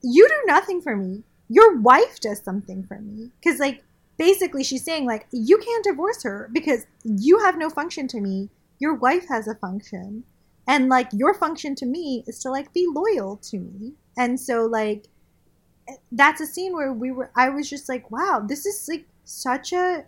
You 0.01 0.29
do 0.29 0.35
nothing 0.47 0.81
for 0.81 0.95
me. 0.95 1.25
Your 1.49 1.77
wife 1.81 2.21
does 2.21 2.41
something 2.41 2.85
for 2.85 3.01
me. 3.01 3.33
Because, 3.41 3.59
like, 3.59 3.83
basically, 4.17 4.63
she's 4.63 4.85
saying, 4.85 5.07
like, 5.07 5.27
you 5.33 5.59
can't 5.59 5.83
divorce 5.83 6.23
her 6.23 6.49
because 6.53 6.87
you 7.03 7.41
have 7.41 7.59
no 7.59 7.69
function 7.69 8.07
to 8.09 8.21
me. 8.21 8.49
Your 8.79 8.95
wife 8.95 9.27
has 9.29 9.49
a 9.49 9.57
function. 9.57 10.23
And, 10.69 10.89
like, 10.89 11.09
your 11.13 11.35
function 11.35 11.75
to 11.77 11.87
me 11.87 12.23
is 12.29 12.39
to, 12.41 12.51
like, 12.51 12.73
be 12.73 12.87
loyal 12.89 13.39
to 13.39 13.59
me. 13.59 13.95
And 14.17 14.39
so, 14.39 14.67
like, 14.67 15.09
that's 16.13 16.41
a 16.41 16.47
scene 16.47 16.75
where 16.75 16.93
we 16.93 17.11
were, 17.11 17.33
I 17.35 17.49
was 17.49 17.69
just 17.69 17.89
like, 17.89 18.09
wow, 18.13 18.45
this 18.47 18.67
is, 18.67 18.89
like, 18.89 19.05
such 19.25 19.73
a 19.73 20.05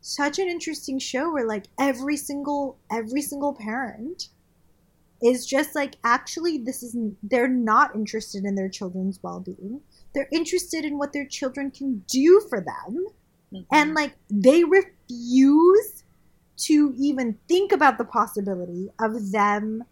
such 0.00 0.38
an 0.38 0.48
interesting 0.48 0.98
show 0.98 1.32
where 1.32 1.46
like 1.46 1.66
every 1.78 2.16
single 2.16 2.78
every 2.90 3.22
single 3.22 3.54
parent 3.54 4.28
is 5.22 5.46
just 5.46 5.74
like 5.74 5.96
actually 6.04 6.58
this 6.58 6.82
is 6.82 6.96
they're 7.22 7.48
not 7.48 7.94
interested 7.94 8.44
in 8.44 8.54
their 8.54 8.68
children's 8.68 9.20
well-being 9.22 9.80
they're 10.14 10.28
interested 10.32 10.84
in 10.84 10.98
what 10.98 11.12
their 11.12 11.26
children 11.26 11.70
can 11.70 12.02
do 12.08 12.42
for 12.48 12.60
them 12.60 13.06
mm-hmm. 13.52 13.62
and 13.72 13.94
like 13.94 14.14
they 14.30 14.64
refuse 14.64 16.04
to 16.56 16.94
even 16.98 17.38
think 17.48 17.72
about 17.72 17.98
the 17.98 18.04
possibility 18.04 18.88
of 19.00 19.32
them 19.32 19.82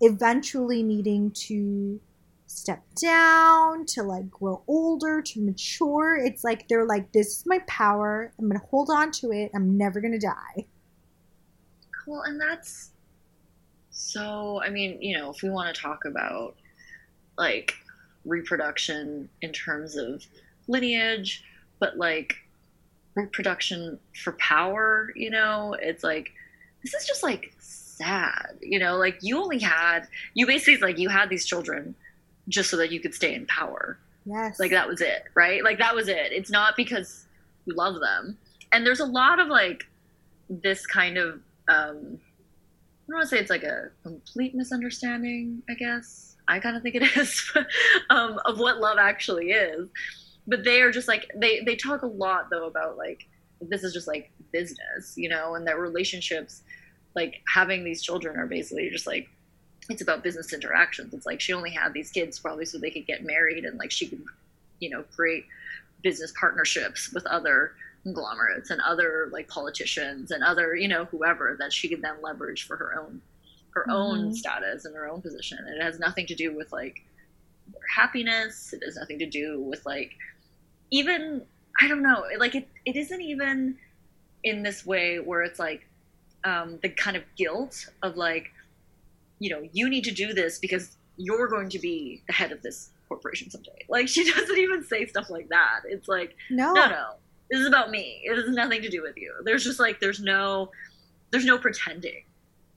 eventually 0.00 0.82
needing 0.82 1.30
to 1.30 2.00
step 2.54 2.82
down, 3.00 3.84
to 3.86 4.02
like 4.02 4.30
grow 4.30 4.62
older, 4.66 5.20
to 5.20 5.40
mature. 5.40 6.16
It's 6.16 6.44
like 6.44 6.68
they're 6.68 6.86
like, 6.86 7.12
this 7.12 7.38
is 7.38 7.46
my 7.46 7.58
power. 7.66 8.32
I'm 8.38 8.48
going 8.48 8.60
to 8.60 8.66
hold 8.66 8.90
on 8.90 9.10
to 9.12 9.32
it. 9.32 9.50
I'm 9.54 9.76
never 9.76 10.00
going 10.00 10.12
to 10.12 10.18
die. 10.18 10.66
Cool. 12.04 12.22
And 12.22 12.40
that's 12.40 12.90
so, 13.90 14.60
I 14.62 14.70
mean, 14.70 15.00
you 15.02 15.18
know, 15.18 15.30
if 15.30 15.42
we 15.42 15.50
want 15.50 15.74
to 15.74 15.80
talk 15.80 16.04
about 16.04 16.56
like 17.36 17.74
reproduction 18.24 19.28
in 19.42 19.52
terms 19.52 19.96
of 19.96 20.24
lineage, 20.68 21.44
but 21.78 21.96
like 21.96 22.36
reproduction 23.14 23.98
for 24.22 24.32
power, 24.32 25.12
you 25.16 25.30
know, 25.30 25.76
it's 25.80 26.04
like, 26.04 26.32
this 26.82 26.94
is 26.94 27.06
just 27.06 27.22
like 27.22 27.52
sad, 27.58 28.58
you 28.60 28.78
know, 28.78 28.96
like 28.96 29.18
you 29.22 29.38
only 29.38 29.58
had, 29.58 30.06
you 30.34 30.46
basically 30.46 30.76
like 30.78 30.98
you 30.98 31.08
had 31.08 31.30
these 31.30 31.46
children 31.46 31.94
just 32.48 32.70
so 32.70 32.76
that 32.76 32.90
you 32.92 33.00
could 33.00 33.14
stay 33.14 33.34
in 33.34 33.46
power. 33.46 33.98
Yes. 34.24 34.58
Like 34.58 34.70
that 34.70 34.88
was 34.88 35.00
it, 35.00 35.24
right? 35.34 35.62
Like 35.62 35.78
that 35.78 35.94
was 35.94 36.08
it. 36.08 36.32
It's 36.32 36.50
not 36.50 36.76
because 36.76 37.26
you 37.66 37.74
love 37.74 38.00
them. 38.00 38.38
And 38.72 38.86
there's 38.86 39.00
a 39.00 39.06
lot 39.06 39.38
of 39.38 39.48
like 39.48 39.84
this 40.48 40.86
kind 40.86 41.16
of 41.16 41.40
um 41.68 42.18
I 43.04 43.12
don't 43.12 43.18
want 43.18 43.28
to 43.28 43.36
say 43.36 43.38
it's 43.38 43.50
like 43.50 43.64
a 43.64 43.90
complete 44.02 44.54
misunderstanding, 44.54 45.62
I 45.68 45.74
guess. 45.74 46.36
I 46.48 46.58
kind 46.58 46.76
of 46.76 46.82
think 46.82 46.94
it 46.94 47.02
is 47.16 47.52
um, 48.10 48.38
of 48.46 48.58
what 48.58 48.80
love 48.80 48.96
actually 48.98 49.50
is. 49.50 49.88
But 50.46 50.64
they 50.64 50.80
are 50.80 50.90
just 50.90 51.08
like 51.08 51.30
they 51.34 51.60
they 51.64 51.76
talk 51.76 52.02
a 52.02 52.06
lot 52.06 52.48
though 52.50 52.66
about 52.66 52.96
like 52.96 53.26
this 53.60 53.82
is 53.82 53.92
just 53.92 54.06
like 54.06 54.30
business, 54.52 55.14
you 55.16 55.28
know, 55.28 55.54
and 55.54 55.66
that 55.66 55.78
relationships 55.78 56.62
like 57.14 57.42
having 57.52 57.84
these 57.84 58.02
children 58.02 58.36
are 58.36 58.46
basically 58.46 58.90
just 58.90 59.06
like 59.06 59.28
it's 59.88 60.02
about 60.02 60.22
business 60.22 60.52
interactions. 60.52 61.12
It's 61.14 61.26
like 61.26 61.40
she 61.40 61.52
only 61.52 61.70
had 61.70 61.92
these 61.92 62.10
kids 62.10 62.38
probably 62.38 62.64
so 62.64 62.78
they 62.78 62.90
could 62.90 63.06
get 63.06 63.24
married 63.24 63.64
and 63.64 63.78
like 63.78 63.90
she 63.90 64.06
could, 64.06 64.24
you 64.80 64.90
know, 64.90 65.04
create 65.14 65.44
business 66.02 66.32
partnerships 66.38 67.12
with 67.12 67.26
other 67.26 67.72
conglomerates 68.02 68.70
and 68.70 68.80
other 68.82 69.28
like 69.32 69.48
politicians 69.48 70.30
and 70.30 70.42
other, 70.42 70.74
you 70.74 70.88
know, 70.88 71.04
whoever 71.06 71.56
that 71.58 71.72
she 71.72 71.88
could 71.88 72.02
then 72.02 72.16
leverage 72.22 72.66
for 72.66 72.76
her 72.76 72.98
own 72.98 73.20
her 73.74 73.82
mm-hmm. 73.82 73.90
own 73.90 74.34
status 74.34 74.84
and 74.84 74.94
her 74.94 75.08
own 75.08 75.20
position. 75.20 75.58
And 75.58 75.76
it 75.76 75.82
has 75.82 75.98
nothing 75.98 76.26
to 76.26 76.34
do 76.34 76.54
with 76.54 76.72
like 76.72 77.02
happiness. 77.94 78.72
It 78.72 78.82
has 78.84 78.96
nothing 78.96 79.18
to 79.18 79.26
do 79.26 79.60
with 79.60 79.84
like 79.84 80.12
even 80.90 81.42
I 81.80 81.88
don't 81.88 82.02
know, 82.02 82.24
like 82.38 82.54
it, 82.54 82.68
it 82.84 82.96
isn't 82.96 83.20
even 83.20 83.76
in 84.44 84.62
this 84.62 84.86
way 84.86 85.18
where 85.18 85.42
it's 85.42 85.58
like 85.58 85.86
um, 86.44 86.78
the 86.82 86.90
kind 86.90 87.16
of 87.16 87.24
guilt 87.36 87.88
of 88.02 88.16
like, 88.16 88.52
you 89.38 89.50
know, 89.50 89.68
you 89.72 89.88
need 89.88 90.04
to 90.04 90.10
do 90.10 90.32
this 90.32 90.58
because 90.58 90.96
you're 91.16 91.48
going 91.48 91.68
to 91.70 91.78
be 91.78 92.22
the 92.26 92.32
head 92.32 92.52
of 92.52 92.62
this 92.62 92.90
corporation 93.08 93.50
someday. 93.50 93.70
Like 93.88 94.08
she 94.08 94.28
doesn't 94.30 94.58
even 94.58 94.82
say 94.82 95.06
stuff 95.06 95.30
like 95.30 95.48
that. 95.50 95.80
It's 95.88 96.08
like, 96.08 96.36
no, 96.50 96.72
no, 96.72 96.88
no. 96.88 97.10
This 97.50 97.60
is 97.60 97.66
about 97.66 97.90
me. 97.90 98.22
It 98.24 98.36
has 98.36 98.48
nothing 98.48 98.82
to 98.82 98.88
do 98.88 99.02
with 99.02 99.16
you. 99.16 99.32
There's 99.44 99.62
just 99.62 99.78
like 99.78 100.00
there's 100.00 100.20
no 100.20 100.70
there's 101.30 101.44
no 101.44 101.58
pretending 101.58 102.24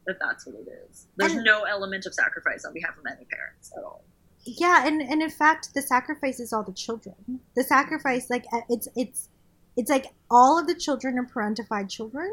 that 0.06 0.18
that's 0.20 0.46
what 0.46 0.56
it 0.56 0.68
is. 0.90 1.08
There's 1.16 1.34
and, 1.34 1.44
no 1.44 1.64
element 1.64 2.06
of 2.06 2.14
sacrifice 2.14 2.66
on 2.66 2.74
behalf 2.74 2.98
of 2.98 3.06
any 3.06 3.26
parents 3.26 3.72
at 3.76 3.84
all. 3.84 4.04
Yeah, 4.44 4.88
and 4.88 5.02
and 5.02 5.22
in 5.22 5.30
fact, 5.30 5.74
the 5.74 5.82
sacrifice 5.82 6.40
is 6.40 6.54
all 6.54 6.64
the 6.64 6.74
children. 6.74 7.16
The 7.56 7.64
sacrifice, 7.64 8.30
like 8.30 8.46
it's 8.70 8.88
it's 8.96 9.30
it's 9.76 9.90
like 9.90 10.08
all 10.32 10.58
of 10.60 10.68
the 10.68 10.76
children 10.76 11.20
are 11.20 11.26
parentified 11.26 11.90
children, 11.90 12.32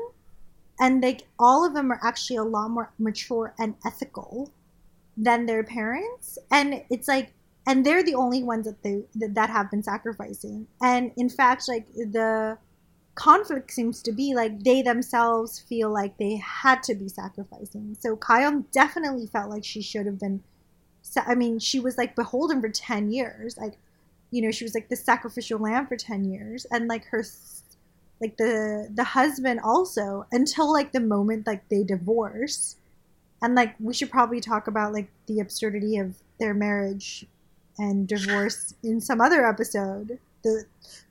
and 0.81 1.03
like 1.03 1.27
all 1.39 1.64
of 1.64 1.75
them 1.75 1.91
are 1.93 2.01
actually 2.03 2.37
a 2.37 2.45
lot 2.45 2.68
more 2.68 2.93
mature 2.99 3.55
and 3.59 3.75
ethical 3.85 4.51
than 5.16 5.47
their 5.47 5.62
parents, 5.62 6.39
and 6.51 6.83
it's 6.91 7.09
like 7.09 7.33
and 7.66 7.85
they're 7.85 8.03
the 8.03 8.14
only 8.14 8.43
ones 8.43 8.66
that 8.66 8.83
they 8.83 9.03
that, 9.14 9.51
have 9.51 9.70
been 9.70 9.83
sacrificing. 9.83 10.66
And 10.83 11.12
in 11.16 11.29
fact 11.29 11.68
like 11.68 11.87
the 11.95 12.59
conflict 13.14 13.70
seems 13.70 14.03
to 14.03 14.12
be 14.12 14.35
like 14.35 14.64
they 14.64 14.83
themselves 14.83 15.61
feel 15.61 15.89
like 15.91 16.16
they 16.18 16.37
had 16.37 16.83
to 16.85 16.95
be 16.95 17.09
sacrificing. 17.09 17.97
So 17.99 18.16
Kyung 18.16 18.62
definitely 18.72 19.27
felt 19.27 19.51
like 19.51 19.64
she 19.64 19.83
should 19.83 20.07
have 20.07 20.18
been 20.18 20.43
i 21.27 21.35
mean 21.35 21.59
she 21.59 21.79
was 21.81 21.99
like 21.99 22.16
beholden 22.16 22.61
for 22.61 22.68
10 22.68 23.11
years. 23.11 23.57
Like 23.57 23.79
you 24.31 24.43
know 24.43 24.51
she 24.51 24.64
was 24.64 24.75
like 24.75 24.89
the 24.89 24.97
sacrificial 24.97 25.59
lamb 25.59 25.87
for 25.87 25.97
10 25.97 26.25
years. 26.25 26.66
And 26.70 26.89
like 26.89 27.05
her 27.07 27.25
like 28.25 28.37
the 28.39 28.89
the 28.95 29.05
husband 29.05 29.61
also 29.62 30.27
until 30.33 30.72
like 30.72 30.93
the 30.93 31.01
moment 31.01 31.47
like 31.47 31.68
they 31.68 31.83
divorce 31.85 32.77
and 33.43 33.55
like 33.55 33.75
we 33.79 33.93
should 33.93 34.11
probably 34.11 34.41
talk 34.41 34.66
about 34.66 34.95
like 34.95 35.09
the 35.27 35.41
absurdity 35.41 35.99
of 35.99 36.14
their 36.41 36.55
marriage 36.55 37.27
and 37.79 38.09
divorce 38.09 38.75
in 38.83 39.03
some 39.03 39.20
other 39.20 39.47
episode. 39.47 40.18
The 40.43 40.64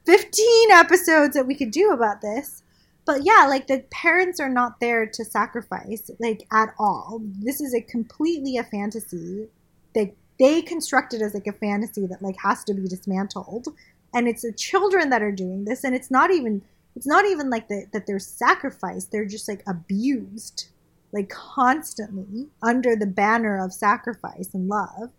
15 0.06 0.72
episodes 0.72 1.36
that 1.36 1.46
we 1.46 1.54
could 1.54 1.70
do 1.70 1.92
about 1.92 2.22
this. 2.22 2.64
But 3.06 3.24
yeah, 3.24 3.46
like 3.48 3.68
the 3.68 3.84
parents 3.92 4.40
are 4.40 4.50
not 4.50 4.80
there 4.80 5.06
to 5.06 5.26
sacrifice, 5.26 6.10
like 6.20 6.48
at 6.52 6.74
all. 6.80 7.22
This 7.22 7.62
is 7.62 7.76
a 7.76 7.82
completely 7.82 8.58
a 8.58 8.64
fantasy. 8.64 9.48
They 9.94 10.14
they 10.40 10.64
constructed 10.64 11.22
as 11.22 11.36
like 11.36 11.48
a 11.48 11.54
fantasy 11.54 12.08
that 12.08 12.24
like 12.24 12.38
has 12.44 12.64
to 12.64 12.74
be 12.74 12.88
dismantled. 12.88 13.68
And 14.16 14.28
it's 14.28 14.42
the 14.44 14.54
children 14.54 15.10
that 15.10 15.22
are 15.22 15.32
doing 15.32 15.66
this, 15.66 15.84
and 15.84 15.94
it's 15.94 16.10
not 16.10 16.32
even 16.32 16.64
it's 16.96 17.08
not 17.08 17.26
even 17.26 17.50
like 17.50 17.68
the, 17.68 17.86
that 17.92 18.06
they're 18.06 18.20
sacrificed. 18.20 19.12
They're 19.12 19.26
just 19.26 19.48
like 19.48 19.64
abused, 19.68 20.68
like 21.12 21.30
constantly 21.30 22.50
under 22.62 22.96
the 22.96 23.08
banner 23.08 23.64
of 23.64 23.74
sacrifice 23.74 24.54
and 24.54 24.68
love 24.68 25.12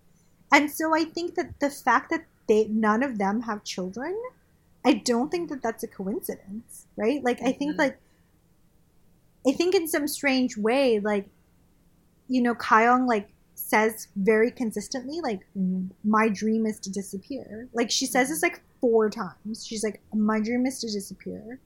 and 0.55 0.71
so 0.71 0.95
I 0.95 1.05
think 1.05 1.35
that 1.35 1.59
the 1.59 1.69
fact 1.69 2.11
that 2.11 2.25
they 2.49 2.69
none 2.69 3.03
of 3.03 3.19
them 3.19 3.43
have 3.43 3.65
children, 3.65 4.17
I 4.85 4.95
don't 4.95 5.29
think 5.29 5.49
that 5.49 5.63
that's 5.63 5.83
a 5.83 5.89
coincidence, 5.89 6.87
right? 6.97 7.23
Like. 7.25 7.43
I 7.43 7.51
think 7.51 7.73
mm-hmm. 7.73 7.81
like 7.81 7.99
I 9.47 9.53
think 9.53 9.75
in 9.75 9.89
some 9.89 10.07
strange 10.07 10.57
way, 10.57 11.01
like 11.01 11.27
you 12.29 12.41
know, 12.41 12.55
Kyung 12.55 13.07
like 13.07 13.29
says 13.75 14.07
very 14.15 14.53
consistently, 14.53 15.21
like 15.21 15.41
my 16.05 16.29
dream 16.29 16.65
is 16.65 16.79
to 16.79 16.91
disappear. 16.91 17.69
Like 17.73 17.91
she 17.91 18.07
says 18.07 18.29
this 18.29 18.43
like 18.43 18.61
four 18.81 19.11
times. 19.11 19.67
She's 19.67 19.83
like, 19.83 20.01
my 20.15 20.39
dream 20.41 20.65
is 20.65 20.79
to 20.81 20.87
disappear. 20.87 21.59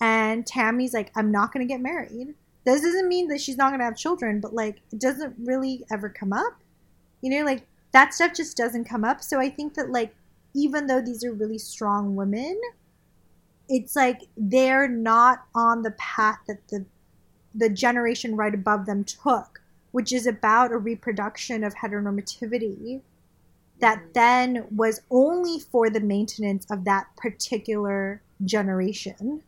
And 0.00 0.46
Tammy's 0.46 0.94
like, 0.94 1.12
I'm 1.14 1.30
not 1.30 1.52
gonna 1.52 1.66
get 1.66 1.82
married. 1.82 2.34
This 2.64 2.80
doesn't 2.80 3.08
mean 3.08 3.28
that 3.28 3.42
she's 3.42 3.58
not 3.58 3.72
gonna 3.72 3.84
have 3.84 3.96
children, 3.96 4.40
but 4.40 4.54
like 4.54 4.76
it 4.90 4.98
doesn't 4.98 5.34
really 5.38 5.84
ever 5.92 6.08
come 6.08 6.32
up. 6.32 6.54
You 7.20 7.30
know, 7.30 7.44
like 7.44 7.66
that 7.92 8.14
stuff 8.14 8.32
just 8.32 8.56
doesn't 8.56 8.84
come 8.86 9.04
up. 9.04 9.22
So 9.22 9.38
I 9.38 9.50
think 9.50 9.74
that 9.74 9.90
like 9.90 10.14
even 10.54 10.86
though 10.86 11.02
these 11.02 11.22
are 11.24 11.32
really 11.32 11.58
strong 11.58 12.16
women, 12.16 12.58
it's 13.68 13.94
like 13.94 14.22
they're 14.38 14.88
not 14.88 15.44
on 15.54 15.82
the 15.82 15.90
path 15.92 16.38
that 16.46 16.66
the 16.68 16.86
the 17.54 17.68
generation 17.68 18.34
right 18.34 18.54
above 18.54 18.86
them 18.86 19.04
took, 19.04 19.60
which 19.94 20.12
is 20.12 20.26
about 20.26 20.72
a 20.72 20.76
reproduction 20.76 21.62
of 21.62 21.72
heteronormativity 21.72 23.00
that 23.78 23.96
mm-hmm. 23.96 24.12
then 24.12 24.66
was 24.74 25.00
only 25.08 25.60
for 25.60 25.88
the 25.88 26.00
maintenance 26.00 26.66
of 26.68 26.84
that 26.84 27.06
particular 27.16 28.20
generation 28.44 29.40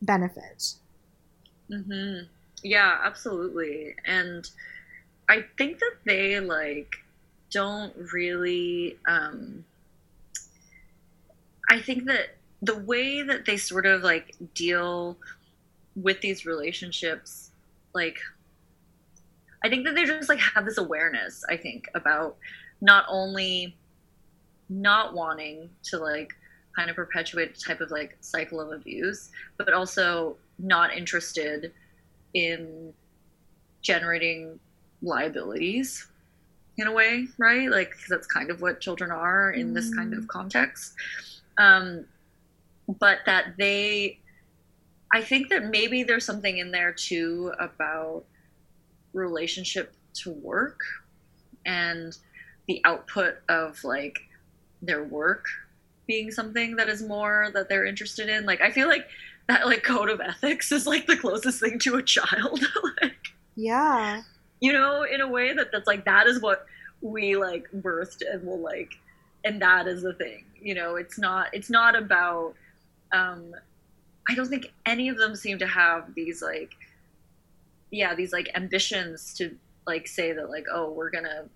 benefit. 0.00 0.76
Mhm. 1.70 2.26
Yeah, 2.62 2.98
absolutely. 3.04 3.96
And 4.06 4.50
I 5.28 5.44
think 5.58 5.78
that 5.80 5.96
they 6.06 6.40
like 6.40 6.96
don't 7.50 7.94
really 8.14 8.96
um 9.06 9.62
I 11.68 11.82
think 11.82 12.06
that 12.06 12.34
the 12.62 12.78
way 12.78 13.20
that 13.20 13.44
they 13.44 13.58
sort 13.58 13.84
of 13.84 14.02
like 14.02 14.36
deal 14.54 15.18
with 15.96 16.22
these 16.22 16.46
relationships 16.46 17.50
like 17.92 18.20
I 19.64 19.68
think 19.68 19.84
that 19.86 19.94
they 19.94 20.04
just 20.04 20.28
like 20.28 20.40
have 20.40 20.64
this 20.64 20.78
awareness, 20.78 21.44
I 21.48 21.56
think, 21.56 21.88
about 21.94 22.36
not 22.80 23.04
only 23.08 23.76
not 24.68 25.14
wanting 25.14 25.68
to 25.82 25.98
like 25.98 26.32
kind 26.76 26.88
of 26.88 26.96
perpetuate 26.96 27.56
a 27.56 27.60
type 27.60 27.80
of 27.80 27.90
like 27.90 28.16
cycle 28.20 28.60
of 28.60 28.72
abuse, 28.72 29.30
but 29.58 29.72
also 29.72 30.36
not 30.58 30.96
interested 30.96 31.72
in 32.34 32.92
generating 33.82 34.58
liabilities 35.02 36.06
in 36.78 36.86
a 36.86 36.92
way, 36.92 37.26
right? 37.38 37.70
Like 37.70 37.92
that's 38.08 38.26
kind 38.26 38.50
of 38.50 38.62
what 38.62 38.80
children 38.80 39.10
are 39.10 39.50
in 39.50 39.70
mm. 39.70 39.74
this 39.74 39.94
kind 39.94 40.14
of 40.14 40.24
mm. 40.24 40.28
context. 40.28 40.94
Um, 41.58 42.06
but 42.98 43.18
that 43.26 43.54
they, 43.58 44.18
I 45.12 45.22
think 45.22 45.48
that 45.50 45.64
maybe 45.64 46.02
there's 46.02 46.24
something 46.24 46.58
in 46.58 46.70
there 46.70 46.92
too 46.92 47.52
about 47.58 48.24
relationship 49.12 49.92
to 50.12 50.30
work 50.32 50.80
and 51.66 52.16
the 52.66 52.80
output 52.84 53.36
of 53.48 53.82
like 53.84 54.18
their 54.82 55.04
work 55.04 55.44
being 56.06 56.30
something 56.30 56.76
that 56.76 56.88
is 56.88 57.02
more 57.02 57.50
that 57.54 57.68
they're 57.68 57.84
interested 57.84 58.28
in. 58.28 58.46
Like 58.46 58.60
I 58.60 58.70
feel 58.70 58.88
like 58.88 59.06
that 59.48 59.66
like 59.66 59.82
code 59.82 60.10
of 60.10 60.20
ethics 60.20 60.72
is 60.72 60.86
like 60.86 61.06
the 61.06 61.16
closest 61.16 61.60
thing 61.60 61.78
to 61.80 61.96
a 61.96 62.02
child. 62.02 62.60
like 63.02 63.16
yeah 63.56 64.22
you 64.60 64.72
know, 64.72 65.04
in 65.04 65.20
a 65.20 65.28
way 65.28 65.54
that 65.54 65.72
that's 65.72 65.86
like 65.86 66.04
that 66.04 66.26
is 66.26 66.40
what 66.40 66.66
we 67.00 67.36
like 67.36 67.66
birthed 67.76 68.22
and 68.30 68.46
will 68.46 68.60
like, 68.60 68.92
and 69.44 69.60
that 69.62 69.86
is 69.86 70.02
the 70.02 70.12
thing. 70.14 70.44
You 70.60 70.74
know, 70.74 70.96
it's 70.96 71.18
not 71.18 71.48
it's 71.52 71.70
not 71.70 71.96
about. 71.96 72.54
um 73.12 73.54
I 74.28 74.34
don't 74.34 74.48
think 74.48 74.72
any 74.86 75.08
of 75.08 75.16
them 75.16 75.34
seem 75.34 75.58
to 75.58 75.66
have 75.66 76.14
these 76.14 76.40
like, 76.40 76.70
yeah, 77.90 78.14
these 78.14 78.32
like 78.32 78.48
ambitions 78.54 79.34
to 79.34 79.56
like 79.86 80.06
say 80.06 80.32
that 80.32 80.50
like, 80.50 80.66
oh, 80.72 80.90
we're 80.92 81.10
gonna, 81.10 81.48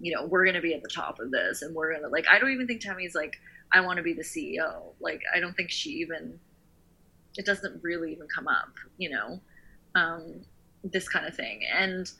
you 0.00 0.14
know, 0.14 0.26
we're 0.26 0.44
gonna 0.44 0.60
be 0.60 0.74
at 0.74 0.82
the 0.82 0.88
top 0.88 1.20
of 1.20 1.30
this, 1.30 1.62
and 1.62 1.74
we're 1.74 1.94
gonna 1.94 2.08
like. 2.08 2.26
I 2.28 2.38
don't 2.38 2.52
even 2.52 2.66
think 2.66 2.80
Tammy's 2.80 3.14
like, 3.14 3.38
I 3.72 3.80
want 3.80 3.96
to 3.98 4.02
be 4.02 4.12
the 4.12 4.22
CEO. 4.22 4.92
Like, 5.00 5.22
I 5.34 5.40
don't 5.40 5.54
think 5.54 5.70
she 5.70 5.90
even. 5.90 6.38
It 7.36 7.46
doesn't 7.46 7.82
really 7.82 8.12
even 8.12 8.28
come 8.28 8.46
up, 8.46 8.70
you 8.96 9.10
know. 9.10 9.40
Um, 9.94 10.44
this 10.84 11.08
kind 11.08 11.26
of 11.26 11.34
thing. 11.34 11.62
And 11.72 12.10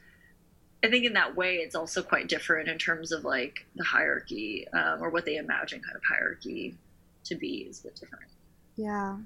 I 0.82 0.89
think 0.89 1.05
in 1.05 1.12
that 1.15 1.36
way, 1.36 1.56
it's 1.56 1.74
also 1.74 2.02
quite 2.02 2.28
different 2.28 2.69
in 2.69 2.78
terms 2.78 3.12
of 3.12 3.24
like 3.24 3.66
the 3.77 3.85
hierarchy 3.85 4.66
um, 4.73 5.02
or 5.02 5.11
what 5.11 5.24
they 5.24 5.36
imagine 5.36 5.81
kind 5.81 5.97
of 5.97 6.02
hierarchy 6.09 6.77
to 7.24 7.35
be 7.35 7.66
is 7.69 7.81
a 7.81 7.85
bit 7.85 7.97
different. 7.97 8.31
Yeah, 8.77 9.16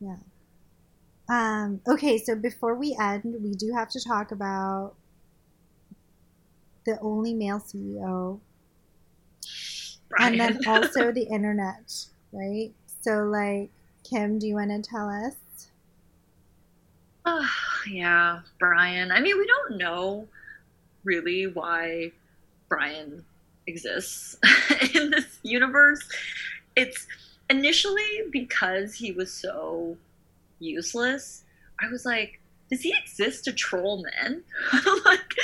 yeah. 0.00 0.16
Um, 1.28 1.80
okay, 1.88 2.18
so 2.18 2.36
before 2.36 2.74
we 2.74 2.96
end, 3.00 3.36
we 3.42 3.52
do 3.52 3.72
have 3.74 3.88
to 3.90 4.00
talk 4.04 4.30
about 4.30 4.94
the 6.84 6.98
only 7.00 7.34
male 7.34 7.58
CEO, 7.58 8.38
Brian. 10.08 10.32
and 10.32 10.40
then 10.40 10.60
also 10.66 11.10
the 11.10 11.22
internet, 11.32 12.06
right? 12.32 12.70
So, 13.00 13.24
like, 13.24 13.70
Kim, 14.08 14.38
do 14.38 14.46
you 14.46 14.54
want 14.54 14.70
to 14.70 14.88
tell 14.88 15.08
us 15.08 15.34
Oh, 17.28 17.50
yeah, 17.90 18.40
Brian. 18.60 19.10
I 19.10 19.18
mean, 19.20 19.36
we 19.36 19.46
don't 19.46 19.78
know 19.78 20.28
really 21.02 21.48
why 21.48 22.12
Brian 22.68 23.24
exists 23.66 24.36
in 24.94 25.10
this 25.10 25.40
universe. 25.42 26.08
It's 26.76 27.08
initially 27.50 28.22
because 28.30 28.94
he 28.94 29.10
was 29.10 29.32
so 29.32 29.96
useless. 30.58 31.44
I 31.80 31.88
was 31.88 32.04
like, 32.04 32.40
does 32.70 32.80
he 32.80 32.92
exist 32.92 33.44
to 33.44 33.52
troll 33.52 34.04
men? 34.18 34.42
like, 35.04 35.34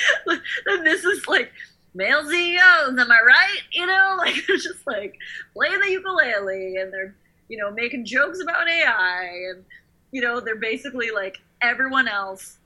this 0.85 1.05
is 1.05 1.27
like 1.29 1.53
male 1.95 2.29
CEOs, 2.29 2.99
am 2.99 3.11
I 3.11 3.21
right? 3.27 3.61
You 3.71 3.87
know, 3.87 4.15
like 4.19 4.35
they're 4.47 4.57
just 4.57 4.87
like 4.87 5.19
playing 5.55 5.81
the 5.81 5.91
ukulele 5.91 6.77
and 6.77 6.93
they're, 6.93 7.15
you 7.49 7.59
know, 7.59 7.71
making 7.71 8.05
jokes 8.05 8.41
about 8.43 8.69
AI 8.69 9.51
and, 9.51 9.65
you 10.11 10.21
know, 10.21 10.41
they're 10.41 10.57
basically 10.57 11.11
like 11.11 11.39
everyone 11.61 12.09
else, 12.09 12.59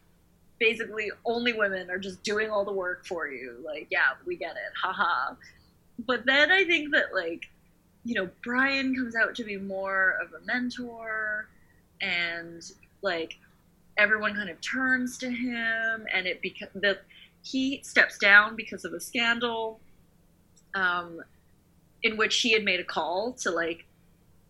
basically 0.58 1.10
only 1.24 1.52
women 1.52 1.90
are 1.90 1.98
just 1.98 2.22
doing 2.22 2.50
all 2.50 2.64
the 2.64 2.72
work 2.72 3.06
for 3.06 3.28
you. 3.28 3.56
Like, 3.64 3.88
yeah, 3.90 4.12
we 4.26 4.36
get 4.36 4.52
it, 4.52 4.72
haha. 4.80 5.34
But 6.06 6.24
then 6.26 6.50
I 6.50 6.64
think 6.64 6.92
that 6.92 7.14
like, 7.14 7.46
you 8.04 8.14
know, 8.14 8.30
Brian 8.44 8.94
comes 8.94 9.16
out 9.16 9.34
to 9.36 9.44
be 9.44 9.56
more 9.56 10.14
of 10.22 10.32
a 10.32 10.44
mentor 10.46 11.48
and 12.00 12.62
like 13.02 13.38
everyone 13.96 14.34
kind 14.34 14.50
of 14.50 14.60
turns 14.60 15.16
to 15.18 15.30
him 15.30 16.06
and 16.12 16.26
it 16.26 16.42
becomes 16.42 16.72
the 16.74 16.98
he 17.42 17.80
steps 17.84 18.18
down 18.18 18.56
because 18.56 18.84
of 18.84 18.92
a 18.92 19.00
scandal 19.00 19.78
um, 20.74 21.22
in 22.02 22.16
which 22.16 22.40
he 22.40 22.52
had 22.52 22.64
made 22.64 22.80
a 22.80 22.84
call 22.84 23.32
to 23.32 23.50
like 23.50 23.84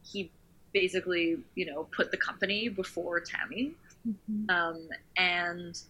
he 0.03 0.31
basically 0.73 1.39
you 1.55 1.67
know 1.67 1.85
put 1.97 2.11
the 2.11 2.17
company 2.17 2.69
before 2.69 3.21
tammy 3.21 3.73
mm-hmm. 4.07 4.51
um, 4.51 4.89
and 5.17 5.81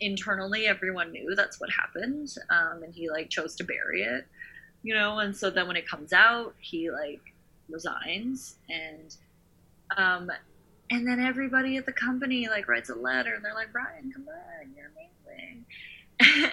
internally 0.00 0.66
everyone 0.66 1.12
knew 1.12 1.34
that's 1.34 1.60
what 1.60 1.70
happened 1.70 2.34
um, 2.50 2.82
and 2.82 2.94
he 2.94 3.10
like 3.10 3.28
chose 3.28 3.54
to 3.54 3.64
bury 3.64 4.02
it 4.02 4.26
you 4.82 4.94
know 4.94 5.18
and 5.18 5.36
so 5.36 5.50
then 5.50 5.66
when 5.66 5.76
it 5.76 5.86
comes 5.86 6.12
out 6.12 6.54
he 6.58 6.90
like 6.90 7.20
resigns 7.68 8.56
and 8.68 9.16
um, 9.96 10.30
and 10.92 11.06
then 11.06 11.18
everybody 11.18 11.76
at 11.76 11.86
the 11.86 11.92
company 11.92 12.48
like 12.48 12.68
writes 12.68 12.90
a 12.90 12.94
letter 12.94 13.34
and 13.34 13.44
they're 13.44 13.54
like 13.54 13.72
brian 13.72 14.12
come 14.12 14.26
on, 14.28 14.72
you're 14.76 14.90
amazing 14.94 15.64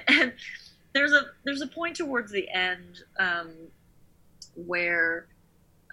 and 0.07 0.33
there's 0.93 1.13
a 1.13 1.25
there's 1.43 1.61
a 1.61 1.67
point 1.67 1.95
towards 1.95 2.31
the 2.31 2.49
end 2.49 3.03
um, 3.19 3.51
where 4.55 5.27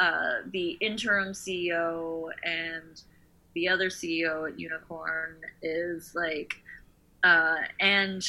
uh, 0.01 0.41
the 0.53 0.71
interim 0.81 1.33
CEO 1.33 2.29
and 2.43 3.03
the 3.55 3.69
other 3.69 3.89
CEO 3.89 4.49
at 4.49 4.59
Unicon 4.59 5.35
is 5.63 6.15
like, 6.15 6.57
uh, 7.25 7.57
and 7.81 8.27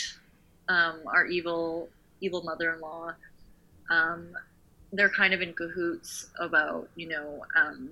um, 0.69 1.01
our 1.07 1.25
evil 1.25 1.89
evil 2.21 2.43
mother-in-law. 2.43 3.13
Um, 3.89 4.29
they're 4.93 5.09
kind 5.09 5.33
of 5.33 5.41
in 5.41 5.53
cahoots 5.53 6.27
about 6.39 6.89
you 6.95 7.07
know 7.07 7.45
um, 7.55 7.89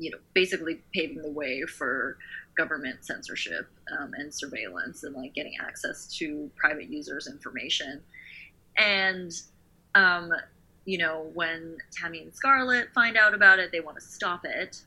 you 0.00 0.10
know 0.10 0.18
basically 0.34 0.80
paving 0.92 1.22
the 1.22 1.30
way 1.30 1.62
for 1.62 2.16
government 2.56 3.04
censorship 3.04 3.68
um, 3.98 4.12
and 4.14 4.32
surveillance 4.32 5.02
and 5.04 5.14
like 5.14 5.34
getting 5.34 5.54
access 5.60 6.06
to 6.18 6.50
private 6.56 6.90
users' 6.90 7.26
information. 7.26 8.02
And, 8.76 9.32
um, 9.94 10.32
you 10.84 10.98
know, 10.98 11.30
when 11.34 11.78
Tammy 11.90 12.20
and 12.22 12.34
Scarlett 12.34 12.92
find 12.94 13.16
out 13.16 13.34
about 13.34 13.58
it, 13.58 13.72
they 13.72 13.80
want 13.80 13.98
to 13.98 14.04
stop 14.04 14.44
it. 14.44 14.82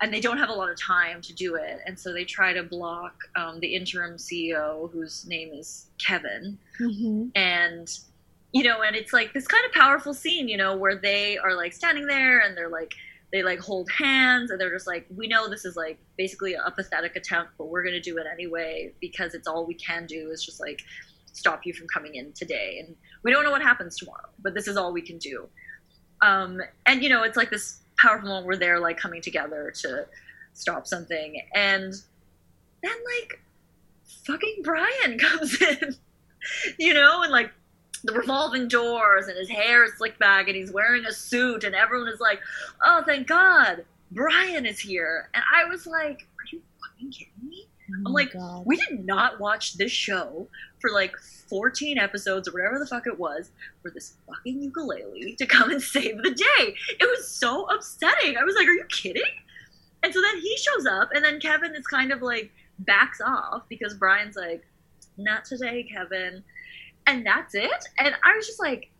And 0.00 0.12
they 0.12 0.20
don't 0.20 0.38
have 0.38 0.50
a 0.50 0.52
lot 0.52 0.70
of 0.70 0.80
time 0.80 1.22
to 1.22 1.32
do 1.32 1.54
it. 1.54 1.78
And 1.86 1.98
so 1.98 2.12
they 2.12 2.24
try 2.24 2.52
to 2.52 2.62
block 2.62 3.14
um, 3.36 3.60
the 3.60 3.74
interim 3.74 4.16
CEO, 4.16 4.90
whose 4.92 5.24
name 5.26 5.52
is 5.52 5.86
Kevin. 6.04 6.58
Mm-hmm. 6.80 7.28
And, 7.36 7.88
you 8.52 8.64
know, 8.64 8.82
and 8.82 8.96
it's 8.96 9.12
like 9.12 9.32
this 9.32 9.46
kind 9.46 9.64
of 9.64 9.72
powerful 9.72 10.12
scene, 10.12 10.48
you 10.48 10.56
know, 10.56 10.76
where 10.76 10.96
they 10.96 11.38
are 11.38 11.56
like 11.56 11.72
standing 11.72 12.06
there 12.06 12.40
and 12.40 12.56
they're 12.56 12.68
like, 12.68 12.92
they 13.34 13.42
like 13.42 13.58
hold 13.58 13.90
hands 13.90 14.52
and 14.52 14.60
they're 14.60 14.72
just 14.72 14.86
like 14.86 15.06
we 15.16 15.26
know 15.26 15.50
this 15.50 15.64
is 15.64 15.74
like 15.74 15.98
basically 16.16 16.54
a 16.54 16.70
pathetic 16.70 17.16
attempt 17.16 17.50
but 17.58 17.66
we're 17.66 17.82
going 17.82 17.92
to 17.92 18.00
do 18.00 18.16
it 18.16 18.26
anyway 18.32 18.92
because 19.00 19.34
it's 19.34 19.48
all 19.48 19.66
we 19.66 19.74
can 19.74 20.06
do 20.06 20.30
is 20.30 20.44
just 20.44 20.60
like 20.60 20.80
stop 21.32 21.66
you 21.66 21.72
from 21.72 21.88
coming 21.88 22.14
in 22.14 22.32
today. 22.32 22.78
And 22.78 22.94
we 23.24 23.32
don't 23.32 23.42
know 23.42 23.50
what 23.50 23.60
happens 23.60 23.98
tomorrow 23.98 24.28
but 24.40 24.54
this 24.54 24.68
is 24.68 24.76
all 24.76 24.92
we 24.92 25.02
can 25.02 25.18
do. 25.18 25.48
Um, 26.22 26.60
and 26.86 27.02
you 27.02 27.08
know 27.08 27.24
it's 27.24 27.36
like 27.36 27.50
this 27.50 27.80
powerful 27.98 28.28
moment 28.28 28.46
where 28.46 28.56
they're 28.56 28.78
like 28.78 28.98
coming 28.98 29.20
together 29.20 29.72
to 29.80 30.06
stop 30.52 30.86
something. 30.86 31.42
And 31.56 31.92
then 32.84 32.96
like 33.18 33.40
fucking 34.26 34.58
brian 34.62 35.18
comes 35.18 35.60
in 35.60 35.96
you 36.78 36.92
know 36.94 37.22
and 37.22 37.32
like 37.32 37.50
the 38.04 38.12
revolving 38.12 38.68
doors 38.68 39.28
and 39.28 39.36
his 39.38 39.48
hair 39.48 39.84
is 39.84 39.94
slicked 39.96 40.18
back 40.18 40.46
and 40.46 40.56
he's 40.56 40.72
wearing 40.72 41.04
a 41.06 41.12
suit 41.12 41.64
and 41.64 41.74
everyone 41.74 42.08
is 42.08 42.20
like, 42.20 42.40
oh, 42.84 43.02
thank 43.04 43.26
God, 43.26 43.84
Brian 44.10 44.66
is 44.66 44.78
here. 44.78 45.30
And 45.34 45.42
I 45.52 45.68
was 45.68 45.86
like, 45.86 46.26
are 46.38 46.46
you 46.52 46.62
fucking 46.80 47.10
kidding 47.10 47.48
me? 47.48 47.66
Oh 47.90 48.02
I'm 48.06 48.12
like, 48.12 48.32
God. 48.32 48.64
we 48.66 48.76
did 48.76 49.04
not 49.04 49.40
watch 49.40 49.74
this 49.74 49.92
show 49.92 50.48
for 50.80 50.90
like 50.90 51.16
14 51.48 51.98
episodes 51.98 52.48
or 52.48 52.52
whatever 52.52 52.78
the 52.78 52.86
fuck 52.86 53.06
it 53.06 53.18
was 53.18 53.50
for 53.82 53.90
this 53.90 54.14
fucking 54.26 54.62
ukulele 54.62 55.34
to 55.36 55.46
come 55.46 55.70
and 55.70 55.82
save 55.82 56.22
the 56.22 56.30
day. 56.30 56.74
It 57.00 57.04
was 57.04 57.28
so 57.28 57.66
upsetting. 57.66 58.36
I 58.36 58.44
was 58.44 58.54
like, 58.54 58.68
are 58.68 58.72
you 58.72 58.84
kidding? 58.90 59.22
And 60.02 60.12
so 60.12 60.20
then 60.20 60.38
he 60.38 60.56
shows 60.58 60.84
up, 60.84 61.10
and 61.14 61.24
then 61.24 61.40
Kevin 61.40 61.74
is 61.74 61.86
kind 61.86 62.12
of 62.12 62.20
like 62.20 62.52
backs 62.80 63.22
off 63.22 63.62
because 63.70 63.94
Brian's 63.94 64.36
like, 64.36 64.62
not 65.16 65.44
today, 65.46 65.84
Kevin 65.90 66.42
and 67.06 67.24
that's 67.24 67.54
it. 67.54 67.70
And 67.98 68.14
I 68.24 68.36
was 68.36 68.46
just 68.46 68.60
like, 68.60 68.90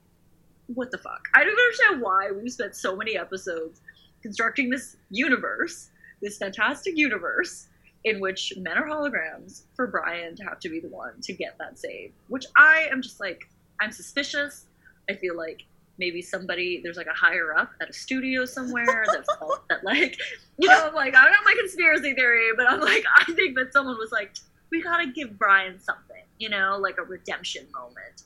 what 0.66 0.90
the 0.90 0.98
fuck? 0.98 1.22
I 1.34 1.44
don't 1.44 1.58
understand 1.58 2.00
why 2.00 2.30
we've 2.30 2.52
spent 2.52 2.74
so 2.74 2.96
many 2.96 3.16
episodes 3.16 3.80
constructing 4.22 4.70
this 4.70 4.96
universe, 5.10 5.90
this 6.22 6.38
fantastic 6.38 6.96
universe, 6.96 7.68
in 8.04 8.20
which 8.20 8.52
men 8.58 8.76
are 8.76 8.86
holograms 8.86 9.62
for 9.74 9.86
Brian 9.86 10.36
to 10.36 10.44
have 10.44 10.60
to 10.60 10.68
be 10.68 10.80
the 10.80 10.88
one 10.88 11.20
to 11.22 11.32
get 11.32 11.56
that 11.58 11.78
save. 11.78 12.12
Which 12.28 12.44
I 12.56 12.86
am 12.90 13.02
just 13.02 13.20
like, 13.20 13.48
I'm 13.80 13.92
suspicious. 13.92 14.66
I 15.08 15.14
feel 15.14 15.36
like 15.36 15.64
maybe 15.98 16.20
somebody 16.20 16.80
there's 16.82 16.96
like 16.96 17.06
a 17.06 17.14
higher 17.14 17.56
up 17.56 17.70
at 17.80 17.88
a 17.88 17.92
studio 17.92 18.44
somewhere 18.44 19.04
that 19.06 19.24
felt 19.38 19.62
that 19.68 19.84
like 19.84 20.18
you 20.58 20.68
know 20.68 20.88
I'm 20.88 20.94
like 20.94 21.14
I 21.14 21.22
don't 21.22 21.32
know 21.32 21.38
my 21.44 21.54
conspiracy 21.58 22.14
theory, 22.14 22.48
but 22.56 22.68
I'm 22.68 22.80
like 22.80 23.04
I 23.16 23.24
think 23.32 23.56
that 23.56 23.72
someone 23.72 23.96
was 23.98 24.10
like 24.12 24.34
we 24.70 24.82
gotta 24.82 25.06
give 25.06 25.38
Brian 25.38 25.78
something 25.78 26.03
you 26.38 26.48
know, 26.48 26.78
like 26.80 26.98
a 26.98 27.02
redemption 27.02 27.66
moment. 27.74 28.24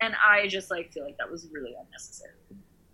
And 0.00 0.14
I 0.14 0.46
just 0.48 0.70
like 0.70 0.92
feel 0.92 1.04
like 1.04 1.16
that 1.18 1.30
was 1.30 1.48
really 1.52 1.74
unnecessary. 1.74 2.32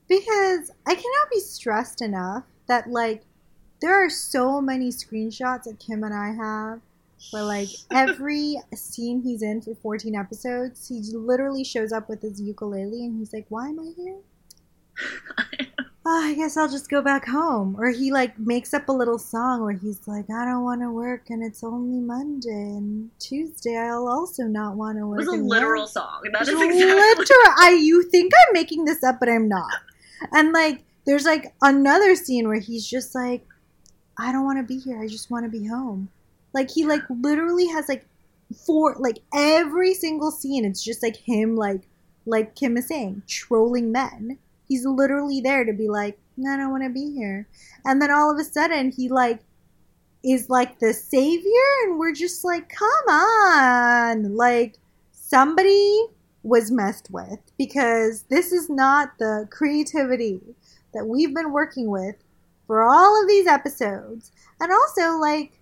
Because 0.09 0.71
I 0.87 0.95
cannot 0.95 1.31
be 1.33 1.41
stressed 1.41 2.03
enough 2.03 2.45
that 2.67 2.89
like 2.91 3.23
there 3.81 3.95
are 3.95 4.11
so 4.11 4.61
many 4.61 4.91
screenshots 4.91 5.65
that 5.65 5.79
Kim 5.79 6.05
and 6.05 6.15
I 6.15 6.33
have 6.33 6.81
where 7.31 7.43
like 7.43 7.69
every 7.93 8.57
scene 8.75 9.23
he's 9.23 9.43
in 9.43 9.61
for 9.61 9.75
14 9.75 10.15
episodes, 10.15 10.89
he 10.89 11.01
literally 11.17 11.65
shows 11.65 11.93
up 11.93 12.09
with 12.09 12.23
his 12.23 12.41
ukulele 12.41 13.05
and 13.05 13.19
he's 13.19 13.33
like, 13.33 13.47
"Why 13.49 13.69
am 13.69 13.81
I 13.81 13.93
here?" 13.97 14.19
oh, 16.05 16.25
I 16.25 16.35
guess 16.35 16.57
I'll 16.57 16.69
just 16.69 16.91
go 16.91 17.01
back 17.01 17.27
home. 17.27 17.77
Or 17.79 17.91
he 17.91 18.13
like 18.13 18.39
makes 18.39 18.75
up 18.75 18.89
a 18.89 18.93
little 18.93 19.19
song 19.19 19.63
where 19.63 19.73
he's 19.73 20.07
like, 20.07 20.29
I 20.31 20.45
don't 20.45 20.65
want 20.65 20.81
to 20.81 20.91
work 20.91 21.31
and 21.31 21.43
it's 21.43 21.63
only 21.63 22.01
Monday 22.01 22.51
and 22.51 23.11
Tuesday 23.19 23.77
I'll 23.77 24.09
also 24.09 24.45
not 24.45 24.77
want 24.77 24.99
to 24.99 25.07
work. 25.07 25.21
It 25.21 25.27
was 25.27 25.41
a 25.41 25.43
literal 25.43 25.83
work. 25.83 25.91
song. 25.91 26.23
That 26.33 26.43
is 26.43 26.49
exactly. 26.49 26.83
Literal. 26.83 27.55
I 27.59 27.79
you 27.81 28.03
think 28.03 28.33
I'm 28.35 28.53
making 28.53 28.85
this 28.85 29.05
up, 29.05 29.21
but 29.21 29.29
I'm 29.29 29.49
not. 29.49 29.73
And 30.33 30.53
like, 30.53 30.85
there's 31.05 31.25
like 31.25 31.55
another 31.63 32.15
scene 32.15 32.49
where 32.49 32.61
he's 32.61 32.87
just 32.87 33.15
like, 33.15 33.47
I 34.19 34.33
don't 34.33 34.45
want 34.45 34.59
to 34.59 34.65
be 34.65 34.79
here. 34.79 35.01
I 35.01 35.09
just 35.09 35.31
want 35.31 35.45
to 35.45 35.51
be 35.51 35.67
home. 35.67 36.09
Like 36.53 36.71
he 36.71 36.85
like 36.85 37.03
literally 37.09 37.67
has 37.69 37.89
like 37.89 38.07
four 38.67 38.97
like 38.99 39.19
every 39.35 39.95
single 39.95 40.31
scene. 40.31 40.65
It's 40.65 40.83
just 40.83 41.03
like 41.03 41.17
him 41.17 41.57
like 41.57 41.83
like 42.27 42.55
Kim 42.55 42.77
is 42.77 42.89
saying 42.89 43.23
trolling 43.27 43.91
men 43.91 44.39
He's 44.73 44.87
literally 44.87 45.43
there 45.43 45.67
to 45.67 45.75
be 45.75 45.87
like, 45.91 46.19
I 46.39 46.57
don't 46.57 46.71
want 46.71 46.83
to 46.83 46.89
be 46.89 47.13
here. 47.13 47.47
And 47.85 48.01
then 48.01 48.11
all 48.11 48.33
of 48.33 48.39
a 48.39 48.45
sudden, 48.45 48.91
he 48.91 49.11
like 49.11 49.41
is 50.25 50.49
like 50.49 50.79
the 50.79 50.95
savior, 50.95 51.69
and 51.85 51.99
we're 51.99 52.15
just 52.15 52.43
like, 52.43 52.71
come 52.71 53.15
on, 53.15 54.35
like 54.35 54.79
somebody 55.13 56.07
was 56.43 56.71
messed 56.71 57.11
with 57.11 57.39
because 57.59 58.23
this 58.31 58.51
is 58.51 58.71
not 58.71 59.11
the 59.19 59.47
creativity 59.51 60.41
that 60.95 61.07
we've 61.07 61.35
been 61.35 61.53
working 61.53 61.91
with 61.91 62.17
for 62.67 62.83
all 62.83 63.21
of 63.21 63.29
these 63.29 63.47
episodes. 63.47 64.33
And 64.59 64.73
also, 64.73 65.19
like, 65.19 65.61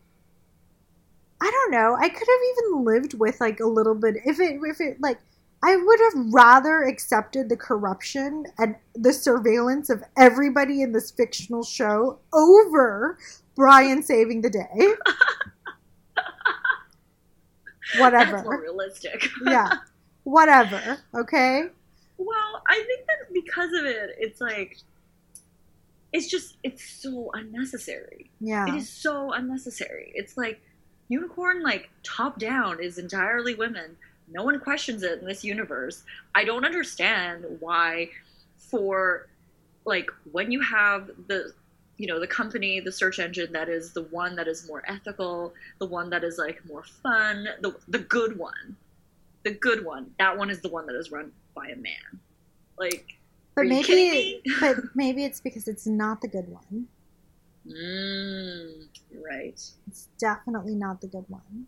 I 1.40 1.50
don't 1.50 1.72
know, 1.72 1.96
I 1.98 2.08
could 2.08 2.28
have 2.28 2.68
even 2.68 2.84
lived 2.84 3.14
with 3.14 3.40
like 3.40 3.58
a 3.58 3.66
little 3.66 3.96
bit 3.96 4.18
if 4.24 4.38
it 4.38 4.60
if 4.62 4.80
it 4.80 5.00
like 5.00 5.18
I 5.62 5.76
would 5.76 6.00
have 6.00 6.32
rather 6.32 6.84
accepted 6.84 7.48
the 7.48 7.56
corruption 7.56 8.46
and 8.58 8.76
the 8.94 9.12
surveillance 9.12 9.90
of 9.90 10.02
everybody 10.16 10.80
in 10.80 10.92
this 10.92 11.10
fictional 11.10 11.62
show 11.62 12.18
over 12.32 13.18
Brian 13.56 14.02
saving 14.02 14.40
the 14.40 14.50
day. 14.50 14.94
Whatever. 17.98 18.32
That's 18.32 18.44
more 18.44 18.60
realistic. 18.60 19.28
yeah. 19.44 19.74
Whatever. 20.24 20.98
Okay. 21.14 21.64
Well, 22.16 22.62
I 22.68 22.76
think 22.86 23.06
that 23.06 23.32
because 23.32 23.72
of 23.72 23.84
it, 23.84 24.16
it's 24.18 24.40
like 24.40 24.78
it's 26.12 26.28
just 26.28 26.56
it's 26.62 26.84
so 26.84 27.30
unnecessary. 27.34 28.30
Yeah. 28.40 28.66
It 28.68 28.74
is 28.76 28.88
so 28.88 29.32
unnecessary. 29.32 30.12
It's 30.14 30.36
like 30.36 30.60
Unicon 31.10 31.62
like 31.62 31.90
top 32.02 32.38
down 32.38 32.82
is 32.82 32.98
entirely 32.98 33.54
women 33.54 33.96
no 34.30 34.44
one 34.44 34.58
questions 34.60 35.02
it 35.02 35.20
in 35.20 35.26
this 35.26 35.44
universe. 35.44 36.04
I 36.34 36.44
don't 36.44 36.64
understand 36.64 37.44
why 37.60 38.10
for 38.58 39.28
like 39.84 40.10
when 40.32 40.50
you 40.50 40.60
have 40.60 41.10
the 41.26 41.52
you 41.96 42.06
know 42.06 42.20
the 42.20 42.26
company 42.26 42.80
the 42.80 42.92
search 42.92 43.18
engine 43.18 43.52
that 43.52 43.68
is 43.68 43.92
the 43.92 44.02
one 44.04 44.36
that 44.36 44.46
is 44.48 44.66
more 44.68 44.82
ethical 44.86 45.52
the 45.78 45.86
one 45.86 46.08
that 46.10 46.22
is 46.24 46.38
like 46.38 46.64
more 46.66 46.84
fun 47.02 47.48
the 47.60 47.74
the 47.88 47.98
good 47.98 48.38
one 48.38 48.76
the 49.42 49.50
good 49.50 49.84
one 49.84 50.10
that 50.18 50.36
one 50.36 50.50
is 50.50 50.60
the 50.60 50.68
one 50.68 50.86
that 50.86 50.94
is 50.94 51.10
run 51.10 51.32
by 51.54 51.66
a 51.68 51.76
man 51.76 52.20
like 52.78 53.18
but 53.54 53.66
maybe 53.66 54.42
but 54.60 54.76
maybe 54.94 55.24
it's 55.24 55.40
because 55.40 55.68
it's 55.68 55.86
not 55.86 56.20
the 56.20 56.28
good 56.28 56.48
one. 56.48 56.86
mm, 57.66 58.86
right 59.26 59.60
It's 59.86 60.08
definitely 60.18 60.74
not 60.74 61.00
the 61.00 61.08
good 61.08 61.24
one. 61.28 61.66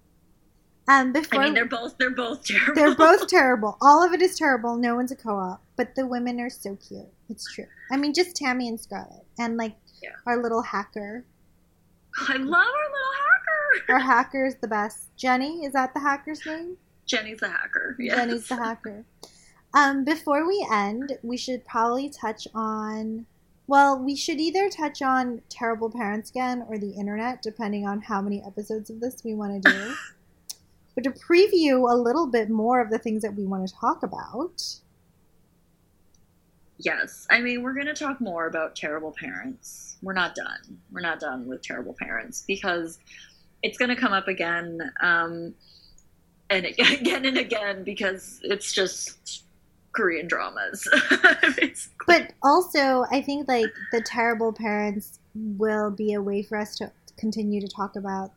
Um, 0.88 1.12
before 1.12 1.40
i 1.40 1.44
mean 1.44 1.54
they're 1.54 1.64
both 1.64 1.96
they're 1.96 2.10
both 2.10 2.44
terrible 2.44 2.74
they're 2.74 2.94
both 2.94 3.26
terrible. 3.28 3.76
All 3.80 4.04
of 4.04 4.12
it 4.12 4.20
is 4.20 4.36
terrible. 4.36 4.76
No 4.76 4.96
one's 4.96 5.12
a 5.12 5.16
co-op, 5.16 5.62
but 5.76 5.94
the 5.94 6.06
women 6.06 6.40
are 6.40 6.50
so 6.50 6.76
cute. 6.76 7.06
It's 7.30 7.50
true. 7.52 7.66
I 7.90 7.96
mean, 7.96 8.12
just 8.12 8.34
Tammy 8.34 8.68
and 8.68 8.80
Scarlett, 8.80 9.24
and 9.38 9.56
like 9.56 9.76
Yeah. 10.02 10.10
our 10.26 10.42
little 10.42 10.62
hacker. 10.62 11.24
i 12.28 12.36
love 12.36 12.52
our 12.52 12.90
little 12.96 13.14
hacker 13.22 13.92
Our 13.92 13.98
hacker 14.00 14.44
is 14.44 14.56
the 14.56 14.68
best. 14.68 15.08
Jenny 15.16 15.64
is 15.64 15.72
that 15.74 15.94
the 15.94 16.00
hacker's 16.00 16.44
name? 16.44 16.76
jenny's 17.06 17.38
the 17.40 17.48
hacker 17.48 17.96
yes. 18.00 18.16
Jenny's 18.16 18.48
the 18.48 18.56
hacker. 18.56 19.04
Um, 19.74 20.04
before 20.04 20.46
we 20.46 20.66
end, 20.72 21.18
we 21.22 21.36
should 21.36 21.64
probably 21.64 22.08
touch 22.10 22.46
on. 22.54 23.26
Well, 23.68 23.98
we 23.98 24.16
should 24.16 24.40
either 24.40 24.68
touch 24.68 25.00
on 25.00 25.40
terrible 25.48 25.88
parents 25.90 26.28
again 26.30 26.64
or 26.68 26.76
the 26.78 26.90
internet, 26.90 27.40
depending 27.40 27.86
on 27.86 28.02
how 28.02 28.20
many 28.20 28.42
episodes 28.44 28.90
of 28.90 29.00
this 29.00 29.22
we 29.24 29.34
want 29.34 29.62
to 29.62 29.70
do. 29.72 29.94
but 30.94 31.04
to 31.04 31.10
preview 31.10 31.90
a 31.90 31.96
little 31.96 32.26
bit 32.26 32.50
more 32.50 32.80
of 32.80 32.90
the 32.90 32.98
things 32.98 33.22
that 33.22 33.34
we 33.34 33.44
want 33.44 33.66
to 33.66 33.74
talk 33.74 34.02
about. 34.02 34.62
Yes. 36.78 37.26
I 37.30 37.40
mean, 37.40 37.62
we're 37.62 37.74
going 37.74 37.86
to 37.86 37.94
talk 37.94 38.20
more 38.20 38.46
about 38.46 38.74
terrible 38.74 39.14
parents. 39.18 39.96
We're 40.02 40.12
not 40.12 40.34
done. 40.34 40.78
We're 40.90 41.00
not 41.00 41.20
done 41.20 41.46
with 41.46 41.62
terrible 41.62 41.94
parents 41.98 42.44
because 42.46 42.98
it's 43.62 43.78
going 43.78 43.88
to 43.90 43.96
come 43.96 44.12
up 44.12 44.28
again 44.28 44.80
um, 45.00 45.54
and 46.50 46.66
again 46.78 47.24
and 47.24 47.38
again 47.38 47.84
because 47.84 48.40
it's 48.42 48.72
just 48.72 49.44
Korean 49.92 50.26
dramas. 50.26 50.88
But 52.04 52.32
also, 52.42 53.06
I 53.12 53.22
think 53.22 53.46
like 53.46 53.72
the 53.92 54.02
terrible 54.02 54.52
parents 54.52 55.20
will 55.34 55.90
be 55.90 56.14
a 56.14 56.20
way 56.20 56.42
for 56.42 56.58
us 56.58 56.76
to 56.78 56.90
continue 57.16 57.60
to 57.60 57.68
talk 57.68 57.94
about 57.94 58.32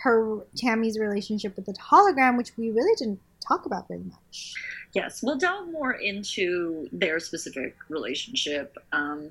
her 0.00 0.40
Tammy's 0.56 0.98
relationship 0.98 1.56
with 1.56 1.66
the 1.66 1.72
hologram, 1.72 2.36
which 2.36 2.56
we 2.56 2.70
really 2.70 2.94
didn't 2.96 3.20
talk 3.46 3.66
about 3.66 3.88
very 3.88 4.02
much. 4.04 4.54
yes, 4.94 5.22
we'll 5.22 5.36
delve 5.36 5.70
more 5.70 5.92
into 5.92 6.88
their 6.92 7.20
specific 7.20 7.76
relationship, 7.88 8.76
um, 8.92 9.30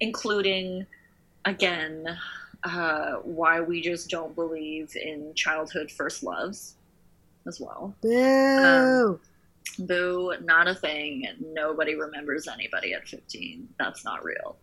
including, 0.00 0.86
again, 1.44 2.06
uh, 2.64 3.14
why 3.22 3.60
we 3.60 3.80
just 3.80 4.10
don't 4.10 4.34
believe 4.34 4.94
in 4.96 5.32
childhood 5.34 5.90
first 5.90 6.22
loves 6.22 6.74
as 7.46 7.60
well. 7.60 7.94
Boo! 8.00 9.20
Boo, 9.78 10.34
not 10.42 10.68
a 10.68 10.74
thing. 10.74 11.26
Nobody 11.52 11.94
remembers 11.94 12.48
anybody 12.48 12.92
at 12.94 13.06
15. 13.06 13.68
That's 13.78 14.04
not 14.04 14.24
real. 14.24 14.56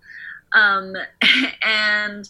Um, 0.54 0.96
and 1.62 2.28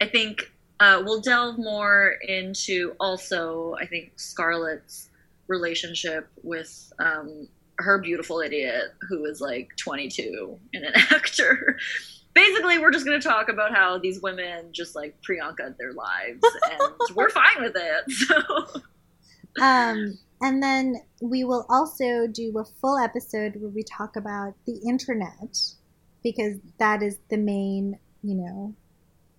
I 0.00 0.06
think 0.06 0.52
uh, 0.80 1.02
we'll 1.04 1.20
delve 1.20 1.58
more 1.58 2.16
into 2.22 2.94
also, 3.00 3.74
I 3.80 3.86
think, 3.86 4.12
Scarlett's 4.16 5.10
relationship 5.48 6.28
with 6.42 6.92
um, 6.98 7.48
her 7.78 7.98
beautiful 7.98 8.40
idiot 8.40 8.94
who 9.08 9.24
is 9.24 9.40
like 9.40 9.70
22 9.76 10.58
and 10.74 10.84
an 10.84 10.92
actor. 11.10 11.78
Basically, 12.34 12.78
we're 12.78 12.92
just 12.92 13.04
going 13.04 13.20
to 13.20 13.26
talk 13.26 13.48
about 13.48 13.74
how 13.74 13.98
these 13.98 14.20
women 14.22 14.66
just 14.72 14.94
like 14.94 15.16
Priyanka 15.22 15.76
their 15.78 15.92
lives, 15.92 16.40
and 16.70 16.80
we're 17.16 17.30
fine 17.30 17.60
with 17.60 17.76
it. 17.76 18.82
So. 19.56 19.64
Um, 19.64 20.18
and 20.40 20.62
then 20.62 20.96
we 21.20 21.42
will 21.42 21.66
also 21.68 22.28
do 22.28 22.56
a 22.58 22.64
full 22.80 22.96
episode 22.96 23.56
where 23.56 23.70
we 23.70 23.82
talk 23.82 24.14
about 24.14 24.54
the 24.66 24.76
internet 24.86 25.58
because 26.22 26.58
that 26.78 27.02
is 27.02 27.18
the 27.28 27.38
main, 27.38 27.98
you 28.22 28.34
know, 28.34 28.74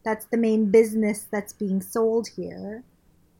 that's 0.03 0.25
the 0.25 0.37
main 0.37 0.71
business 0.71 1.27
that's 1.31 1.53
being 1.53 1.81
sold 1.81 2.27
here. 2.35 2.83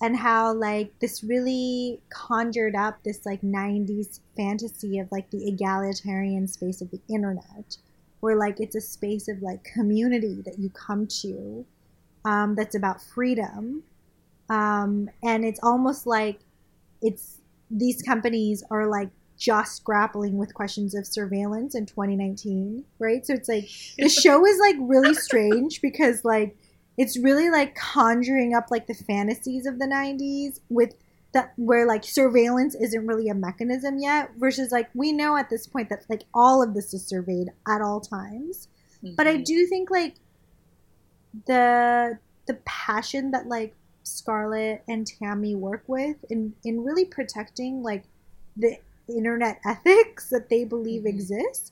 And 0.01 0.15
how, 0.15 0.53
like, 0.53 0.97
this 0.99 1.23
really 1.23 1.99
conjured 2.09 2.75
up 2.75 3.03
this, 3.03 3.25
like, 3.25 3.41
90s 3.41 4.21
fantasy 4.37 4.97
of, 4.99 5.11
like, 5.11 5.29
the 5.29 5.47
egalitarian 5.47 6.47
space 6.47 6.81
of 6.81 6.89
the 6.91 7.01
internet, 7.09 7.77
where, 8.21 8.37
like, 8.37 8.59
it's 8.61 8.75
a 8.75 8.81
space 8.81 9.27
of, 9.27 9.41
like, 9.41 9.63
community 9.63 10.41
that 10.45 10.57
you 10.57 10.69
come 10.69 11.05
to 11.21 11.65
um, 12.25 12.55
that's 12.55 12.75
about 12.75 13.01
freedom. 13.01 13.83
Um, 14.49 15.09
and 15.23 15.45
it's 15.45 15.59
almost 15.61 16.07
like 16.07 16.39
it's 17.01 17.39
these 17.69 18.01
companies 18.01 18.63
are 18.71 18.87
like 18.87 19.09
just 19.39 19.83
grappling 19.85 20.37
with 20.37 20.53
questions 20.53 20.93
of 20.93 21.07
surveillance 21.07 21.73
in 21.73 21.85
2019 21.85 22.83
right 22.99 23.25
so 23.25 23.33
it's 23.33 23.47
like 23.49 23.67
the 23.97 24.09
show 24.21 24.45
is 24.45 24.59
like 24.59 24.75
really 24.79 25.13
strange 25.13 25.81
because 25.81 26.23
like 26.25 26.55
it's 26.97 27.17
really 27.17 27.49
like 27.49 27.73
conjuring 27.75 28.53
up 28.53 28.67
like 28.69 28.85
the 28.87 28.93
fantasies 28.93 29.65
of 29.65 29.79
the 29.79 29.85
90s 29.85 30.59
with 30.69 30.93
that 31.31 31.53
where 31.55 31.87
like 31.87 32.03
surveillance 32.03 32.75
isn't 32.75 33.07
really 33.07 33.29
a 33.29 33.33
mechanism 33.33 33.97
yet 33.97 34.29
versus 34.37 34.71
like 34.71 34.89
we 34.93 35.11
know 35.13 35.37
at 35.37 35.49
this 35.49 35.65
point 35.67 35.87
that 35.89 36.03
like 36.09 36.23
all 36.33 36.61
of 36.61 36.73
this 36.73 36.93
is 36.93 37.05
surveyed 37.05 37.47
at 37.67 37.81
all 37.81 38.01
times 38.01 38.67
but 39.15 39.25
I 39.27 39.37
Mhm. 39.37 39.45
do 39.45 39.65
think 39.67 39.89
like 39.89 40.15
the 41.45 42.17
the 42.47 42.55
passion 42.65 43.31
that 43.31 43.47
like 43.47 43.75
Scarlett 44.03 44.83
and 44.87 45.05
Tammy 45.07 45.55
work 45.55 45.83
with 45.87 46.17
in 46.29 46.53
in 46.63 46.83
really 46.83 47.05
protecting 47.05 47.83
like 47.83 48.03
the 48.57 48.77
internet 49.17 49.59
ethics 49.65 50.29
that 50.29 50.49
they 50.49 50.63
believe 50.63 51.03
Mhm. 51.03 51.09
exists 51.09 51.71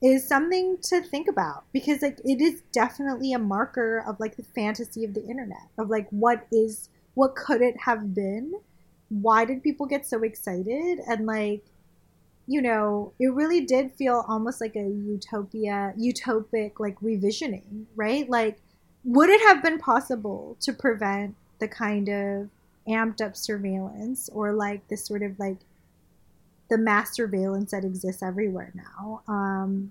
is 0.00 0.26
something 0.26 0.78
to 0.78 1.02
think 1.02 1.26
about 1.28 1.64
because 1.72 2.02
like 2.02 2.20
it 2.24 2.40
is 2.40 2.62
definitely 2.72 3.32
a 3.32 3.38
marker 3.38 3.98
of 4.06 4.20
like 4.20 4.36
the 4.36 4.42
fantasy 4.44 5.04
of 5.04 5.14
the 5.14 5.24
internet 5.26 5.68
of 5.76 5.90
like 5.90 6.08
what 6.10 6.46
is 6.52 6.88
what 7.14 7.34
could 7.34 7.60
it 7.62 7.76
have 7.80 8.14
been? 8.14 8.52
Why 9.08 9.44
did 9.44 9.62
people 9.62 9.86
get 9.86 10.06
so 10.06 10.22
excited? 10.22 11.00
And 11.08 11.26
like 11.26 11.64
you 12.46 12.62
know 12.62 13.12
it 13.18 13.28
really 13.32 13.60
did 13.60 13.92
feel 13.92 14.24
almost 14.28 14.60
like 14.60 14.76
a 14.76 14.88
utopia 14.88 15.92
utopic 15.98 16.72
like 16.78 16.96
revisioning 17.00 17.86
right? 17.96 18.28
Like 18.30 18.58
would 19.04 19.30
it 19.30 19.40
have 19.42 19.62
been 19.62 19.78
possible 19.78 20.56
to 20.60 20.72
prevent 20.72 21.36
the 21.60 21.68
kind 21.68 22.08
of 22.08 22.50
amped 22.88 23.20
up 23.24 23.36
surveillance 23.36 24.28
or 24.30 24.52
like 24.52 24.86
this 24.88 25.04
sort 25.06 25.22
of 25.22 25.38
like 25.38 25.58
the 26.70 26.78
mass 26.78 27.14
surveillance 27.14 27.70
that 27.70 27.84
exists 27.84 28.22
everywhere 28.22 28.72
now 28.74 29.22
um, 29.28 29.90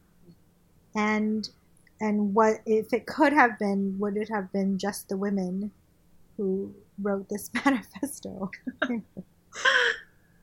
and 0.95 1.49
and 1.99 2.33
what 2.33 2.59
if 2.65 2.93
it 2.93 3.05
could 3.05 3.33
have 3.33 3.57
been 3.57 3.97
would 3.99 4.17
it 4.17 4.29
have 4.29 4.51
been 4.51 4.77
just 4.77 5.09
the 5.09 5.17
women 5.17 5.71
who 6.37 6.73
wrote 7.01 7.27
this 7.29 7.49
manifesto 7.65 8.51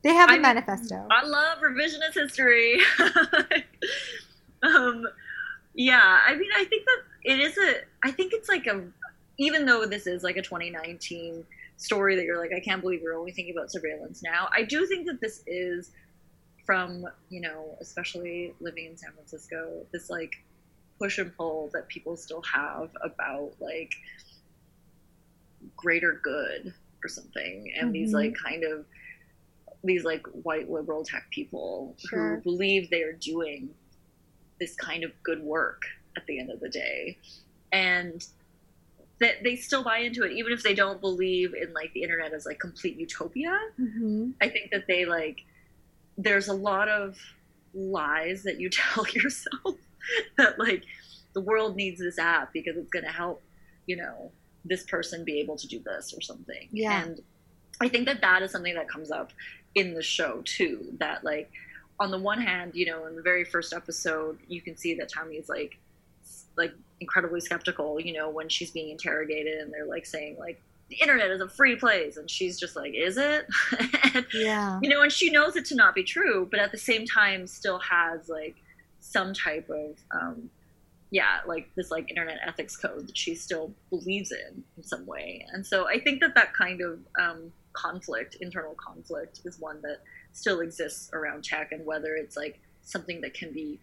they 0.02 0.12
have 0.14 0.28
a 0.28 0.32
I 0.32 0.34
mean, 0.34 0.42
manifesto 0.42 1.06
I 1.10 1.24
love 1.24 1.58
revisionist 1.58 2.14
history. 2.14 2.78
um, 4.62 5.06
yeah, 5.74 6.20
I 6.26 6.34
mean, 6.36 6.50
I 6.56 6.64
think 6.64 6.84
that 6.86 6.98
it 7.24 7.40
is 7.40 7.58
a. 7.58 7.74
I 8.04 8.10
think 8.12 8.32
it's 8.32 8.48
like 8.48 8.66
a. 8.66 8.82
Even 9.38 9.66
though 9.66 9.84
this 9.84 10.06
is 10.06 10.22
like 10.22 10.36
a 10.36 10.42
2019 10.42 11.44
story 11.76 12.14
that 12.14 12.24
you're 12.24 12.38
like, 12.38 12.52
I 12.56 12.60
can't 12.60 12.80
believe 12.80 13.00
we're 13.02 13.18
only 13.18 13.32
thinking 13.32 13.56
about 13.56 13.72
surveillance 13.72 14.22
now. 14.22 14.48
I 14.52 14.62
do 14.62 14.86
think 14.86 15.06
that 15.06 15.20
this 15.20 15.42
is 15.46 15.90
from 16.64 17.06
you 17.30 17.40
know, 17.40 17.76
especially 17.80 18.54
living 18.60 18.86
in 18.86 18.96
San 18.96 19.12
Francisco, 19.12 19.84
this 19.92 20.10
like 20.10 20.34
push 20.98 21.18
and 21.18 21.34
pull 21.36 21.70
that 21.72 21.88
people 21.88 22.16
still 22.16 22.42
have 22.42 22.90
about 23.02 23.52
like 23.60 23.92
greater 25.76 26.20
good 26.22 26.72
or 27.02 27.08
something, 27.08 27.72
and 27.78 27.92
these 27.94 28.10
Mhm. 28.10 28.14
like 28.14 28.34
kind 28.34 28.64
of 28.64 28.86
these 29.82 30.04
like 30.04 30.26
white 30.28 30.70
liberal 30.70 31.04
tech 31.04 31.28
people 31.30 31.94
Sure. 32.08 32.36
who 32.36 32.42
believe 32.42 32.88
they 32.88 33.02
are 33.02 33.12
doing 33.12 33.74
this 34.58 34.74
kind 34.76 35.04
of 35.04 35.10
good 35.22 35.42
work 35.42 35.82
at 36.16 36.24
the 36.26 36.38
end 36.38 36.50
of 36.50 36.60
the 36.60 36.70
day 36.70 37.18
and 37.72 38.26
that 39.18 39.42
they 39.42 39.56
still 39.56 39.82
buy 39.84 39.98
into 39.98 40.22
it 40.24 40.32
even 40.32 40.52
if 40.54 40.62
they 40.62 40.74
don't 40.74 41.00
believe 41.02 41.52
in 41.54 41.72
like 41.74 41.92
the 41.92 42.02
internet 42.02 42.32
as 42.32 42.46
like 42.46 42.58
complete 42.58 42.96
utopia 42.96 43.58
hmm 43.76 44.30
i 44.40 44.48
think 44.48 44.70
that 44.70 44.86
they 44.86 45.04
like 45.04 45.44
there's 46.16 46.48
a 46.48 46.52
lot 46.54 46.88
of 46.88 47.18
lies 47.74 48.42
that 48.44 48.60
you 48.60 48.68
tell 48.70 49.06
yourself 49.08 49.74
that 50.36 50.58
like 50.58 50.84
the 51.32 51.40
world 51.40 51.76
needs 51.76 51.98
this 52.00 52.18
app 52.18 52.52
because 52.52 52.76
it's 52.76 52.90
going 52.90 53.04
to 53.04 53.10
help 53.10 53.42
you 53.86 53.96
know 53.96 54.30
this 54.64 54.84
person 54.84 55.24
be 55.24 55.40
able 55.40 55.56
to 55.56 55.66
do 55.66 55.78
this 55.80 56.14
or 56.16 56.20
something 56.20 56.68
Yeah. 56.72 57.02
and 57.02 57.20
I 57.80 57.88
think 57.88 58.06
that 58.06 58.20
that 58.20 58.42
is 58.42 58.52
something 58.52 58.74
that 58.76 58.88
comes 58.88 59.10
up 59.10 59.32
in 59.74 59.94
the 59.94 60.02
show 60.02 60.42
too. 60.44 60.94
That 61.00 61.24
like 61.24 61.50
on 61.98 62.12
the 62.12 62.18
one 62.18 62.40
hand, 62.40 62.72
you 62.76 62.86
know, 62.86 63.06
in 63.06 63.16
the 63.16 63.20
very 63.22 63.44
first 63.44 63.72
episode, 63.72 64.38
you 64.46 64.60
can 64.60 64.76
see 64.76 64.94
that 64.94 65.08
Tommy 65.12 65.34
is 65.34 65.48
like 65.48 65.76
like 66.56 66.72
incredibly 67.00 67.40
skeptical, 67.40 67.98
you 68.00 68.12
know, 68.12 68.30
when 68.30 68.48
she's 68.48 68.70
being 68.70 68.90
interrogated 68.90 69.58
and 69.60 69.72
they're 69.72 69.86
like 69.86 70.06
saying 70.06 70.36
like 70.38 70.62
the 70.90 70.96
internet 70.96 71.30
is 71.30 71.40
a 71.40 71.48
free 71.48 71.76
place. 71.76 72.16
And 72.16 72.30
she's 72.30 72.58
just 72.58 72.76
like 72.76 72.92
is 72.94 73.16
it? 73.16 73.46
And, 74.14 74.26
yeah. 74.32 74.78
you 74.80 74.88
know 74.88 75.02
and 75.02 75.10
she 75.10 75.28
knows 75.28 75.56
it 75.56 75.64
to 75.66 75.74
not 75.74 75.92
be 75.92 76.04
true 76.04 76.46
but 76.48 76.60
at 76.60 76.70
the 76.70 76.78
same 76.78 77.04
time 77.04 77.48
still 77.48 77.80
has 77.80 78.28
like 78.28 78.54
some 79.00 79.34
type 79.34 79.68
of 79.68 79.98
um 80.12 80.48
yeah 81.10 81.40
like 81.48 81.68
this 81.74 81.90
like 81.90 82.08
internet 82.10 82.38
ethics 82.46 82.76
code 82.76 83.08
that 83.08 83.18
she 83.18 83.34
still 83.34 83.72
believes 83.90 84.30
in 84.30 84.62
in 84.76 84.84
some 84.84 85.04
way. 85.04 85.44
And 85.52 85.66
so 85.66 85.88
i 85.88 85.98
think 85.98 86.20
that 86.20 86.36
that 86.36 86.54
kind 86.54 86.80
of 86.80 87.00
um 87.18 87.52
conflict 87.72 88.36
internal 88.40 88.74
conflict 88.74 89.40
is 89.44 89.58
one 89.58 89.82
that 89.82 89.98
still 90.32 90.60
exists 90.60 91.10
around 91.12 91.42
tech 91.42 91.72
and 91.72 91.84
whether 91.84 92.14
it's 92.14 92.36
like 92.36 92.60
something 92.82 93.20
that 93.20 93.34
can 93.34 93.52
be 93.52 93.80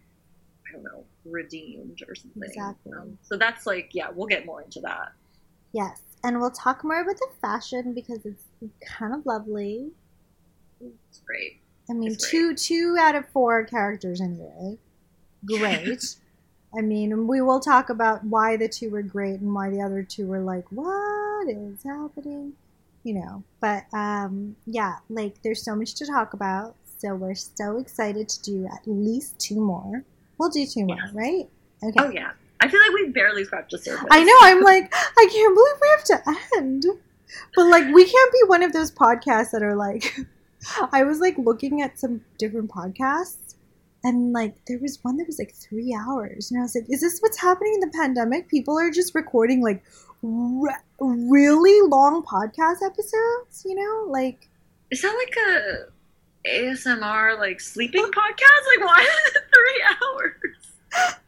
i 0.66 0.72
don't 0.72 0.82
know 0.82 1.04
redeemed 1.26 2.02
or 2.08 2.14
something. 2.14 2.42
Exactly. 2.42 2.92
Um, 2.98 3.18
so 3.20 3.36
that's 3.36 3.66
like 3.66 3.90
yeah 3.92 4.08
we'll 4.14 4.28
get 4.28 4.46
more 4.46 4.62
into 4.62 4.80
that. 4.80 5.12
Yes 5.72 6.00
and 6.24 6.40
we'll 6.40 6.50
talk 6.50 6.84
more 6.84 7.00
about 7.00 7.16
the 7.16 7.28
fashion 7.40 7.94
because 7.94 8.24
it's 8.24 8.44
kind 8.86 9.14
of 9.14 9.26
lovely. 9.26 9.90
It's 10.80 11.20
great. 11.26 11.60
I 11.90 11.94
mean, 11.94 12.12
it's 12.12 12.30
two 12.30 12.48
great. 12.48 12.58
two 12.58 12.96
out 12.98 13.14
of 13.14 13.28
four 13.28 13.64
characters 13.64 14.20
anyway. 14.20 14.78
Great. 15.44 16.16
I 16.76 16.80
mean, 16.80 17.26
we 17.26 17.42
will 17.42 17.60
talk 17.60 17.90
about 17.90 18.24
why 18.24 18.56
the 18.56 18.68
two 18.68 18.88
were 18.90 19.02
great 19.02 19.40
and 19.40 19.54
why 19.54 19.68
the 19.68 19.82
other 19.82 20.02
two 20.02 20.26
were 20.26 20.40
like, 20.40 20.64
what 20.70 21.48
is 21.48 21.82
happening? 21.82 22.54
You 23.04 23.14
know, 23.14 23.42
but 23.60 23.84
um, 23.92 24.56
yeah, 24.64 24.96
like 25.10 25.42
there's 25.42 25.62
so 25.62 25.74
much 25.74 25.94
to 25.96 26.06
talk 26.06 26.34
about. 26.34 26.76
So 26.98 27.16
we're 27.16 27.34
so 27.34 27.78
excited 27.78 28.28
to 28.28 28.42
do 28.42 28.66
at 28.66 28.86
least 28.86 29.38
two 29.40 29.60
more. 29.60 30.04
We'll 30.38 30.50
do 30.50 30.64
two 30.64 30.86
more, 30.86 31.10
right? 31.12 31.48
Okay. 31.82 31.94
Oh 31.98 32.10
yeah. 32.10 32.30
I 32.62 32.68
feel 32.68 32.80
like 32.80 32.94
we 32.94 33.08
barely 33.10 33.44
scratched 33.44 33.72
the 33.72 33.78
surface. 33.78 34.06
I 34.08 34.22
know. 34.22 34.36
I'm 34.42 34.62
like, 34.62 34.94
I 34.94 35.28
can't 35.32 35.54
believe 35.54 35.74
we 35.80 35.88
have 35.88 36.04
to 36.04 36.58
end. 36.58 36.84
But 37.56 37.66
like, 37.66 37.92
we 37.92 38.04
can't 38.04 38.32
be 38.32 38.40
one 38.46 38.62
of 38.62 38.72
those 38.72 38.92
podcasts 38.92 39.50
that 39.50 39.62
are 39.62 39.74
like. 39.74 40.16
I 40.92 41.02
was 41.02 41.18
like 41.18 41.36
looking 41.38 41.82
at 41.82 41.98
some 41.98 42.20
different 42.38 42.70
podcasts, 42.70 43.56
and 44.04 44.32
like 44.32 44.54
there 44.66 44.78
was 44.78 45.02
one 45.02 45.16
that 45.16 45.26
was 45.26 45.40
like 45.40 45.52
three 45.52 45.92
hours, 45.92 46.52
and 46.52 46.60
I 46.60 46.62
was 46.62 46.76
like, 46.76 46.84
"Is 46.88 47.00
this 47.00 47.18
what's 47.18 47.40
happening 47.40 47.74
in 47.74 47.80
the 47.80 47.90
pandemic? 47.98 48.48
People 48.48 48.78
are 48.78 48.92
just 48.92 49.12
recording 49.12 49.60
like 49.60 49.82
re- 50.22 50.76
really 51.00 51.88
long 51.88 52.22
podcast 52.22 52.76
episodes, 52.84 53.64
you 53.64 53.74
know? 53.74 54.06
Like, 54.08 54.48
is 54.92 55.02
that 55.02 55.16
like 55.16 55.34
a 55.36 56.48
ASMR 56.48 57.38
like 57.40 57.60
sleeping 57.60 58.04
podcast? 58.04 58.62
Like, 58.76 58.86
why 58.86 59.02
is 59.02 59.32
it 59.34 59.42
three 59.52 59.84
hours? 59.90 61.16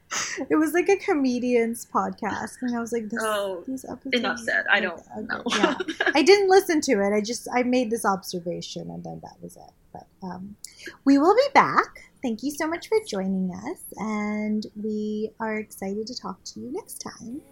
it 0.51 0.57
was 0.57 0.73
like 0.73 0.89
a 0.89 0.97
comedian's 0.97 1.87
podcast, 1.87 2.63
and 2.63 2.77
I 2.77 2.81
was 2.81 2.93
like, 2.93 3.09
this, 3.09 3.21
"Oh, 3.23 3.65
these 3.67 3.85
episodes." 3.85 4.17
Enough 4.17 4.39
said. 4.41 4.65
I 4.71 4.81
don't 4.81 5.01
okay, 5.17 5.27
know. 5.27 5.43
yeah, 5.57 5.77
I 6.15 6.23
didn't 6.23 6.49
listen 6.49 6.81
to 6.83 6.93
it. 6.93 7.13
I 7.15 7.21
just 7.21 7.49
I 7.53 7.63
made 7.63 7.91
this 7.91 8.05
observation, 8.05 8.91
and 8.91 9.05
then 9.05 9.21
that 9.23 9.37
was 9.41 9.57
it. 9.57 9.73
But 9.93 10.07
um, 10.23 10.57
we 11.05 11.19
will 11.19 11.35
be 11.35 11.49
back. 11.55 12.11
Thank 12.23 12.43
you 12.43 12.51
so 12.51 12.67
much 12.67 12.89
for 12.89 12.99
joining 13.07 13.53
us, 13.55 13.83
and 13.97 14.67
we 14.83 15.31
are 15.41 15.57
excited 15.59 16.07
to 16.07 16.19
talk 16.19 16.43
to 16.45 16.61
you 16.61 16.73
next 16.73 16.99
time. 16.99 17.43